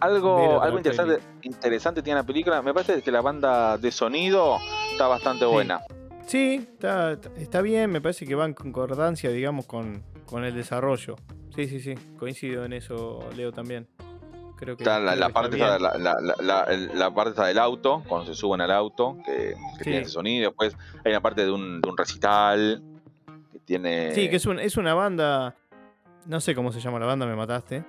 Algo, 0.00 0.60
algo 0.62 0.76
interesante, 0.76 1.20
interesante 1.42 2.02
tiene 2.02 2.20
la 2.20 2.26
película. 2.26 2.60
Me 2.62 2.74
parece 2.74 3.00
que 3.02 3.10
la 3.10 3.22
banda 3.22 3.78
de 3.78 3.90
sonido 3.90 4.58
está 4.92 5.06
bastante 5.08 5.44
Sí. 5.46 5.50
buena. 5.50 5.80
Sí, 6.26 6.66
está, 6.72 7.12
está 7.36 7.62
bien, 7.62 7.90
me 7.90 8.00
parece 8.00 8.26
que 8.26 8.34
va 8.34 8.44
en 8.44 8.52
concordancia, 8.54 9.30
digamos, 9.30 9.64
con, 9.66 10.02
con 10.26 10.44
el 10.44 10.54
desarrollo. 10.54 11.16
Sí, 11.54 11.66
sí, 11.68 11.80
sí, 11.80 11.94
coincido 12.18 12.64
en 12.64 12.72
eso, 12.74 13.20
Leo, 13.36 13.52
también. 13.52 13.86
Creo 14.58 14.76
que, 14.76 14.82
Está 14.84 14.98
la, 14.98 15.28
parte 15.30 15.56
está 15.56 15.78
la, 15.78 15.96
la- 16.94 17.14
parte 17.14 17.40
del 17.42 17.58
auto, 17.58 18.02
cuando 18.08 18.26
se 18.26 18.34
suben 18.34 18.60
al 18.62 18.70
auto, 18.70 19.18
que, 19.24 19.32
que 19.32 19.54
Sí. 19.78 19.82
tiene 19.84 19.98
ese 20.00 20.10
sonido. 20.10 20.48
Después 20.50 20.74
hay 21.04 21.12
una 21.12 21.20
parte 21.20 21.44
de 21.44 21.50
un, 21.52 21.80
de 21.80 21.88
un 21.88 21.96
recital 21.96 22.82
que 23.52 23.58
tiene. 23.60 24.12
Sí, 24.14 24.28
que 24.30 24.36
es, 24.36 24.46
un- 24.46 24.58
es 24.58 24.76
una 24.78 24.94
banda, 24.94 25.54
no 26.26 26.40
sé 26.40 26.54
cómo 26.54 26.72
se 26.72 26.80
llama 26.80 26.98
la 26.98 27.06
banda, 27.06 27.26
me 27.26 27.36
mataste, 27.36 27.84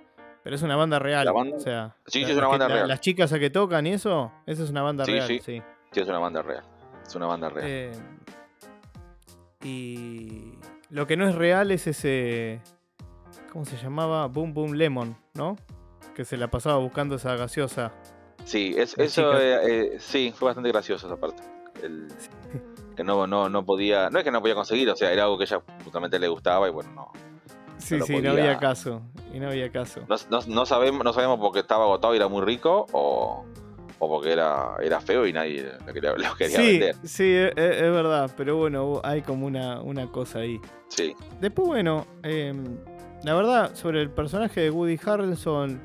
pero 0.47 0.55
es 0.55 0.61
una 0.61 0.77
banda 0.77 0.97
real. 0.97 1.25
¿La 1.25 1.33
banda? 1.33 1.57
O 1.57 1.59
sea, 1.59 1.93
Sí, 2.05 2.23
sí, 2.23 2.31
es 2.31 2.37
una 2.37 2.45
que- 2.45 2.51
banda 2.51 2.69
la- 2.69 2.75
real. 2.75 2.87
Las 2.87 3.01
chicas 3.01 3.33
a 3.33 3.37
que 3.39 3.49
tocan 3.49 3.85
y 3.85 3.91
eso, 3.91 4.31
esa 4.45 4.63
es 4.63 4.69
una 4.69 4.81
banda 4.81 5.03
Sí, 5.03 5.11
real, 5.11 5.27
sí. 5.27 5.39
sí. 5.43 5.61
Sí, 5.91 5.99
es 5.99 6.07
una 6.07 6.19
banda 6.19 6.41
real. 6.41 6.63
Es 7.05 7.13
una 7.15 7.25
banda 7.25 7.49
real. 7.49 7.67
Eh, 7.69 7.91
y 9.63 10.53
lo 10.89 11.05
que 11.05 11.17
no 11.17 11.27
es 11.27 11.35
real 11.35 11.71
es 11.71 11.85
ese. 11.87 12.61
¿Cómo 13.51 13.65
se 13.65 13.75
llamaba? 13.75 14.27
Boom 14.27 14.53
Boom 14.53 14.73
Lemon, 14.75 15.17
¿no? 15.33 15.57
Que 16.15 16.23
se 16.23 16.37
la 16.37 16.49
pasaba 16.49 16.77
buscando 16.77 17.15
esa 17.15 17.35
gaseosa. 17.35 17.91
sí, 18.45 18.73
es, 18.77 18.97
eso 18.97 19.37
eh, 19.37 19.59
eh, 19.95 19.97
sí, 19.99 20.31
fue 20.33 20.45
bastante 20.47 20.69
gracioso 20.69 21.07
esa 21.07 21.17
parte. 21.17 21.43
El- 21.83 22.07
que 22.95 23.03
no, 23.03 23.27
no, 23.27 23.49
no 23.49 23.65
podía. 23.65 24.09
No 24.09 24.19
es 24.19 24.23
que 24.23 24.31
no 24.31 24.39
podía 24.39 24.55
conseguir, 24.55 24.89
o 24.89 24.95
sea, 24.95 25.11
era 25.11 25.23
algo 25.25 25.37
que 25.37 25.43
ella 25.43 25.61
justamente 25.83 26.17
le 26.19 26.29
gustaba 26.29 26.67
y 26.69 26.71
bueno, 26.71 26.91
no. 26.93 27.11
Sí, 27.77 27.99
sí, 28.01 28.21
no 28.21 28.31
había 28.31 28.57
caso. 28.57 29.01
Y 29.33 29.39
no 29.39 29.47
había 29.47 29.71
caso. 29.71 30.01
No, 30.07 30.15
no, 30.29 30.39
no 30.47 30.65
sabemos, 30.65 31.03
no 31.03 31.13
sabemos 31.13 31.39
porque 31.39 31.59
estaba 31.59 31.83
agotado 31.83 32.13
y 32.13 32.17
era 32.17 32.27
muy 32.27 32.41
rico 32.43 32.87
o, 32.91 33.45
o 33.99 34.09
porque 34.09 34.31
era, 34.31 34.75
era 34.81 34.99
feo 34.99 35.25
y 35.27 35.33
nadie 35.33 35.71
lo 35.85 35.93
quería, 35.93 36.13
lo 36.13 36.35
quería 36.35 36.57
sí, 36.57 36.71
vender. 36.79 36.95
sí, 37.03 37.33
es, 37.33 37.53
es 37.55 37.91
verdad. 37.91 38.31
Pero 38.35 38.57
bueno, 38.57 39.01
hay 39.03 39.21
como 39.21 39.45
una, 39.45 39.81
una 39.81 40.07
cosa 40.07 40.39
ahí. 40.39 40.59
Sí. 40.87 41.15
Después, 41.39 41.67
bueno, 41.67 42.05
eh, 42.23 42.53
la 43.23 43.33
verdad, 43.33 43.75
sobre 43.75 44.01
el 44.01 44.09
personaje 44.09 44.61
de 44.61 44.71
Woody 44.71 44.99
Harrelson, 45.03 45.81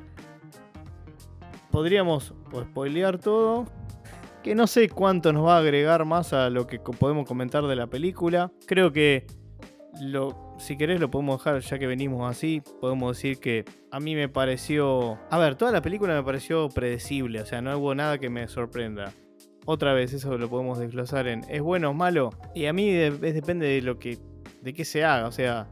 podríamos 1.71 2.33
pues, 2.51 2.65
spoilear 2.67 3.17
todo. 3.17 3.65
Que 4.43 4.55
no 4.55 4.67
sé 4.67 4.89
cuánto 4.89 5.31
nos 5.31 5.45
va 5.45 5.55
a 5.55 5.59
agregar 5.59 6.03
más 6.03 6.33
a 6.33 6.49
lo 6.49 6.67
que 6.67 6.77
podemos 6.77 7.25
comentar 7.25 7.65
de 7.65 7.77
la 7.77 7.87
película. 7.87 8.51
Creo 8.65 8.91
que, 8.91 9.25
lo, 10.01 10.55
si 10.59 10.77
querés, 10.77 10.99
lo 10.99 11.09
podemos 11.11 11.39
dejar 11.43 11.61
ya 11.61 11.79
que 11.79 11.87
venimos 11.87 12.29
así. 12.29 12.61
Podemos 12.81 13.15
decir 13.17 13.39
que 13.39 13.65
a 13.91 13.99
mí 13.99 14.15
me 14.15 14.29
pareció. 14.29 15.19
A 15.29 15.37
ver, 15.37 15.55
toda 15.55 15.71
la 15.71 15.81
película 15.81 16.13
me 16.15 16.23
pareció 16.23 16.69
predecible. 16.69 17.41
O 17.41 17.45
sea, 17.45 17.61
no 17.61 17.77
hubo 17.77 17.93
nada 17.95 18.17
que 18.17 18.29
me 18.29 18.47
sorprenda. 18.47 19.13
Otra 19.65 19.93
vez, 19.93 20.11
eso 20.13 20.37
lo 20.37 20.49
podemos 20.49 20.77
desglosar 20.79 21.27
en 21.27 21.41
¿es 21.49 21.61
bueno 21.61 21.91
o 21.91 21.93
malo? 21.93 22.31
Y 22.53 22.65
a 22.65 22.73
mí 22.73 22.89
es- 22.89 23.19
depende 23.21 23.67
de 23.67 23.81
lo 23.81 23.97
que. 23.99 24.17
de 24.61 24.73
qué 24.73 24.83
se 24.85 25.03
haga. 25.05 25.27
O 25.27 25.31
sea, 25.31 25.67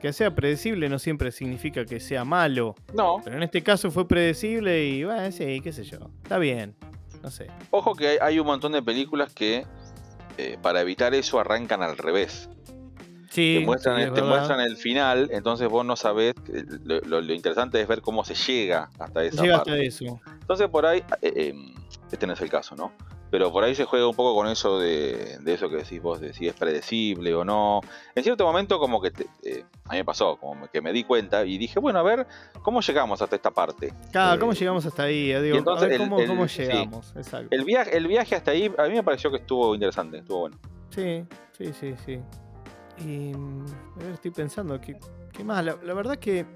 que 0.00 0.12
sea 0.12 0.34
predecible 0.34 0.88
no 0.88 0.98
siempre 0.98 1.32
significa 1.32 1.84
que 1.86 1.98
sea 2.00 2.24
malo. 2.24 2.74
No, 2.92 3.20
Pero 3.24 3.36
en 3.36 3.42
este 3.42 3.62
caso 3.62 3.90
fue 3.90 4.06
predecible 4.06 4.84
y 4.84 5.04
bueno, 5.04 5.32
sí, 5.32 5.60
qué 5.62 5.72
sé 5.72 5.84
yo. 5.84 5.98
Está 6.22 6.36
bien. 6.38 6.76
No 7.22 7.30
sé. 7.30 7.46
ojo 7.70 7.94
que 7.94 8.08
hay, 8.08 8.18
hay 8.20 8.38
un 8.38 8.46
montón 8.46 8.72
de 8.72 8.82
películas 8.82 9.32
que 9.32 9.64
eh, 10.36 10.58
para 10.60 10.82
evitar 10.82 11.14
eso 11.14 11.40
arrancan 11.40 11.82
al 11.82 11.96
revés. 11.96 12.50
Sí, 13.34 13.56
te 13.58 13.66
muestran, 13.66 14.04
sí, 14.08 14.14
te 14.14 14.22
muestran 14.22 14.60
el 14.60 14.76
final, 14.76 15.28
entonces 15.32 15.68
vos 15.68 15.84
no 15.84 15.96
sabés. 15.96 16.34
eh, 16.52 16.64
Lo, 16.84 17.00
lo- 17.00 17.20
lo 17.20 17.32
interesante 17.34 17.80
es 17.80 17.88
ver 17.88 18.00
cómo 18.00 18.24
se 18.24 18.34
llega 18.34 18.90
hasta 18.98 19.24
esa 19.24 19.42
Llega 19.42 19.56
parte. 19.56 19.70
hasta 19.72 19.82
eso. 19.82 20.20
Entonces 20.40 20.68
por 20.68 20.86
ahí, 20.86 21.02
eh, 21.20 21.32
eh, 21.34 21.54
este 22.12 22.26
no 22.28 22.34
es 22.34 22.40
el 22.40 22.48
caso, 22.48 22.76
¿no? 22.76 22.92
Pero 23.32 23.50
por 23.50 23.64
ahí 23.64 23.74
se 23.74 23.84
juega 23.84 24.06
un 24.06 24.14
poco 24.14 24.36
con 24.36 24.46
eso 24.46 24.78
de, 24.78 25.38
de 25.40 25.54
eso 25.54 25.68
que 25.68 25.78
decís 25.78 26.00
vos, 26.00 26.20
de 26.20 26.32
si 26.32 26.46
es 26.46 26.54
predecible 26.54 27.34
o 27.34 27.44
no. 27.44 27.80
En 28.14 28.22
cierto 28.22 28.44
momento 28.46 28.78
como 28.78 29.02
que 29.02 29.10
te- 29.10 29.26
eh, 29.42 29.64
a 29.86 29.92
mí 29.94 29.98
me 29.98 30.04
pasó, 30.04 30.36
como 30.36 30.68
que 30.70 30.80
me 30.80 30.92
di 30.92 31.02
cuenta 31.02 31.44
y 31.44 31.58
dije, 31.58 31.80
bueno, 31.80 31.98
a 31.98 32.02
ver, 32.04 32.28
¿cómo 32.62 32.80
llegamos 32.80 33.20
hasta 33.20 33.34
esta 33.34 33.50
parte? 33.50 33.92
Claro, 34.12 34.36
Eh, 34.36 34.38
¿cómo 34.38 34.52
llegamos 34.52 34.86
hasta 34.86 35.02
ahí? 35.02 35.32
Digo, 35.42 35.58
entonces 35.58 35.86
a 35.86 35.88
ver 35.88 35.98
cómo, 35.98 36.20
el- 36.20 36.28
cómo 36.28 36.46
sí. 36.46 36.62
llegamos. 36.62 37.12
Exacto. 37.16 37.48
El 37.50 37.64
viaje, 37.64 37.96
el 37.96 38.06
viaje 38.06 38.36
hasta 38.36 38.52
ahí 38.52 38.72
a 38.78 38.82
mí 38.84 38.94
me 38.94 39.02
pareció 39.02 39.32
que 39.32 39.38
estuvo 39.38 39.74
interesante, 39.74 40.18
estuvo 40.18 40.38
bueno. 40.40 40.56
Sí, 40.90 41.24
sí, 41.58 41.72
sí, 41.72 41.94
sí. 42.06 42.20
Y 42.98 43.32
a 43.32 43.98
ver, 44.04 44.12
estoy 44.14 44.30
pensando, 44.30 44.80
¿qué, 44.80 44.98
qué 45.32 45.42
más? 45.44 45.64
La, 45.64 45.76
la 45.82 45.94
verdad 45.94 46.16
que 46.16 46.40
eh, 46.40 46.46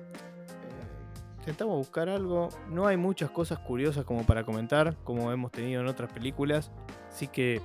intentamos 1.38 1.76
buscar 1.76 2.08
algo. 2.08 2.48
No 2.68 2.86
hay 2.86 2.96
muchas 2.96 3.30
cosas 3.30 3.58
curiosas 3.58 4.04
como 4.04 4.24
para 4.24 4.44
comentar, 4.44 4.94
como 5.04 5.32
hemos 5.32 5.50
tenido 5.50 5.80
en 5.80 5.86
otras 5.88 6.12
películas. 6.12 6.70
Así 7.08 7.26
que. 7.28 7.60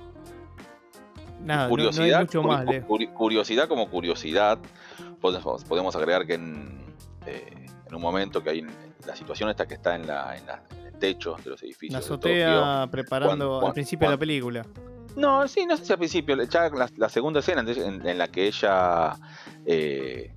Nada, 1.40 1.64
no- 1.64 1.64
no, 1.64 1.70
curiosidad, 1.70 2.18
hay 2.20 2.24
mucho 2.24 2.42
más. 2.42 2.64
Curi- 2.66 3.12
curiosidad 3.12 3.68
como 3.68 3.88
curiosidad, 3.90 4.58
podemos, 5.20 5.64
podemos 5.64 5.94
agregar 5.94 6.26
que 6.26 6.34
en, 6.34 6.84
eh, 7.26 7.66
en 7.86 7.94
un 7.94 8.00
momento 8.00 8.42
que 8.42 8.50
hay 8.50 8.58
en- 8.60 8.70
la 9.06 9.14
situación 9.14 9.50
esta 9.50 9.66
que 9.66 9.74
está 9.74 9.94
en, 9.94 10.06
la, 10.06 10.36
en, 10.36 10.46
la- 10.46 10.62
en 10.80 10.86
el 10.86 10.98
techo 10.98 11.36
de 11.44 11.50
los 11.50 11.60
La 11.62 11.66
edificios. 11.66 11.92
de 11.92 11.98
azotea 11.98 12.88
preparando 12.90 13.66
al 13.66 13.72
principio 13.74 14.08
de 14.08 14.14
la 14.14 14.18
película. 14.18 14.64
No, 15.16 15.46
sí, 15.46 15.66
no 15.66 15.76
sé 15.76 15.84
si 15.84 15.92
al 15.92 15.98
principio, 15.98 16.42
ya 16.44 16.68
la, 16.70 16.90
la 16.96 17.08
segunda 17.08 17.40
escena 17.40 17.64
en, 17.66 18.18
la 18.18 18.28
que 18.28 18.46
ella 18.48 19.16
eh, 19.64 20.32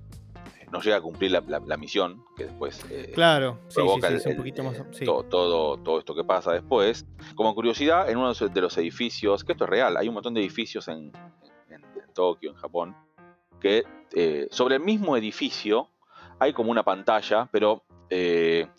no 0.70 0.80
llega 0.80 0.96
a 0.96 1.00
cumplir 1.00 1.32
la, 1.32 1.76
misión, 1.76 2.24
que 2.36 2.44
después 2.44 2.84
eh, 2.90 3.10
claro, 3.14 3.58
provoca 3.74 4.08
un 4.08 4.36
poquito 4.36 4.62
más, 4.62 4.80
todo, 5.04 5.78
todo, 5.78 5.98
esto 5.98 6.14
que 6.14 6.24
pasa 6.24 6.52
después. 6.52 7.06
Como 7.34 7.54
curiosidad, 7.54 8.08
en 8.08 8.18
uno 8.18 8.32
de 8.32 8.60
los 8.60 8.78
edificios, 8.78 9.42
que 9.42 9.52
esto 9.52 9.64
es 9.64 9.70
real, 9.70 9.96
hay 9.96 10.08
un 10.08 10.14
montón 10.14 10.34
de 10.34 10.40
edificios 10.40 10.86
en, 10.88 11.12
Tokio, 12.14 12.50
en 12.50 12.56
Japón, 12.56 12.96
que 13.60 13.84
sobre 14.50 14.76
el 14.76 14.82
mismo 14.82 15.16
edificio 15.16 15.88
hay 16.38 16.52
como 16.52 16.70
una 16.70 16.84
pantalla, 16.84 17.48
pero 17.50 17.84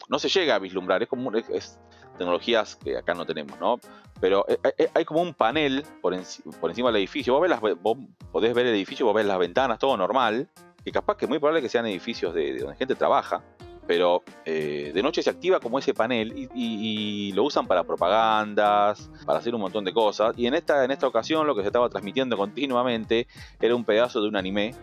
no 0.10 0.20
se 0.20 0.30
llega 0.30 0.56
a 0.56 0.60
vislumbrar, 0.60 1.04
es 1.04 1.10
como 1.10 1.32
es, 1.34 1.80
tecnologías 2.20 2.76
que 2.76 2.98
acá 2.98 3.16
no 3.16 3.26
tenemos, 3.26 3.60
¿no? 3.60 3.80
Pero 4.22 4.46
eh, 4.48 4.60
eh, 4.64 4.74
eh, 4.78 4.90
hay 4.94 5.06
como 5.06 5.22
un 5.22 5.34
panel 5.34 5.84
por, 6.02 6.14
encima 6.14 6.90
del 6.90 6.98
edificio. 6.98 7.34
Vos, 7.34 7.42
ves 7.42 7.50
las, 7.50 7.60
podés 7.60 8.54
ver 8.54 8.68
el 8.68 8.76
edificio, 8.76 9.06
vos 9.06 9.16
ves 9.16 9.26
las 9.26 9.40
ventanas, 9.40 9.80
todo 9.80 9.98
normal. 9.98 10.48
Que 10.84 10.92
capaz 10.92 11.18
que 11.18 11.26
es 11.26 11.30
muy 11.30 11.40
probable 11.40 11.62
que 11.62 11.70
sean 11.70 11.86
edificios 11.88 12.34
de, 12.34 12.58
donde 12.60 12.76
gente 12.76 12.96
trabaja. 12.96 13.44
Pero 13.88 14.24
de 14.46 15.02
noche 15.02 15.24
se 15.24 15.32
activa 15.32 15.60
como 15.60 15.80
ese 15.80 15.96
panel 15.96 16.32
y, 16.54 17.32
lo 17.34 17.44
usan 17.44 17.66
para 17.66 17.84
propagandas, 17.84 19.10
para 19.26 19.40
hacer 19.40 19.56
un 19.56 19.62
montón 19.62 19.84
de 19.84 19.92
cosas. 19.92 20.34
Y 20.38 20.46
en 20.46 20.54
esta, 20.54 20.86
en 20.86 20.92
esta 20.92 21.08
ocasión 21.08 21.48
lo 21.48 21.56
que 21.56 21.62
se 21.62 21.68
estaba 21.68 21.90
transmitiendo 21.90 22.38
continuamente 22.38 23.26
era 23.60 23.76
un 23.76 23.84
pedazo 23.84 24.22
de 24.22 24.28
un 24.28 24.36
anime 24.36 24.76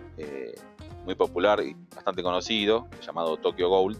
muy 1.05 1.15
popular 1.15 1.63
y 1.63 1.77
bastante 1.95 2.21
conocido, 2.21 2.89
llamado 3.01 3.37
Tokyo 3.37 3.69
Gold. 3.69 3.97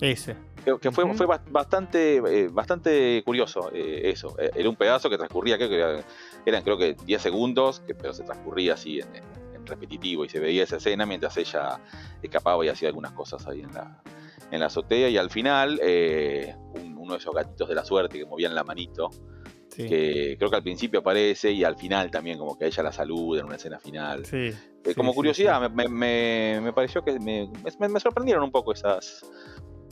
Ese 0.00 0.51
que, 0.64 0.90
fue, 0.90 1.12
fue 1.14 1.26
bastante, 1.50 2.16
eh, 2.16 2.48
bastante 2.48 3.22
curioso 3.24 3.70
eh, 3.72 4.10
eso. 4.10 4.36
Eh, 4.38 4.50
era 4.54 4.68
un 4.68 4.76
pedazo 4.76 5.10
que 5.10 5.16
transcurría, 5.16 5.56
creo 5.56 5.68
que 5.68 6.04
eran, 6.46 6.62
creo 6.62 6.78
que 6.78 6.94
10 7.04 7.22
segundos, 7.22 7.80
que, 7.80 7.94
pero 7.94 8.12
se 8.12 8.22
transcurría 8.22 8.74
así 8.74 9.00
en, 9.00 9.42
repetitivo 9.64 10.24
y 10.24 10.28
se 10.28 10.40
veía 10.40 10.64
esa 10.64 10.78
escena 10.78 11.06
mientras 11.06 11.36
ella 11.36 11.78
escapaba 12.20 12.66
y 12.66 12.68
hacía 12.68 12.88
algunas 12.88 13.12
cosas 13.12 13.46
ahí 13.46 13.60
en 13.60 13.72
la, 13.72 14.02
en 14.50 14.58
la 14.58 14.66
azotea 14.66 15.08
y 15.08 15.16
al 15.16 15.30
final 15.30 15.80
uno 16.96 17.12
de 17.12 17.18
esos 17.18 17.32
gatitos 17.32 17.68
de 17.68 17.76
la 17.76 17.84
suerte 17.84 18.18
que 18.18 18.26
movían 18.26 18.56
la 18.56 18.64
manito. 18.64 19.08
que 19.76 20.34
creo 20.36 20.50
que 20.50 20.56
al 20.56 20.64
principio 20.64 20.98
aparece 20.98 21.52
y 21.52 21.62
al 21.62 21.76
final 21.76 22.10
también 22.10 22.38
como 22.38 22.58
que 22.58 22.66
ella 22.66 22.82
la 22.82 22.90
saluda 22.90 23.38
en 23.38 23.46
una 23.46 23.54
escena 23.54 23.78
final. 23.78 24.24
como 24.96 25.14
curiosidad, 25.14 25.70
me, 25.70 25.86
me, 25.86 26.60
me, 26.60 26.72
pareció 26.72 27.04
que 27.04 27.20
me, 27.20 27.48
me, 27.88 28.00
sorprendieron 28.00 28.42
un 28.42 28.50
poco 28.50 28.72
esas, 28.72 29.24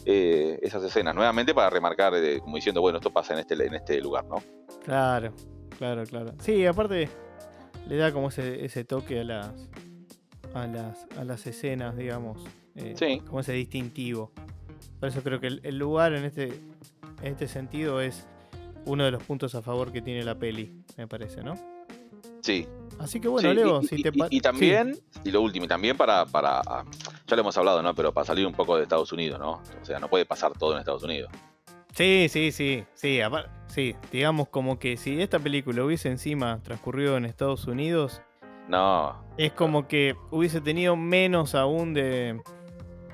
eh, 0.05 0.59
esas 0.63 0.83
escenas, 0.85 1.15
nuevamente 1.15 1.55
para 1.55 1.71
remarcar, 1.71 2.15
eh, 2.15 2.41
como 2.41 2.57
diciendo, 2.57 2.81
bueno, 2.81 2.99
esto 2.99 3.13
pasa 3.13 3.35
en 3.35 3.41
este, 3.41 3.55
en 3.55 3.75
este 3.75 4.01
lugar, 4.01 4.25
¿no? 4.27 4.43
Claro, 4.85 5.33
claro, 5.79 6.05
claro. 6.05 6.33
Sí, 6.41 6.65
aparte 6.67 7.09
le 7.89 7.97
da 7.97 8.13
como 8.13 8.29
ese, 8.29 8.65
ese 8.65 8.85
toque 8.85 9.21
a 9.21 9.25
las, 9.25 9.69
a 10.55 10.67
las, 10.67 11.07
a 11.17 11.25
las 11.25 11.47
escenas, 11.47 11.97
digamos. 11.97 12.43
Eh, 12.77 12.95
sí. 12.97 13.21
Como 13.27 13.41
ese 13.41 13.53
distintivo. 13.53 14.33
Por 14.99 15.09
eso 15.09 15.23
creo 15.23 15.41
que 15.41 15.49
el, 15.49 15.79
lugar 15.79 16.15
en 16.15 16.25
este, 16.25 16.49
en 17.23 17.33
este 17.33 17.49
sentido 17.49 18.01
es 18.01 18.27
uno 18.87 19.05
de 19.05 19.11
los 19.11 19.23
puntos 19.23 19.55
a 19.55 19.63
favor 19.63 19.93
que 19.93 20.03
tiene 20.03 20.23
la 20.23 20.39
peli, 20.39 20.83
me 20.97 21.07
parece, 21.07 21.43
¿no? 21.43 21.55
Sí. 22.43 22.67
Así 22.99 23.19
que 23.21 23.29
bueno, 23.29 23.53
Leo, 23.53 23.83
si 23.83 24.03
te 24.03 24.11
y, 24.13 24.37
y, 24.37 24.41
también, 24.41 24.99
y 25.25 25.31
lo 25.31 25.41
último, 25.41 25.65
y 25.65 25.69
también 25.69 25.97
para, 25.97 26.27
para 26.27 26.85
ya 27.31 27.37
lo 27.37 27.43
hemos 27.43 27.57
hablado, 27.57 27.83
¿no? 27.83 27.95
Pero 27.95 28.13
para 28.13 28.27
salir 28.27 28.47
un 28.47 28.53
poco 28.53 28.77
de 28.77 28.83
Estados 28.83 29.13
Unidos, 29.13 29.39
¿no? 29.39 29.63
O 29.81 29.85
sea, 29.85 29.99
no 30.01 30.09
puede 30.09 30.27
pasar 30.27 30.53
todo 30.59 30.73
en 30.73 30.81
Estados 30.81 31.05
Unidos. 31.05 31.31
Sí, 31.95 32.27
sí, 32.29 32.53
sí, 32.53 32.85
sí, 32.95 33.21
sí, 33.69 33.97
digamos 34.13 34.49
como 34.49 34.79
que 34.79 34.97
si 34.97 35.21
esta 35.21 35.39
película 35.39 35.85
hubiese 35.85 36.09
encima 36.09 36.61
transcurrido 36.63 37.17
en 37.17 37.25
Estados 37.25 37.67
Unidos, 37.67 38.23
no. 38.69 39.25
Es 39.37 39.53
como 39.53 39.89
que 39.89 40.15
hubiese 40.31 40.61
tenido 40.61 40.95
menos 40.95 41.57
aún 41.57 41.93
de 41.93 42.41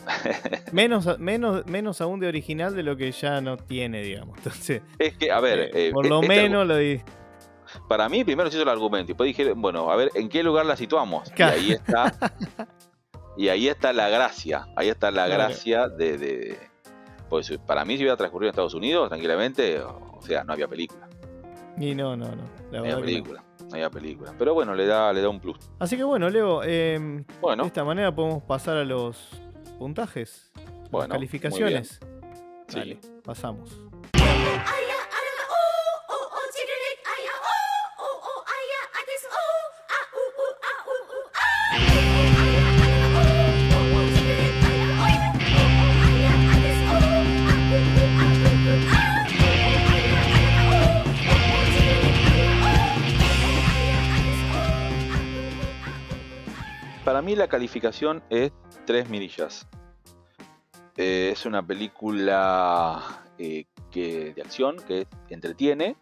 menos, 0.72 1.18
menos, 1.18 1.66
menos 1.66 2.00
aún 2.00 2.20
de 2.20 2.28
original 2.28 2.76
de 2.76 2.82
lo 2.82 2.96
que 2.96 3.10
ya 3.12 3.40
no 3.40 3.56
tiene, 3.56 4.02
digamos. 4.02 4.36
Entonces, 4.38 4.82
es 4.98 5.16
que, 5.16 5.30
a 5.30 5.40
ver, 5.40 5.58
eh, 5.60 5.70
eh, 5.88 5.90
por 5.92 6.06
lo 6.06 6.20
este 6.20 6.28
menos 6.28 6.66
lo 6.66 6.76
di. 6.76 7.00
Para 7.88 8.08
mí, 8.08 8.22
primero 8.24 8.50
se 8.50 8.56
hizo 8.56 8.62
el 8.62 8.68
argumento 8.68 9.10
y 9.10 9.14
después 9.14 9.28
dije, 9.28 9.52
bueno, 9.52 9.90
a 9.90 9.96
ver, 9.96 10.10
¿en 10.14 10.28
qué 10.28 10.42
lugar 10.42 10.66
la 10.66 10.76
situamos? 10.76 11.32
Y 11.36 11.42
ahí 11.42 11.72
está 11.72 12.12
Y 13.36 13.48
ahí 13.48 13.68
está 13.68 13.92
la 13.92 14.08
gracia, 14.08 14.66
ahí 14.76 14.88
está 14.88 15.10
la 15.10 15.28
gracia 15.28 15.88
de, 15.88 16.58
Pues 17.28 17.52
para 17.66 17.84
mí 17.84 17.96
si 17.96 18.02
hubiera 18.02 18.16
transcurrido 18.16 18.48
en 18.48 18.52
Estados 18.52 18.74
Unidos, 18.74 19.08
tranquilamente, 19.08 19.80
o 19.80 20.20
sea, 20.22 20.44
no 20.44 20.52
había 20.52 20.68
película. 20.68 21.08
Y 21.78 21.94
no, 21.94 22.16
no, 22.16 22.26
no. 22.26 22.42
no 22.72 22.78
había 22.78 22.96
película. 22.98 23.44
No. 23.60 23.74
había 23.74 23.90
película. 23.90 24.32
Pero 24.38 24.54
bueno, 24.54 24.74
le 24.74 24.86
da, 24.86 25.12
le 25.12 25.20
da 25.20 25.28
un 25.28 25.40
plus. 25.40 25.58
Así 25.78 25.96
que 25.96 26.04
bueno, 26.04 26.30
Leo, 26.30 26.62
em, 26.62 27.24
bueno. 27.40 27.64
de 27.64 27.66
esta 27.66 27.84
manera 27.84 28.14
podemos 28.14 28.42
pasar 28.42 28.78
a 28.78 28.84
los 28.84 29.28
puntajes. 29.78 30.50
Bueno, 30.90 31.12
calificaciones. 31.12 32.00
Sí. 32.68 32.98
pasamos. 33.22 33.85
La 57.36 57.48
calificación 57.48 58.22
es 58.30 58.52
3 58.86 59.08
mirillas. 59.08 59.68
Eh, 60.96 61.30
es 61.32 61.44
una 61.44 61.64
película 61.64 63.22
eh, 63.38 63.66
que, 63.90 64.32
de 64.34 64.42
acción 64.42 64.76
que 64.86 65.06
entretiene, 65.28 65.96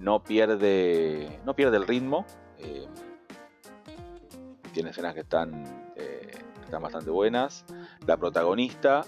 no 0.00 0.22
pierde, 0.22 1.40
no 1.44 1.54
pierde 1.54 1.76
el 1.76 1.86
ritmo. 1.86 2.26
Eh, 2.58 2.86
tiene 4.72 4.90
escenas 4.90 5.14
que 5.14 5.20
están, 5.20 5.64
bastante 6.80 7.10
buenas. 7.10 7.66
La 8.06 8.16
protagonista 8.16 9.04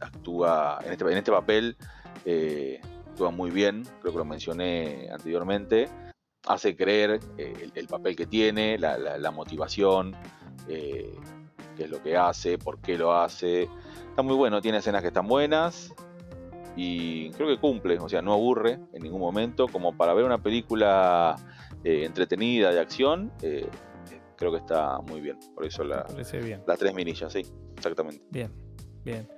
actúa 0.00 0.78
en 0.84 0.92
este, 0.92 1.04
en 1.04 1.18
este 1.18 1.32
papel, 1.32 1.76
actúa 3.10 3.30
muy 3.30 3.50
bien, 3.50 3.82
creo 4.00 4.12
que 4.12 4.18
lo 4.18 4.24
mencioné 4.24 5.08
anteriormente 5.10 5.88
hace 6.46 6.76
creer 6.76 7.20
eh, 7.38 7.70
el, 7.74 7.86
papel 7.86 8.16
que 8.16 8.26
tiene, 8.26 8.78
la, 8.78 9.30
motivación, 9.30 10.14
eh, 10.68 11.14
qué 11.76 11.84
es 11.84 11.90
lo 11.90 12.02
que 12.02 12.16
hace, 12.16 12.58
por 12.58 12.80
qué 12.80 12.98
lo 12.98 13.14
hace. 13.14 13.68
Está 14.08 14.22
muy 14.22 14.34
bueno, 14.34 14.60
tiene 14.60 14.78
escenas 14.78 15.02
que 15.02 15.08
están 15.08 15.26
buenas 15.26 15.92
y 16.76 17.30
creo 17.30 17.48
que 17.48 17.58
cumple, 17.58 17.98
o 17.98 18.08
sea, 18.08 18.22
no 18.22 18.32
aburre 18.32 18.78
en 18.92 19.02
ningún 19.02 19.20
momento. 19.20 19.68
Como 19.68 19.96
para 19.96 20.14
ver 20.14 20.24
una 20.24 20.42
película 20.42 21.36
eh, 21.82 22.04
entretenida 22.04 22.72
de 22.72 22.80
acción, 22.80 23.32
creo 24.36 24.52
que 24.52 24.58
está 24.58 25.00
muy 25.00 25.20
bien. 25.20 25.38
Por 25.54 25.64
eso 25.64 25.82
la, 25.84 26.06
bien. 26.42 26.62
las 26.66 26.78
tres 26.78 26.94
minillas, 26.94 27.32
sí, 27.32 27.42
exactamente. 27.76 28.22
Bien, 28.30 28.52
bien. 29.04 29.28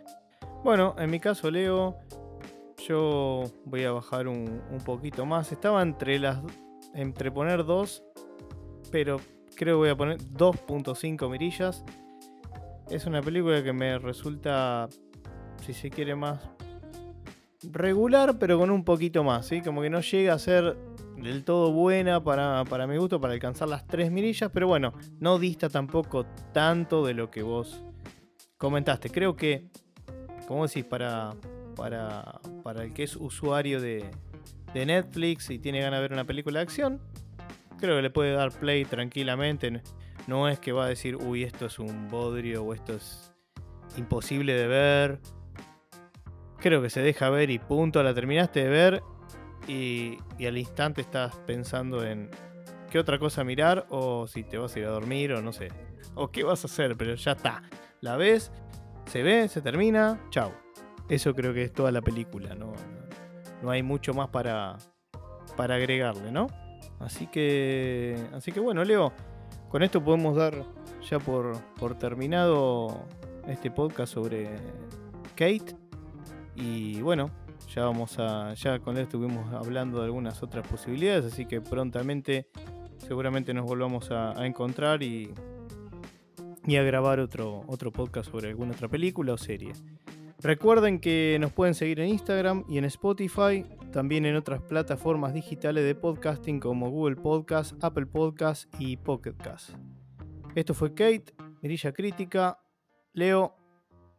Bueno, 0.65 0.97
en 0.99 1.11
mi 1.11 1.21
caso, 1.21 1.51
Leo, 1.51 1.97
yo 2.79 3.45
voy 3.65 3.85
a 3.85 3.93
bajar 3.93 4.27
un, 4.27 4.63
un 4.71 4.79
poquito 4.85 5.25
más. 5.25 5.53
Estaba 5.53 5.81
entre 5.83 6.19
las 6.19 6.41
entre 6.97 7.30
poner 7.30 7.64
2, 7.64 8.03
pero 8.90 9.20
creo 9.55 9.76
que 9.76 9.78
voy 9.78 9.88
a 9.90 9.97
poner 9.97 10.18
2.5 10.18 11.30
mirillas. 11.30 11.84
Es 12.90 13.07
una 13.07 13.20
película 13.20 13.62
que 13.62 13.72
me 13.72 13.99
resulta, 13.99 14.88
si 15.64 15.74
se 15.74 15.90
quiere 15.90 16.14
más, 16.14 16.40
regular, 17.62 18.38
pero 18.38 18.59
con 18.59 18.70
un 18.70 18.84
poquito 18.84 19.22
más, 19.24 19.47
¿sí? 19.47 19.61
Como 19.61 19.82
que 19.82 19.90
no 19.90 20.01
llega 20.01 20.34
a 20.34 20.38
ser 20.38 20.76
del 21.16 21.44
todo 21.44 21.72
buena 21.72 22.22
para, 22.22 22.64
para 22.64 22.86
mi 22.86 22.97
gusto, 22.97 23.20
para 23.20 23.34
alcanzar 23.34 23.68
las 23.68 23.86
3 23.86 24.11
mirillas, 24.11 24.51
pero 24.53 24.66
bueno, 24.66 24.92
no 25.18 25.38
dista 25.38 25.68
tampoco 25.68 26.24
tanto 26.53 27.05
de 27.05 27.14
lo 27.14 27.30
que 27.30 27.42
vos 27.42 27.82
comentaste. 28.57 29.11
Creo 29.11 29.36
que, 29.36 29.68
como 30.47 30.66
decís, 30.66 30.84
para, 30.84 31.34
para, 31.74 32.40
para 32.62 32.84
el 32.84 32.94
que 32.94 33.03
es 33.03 33.16
usuario 33.16 33.80
de, 33.80 34.11
de 34.77 34.87
Netflix 34.87 35.51
y 35.51 35.59
tiene 35.59 35.81
ganas 35.81 35.99
de 35.99 36.03
ver 36.03 36.12
una 36.12 36.24
película 36.24 36.59
de 36.59 36.64
acción, 36.64 37.01
creo 37.79 37.97
que 37.97 38.03
le 38.03 38.11
puede 38.11 38.33
dar 38.33 38.53
play 38.53 38.85
tranquilamente. 38.85 39.83
No 40.27 40.49
es 40.49 40.59
que 40.59 40.72
va 40.72 40.85
a 40.85 40.89
decir, 40.89 41.16
uy, 41.16 41.45
esto 41.45 41.66
es 41.66 41.79
un 41.79 42.09
bodrio 42.09 42.62
o 42.62 42.74
esto 42.74 42.95
es 42.95 43.33
imposible 43.97 44.55
de 44.55 44.66
ver. 44.66 45.20
Creo 46.59 46.83
que 46.83 46.91
se 46.91 47.01
deja 47.01 47.31
ver 47.31 47.51
y 47.51 47.59
punto, 47.59 48.03
la 48.03 48.12
terminaste 48.12 48.64
de 48.64 48.68
ver 48.68 49.03
y, 49.66 50.18
al 50.47 50.59
instante 50.59 51.01
estás 51.01 51.37
pensando 51.47 52.05
en 52.05 52.31
qué 52.91 52.99
otra 52.99 53.18
cosa 53.18 53.45
mirar 53.45 53.87
o 53.89 54.27
si 54.27 54.43
te 54.43 54.59
vas 54.59 54.74
a 54.77 54.79
ir 54.79 54.85
a 54.87 54.91
dormir 54.91 55.33
o 55.33 55.43
no 55.43 55.53
sé. 55.53 55.68
O 56.14 56.31
qué 56.31 56.45
vas 56.45 56.64
a 56.64 56.66
hacer, 56.66 56.97
pero 56.97 57.14
ya 57.14 57.33
está. 57.33 57.62
La 58.01 58.16
ves, 58.16 58.53
se 59.07 59.22
ve, 59.22 59.49
se 59.49 59.61
termina, 59.62 60.20
chao. 60.31 60.53
Eso 61.09 61.35
creo 61.35 61.55
que 61.55 61.62
es 61.62 61.72
toda 61.72 61.93
la 61.93 62.03
película, 62.03 62.55
¿no? 62.55 62.74
No 63.63 63.71
hay 63.71 63.83
mucho 63.83 64.15
más 64.15 64.29
para, 64.29 64.77
para 65.57 65.77
agregarle, 65.77 66.31
¿no? 66.31 66.49
Así 66.99 67.27
que, 67.27 68.17
así 68.33 68.53
que 68.53 68.61
bueno, 68.61 68.85
Leo, 68.85 69.13
con 69.69 69.83
esto 69.83 70.03
podemos 70.03 70.37
dar 70.37 70.65
ya 71.09 71.19
por, 71.19 71.57
por 71.75 71.99
terminado 71.99 73.07
este 73.47 73.71
podcast 73.71 74.13
sobre 74.13 74.49
Kate. 75.35 75.77
Y 76.55 77.03
bueno, 77.03 77.31
ya 77.75 77.85
vamos 77.85 78.19
a. 78.19 78.55
Ya 78.55 78.79
con 78.79 78.97
él 78.97 79.03
estuvimos 79.03 79.53
hablando 79.53 79.99
de 79.99 80.07
algunas 80.07 80.43
otras 80.43 80.67
posibilidades. 80.67 81.33
Así 81.33 81.47
que 81.47 81.61
prontamente 81.61 82.49
seguramente 82.99 83.53
nos 83.53 83.67
volvamos 83.67 84.11
a, 84.11 84.47
encontrar 84.47 85.03
y, 85.03 85.33
y 86.67 86.77
a 86.77 86.83
grabar 86.83 87.21
otro, 87.21 87.63
otro 87.67 87.93
podcast 87.93 88.31
sobre 88.31 88.49
alguna 88.49 88.73
otra 88.73 88.89
película 88.89 89.35
o 89.35 89.39
serie. 89.39 89.73
Recuerden 90.43 91.01
que 91.01 91.39
nos 91.41 91.53
pueden 91.53 91.74
seguir 91.74 92.01
en 92.01 92.09
Instagram 92.09 92.64
y 92.68 92.78
en 92.78 92.84
Spotify, 92.84 93.64
también 93.91 94.26
en 94.26 94.37
otras 94.37 94.61
plataformas 94.61 95.32
digitales 95.32 95.84
de 95.84 95.95
podcasting 95.95 96.61
como 96.61 96.91
Google 96.91 97.16
Podcast, 97.16 97.72
Apple 97.82 98.07
Podcast 98.07 98.72
y 98.78 98.97
Pocket 98.99 99.34
Cast. 99.34 99.70
Esto 100.55 100.74
fue 100.74 100.91
Kate, 100.91 101.34
Mirilla 101.62 101.93
Crítica. 101.93 102.59
Leo, 103.12 103.57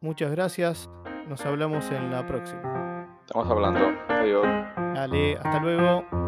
muchas 0.01 0.31
gracias. 0.31 0.89
Nos 1.27 1.45
hablamos 1.45 1.91
en 1.91 2.11
la 2.11 2.25
próxima. 2.25 3.19
Estamos 3.21 3.49
hablando. 3.49 3.79
Adiós. 4.09 4.45
Dale, 4.95 5.35
hasta 5.37 5.59
luego. 5.59 6.26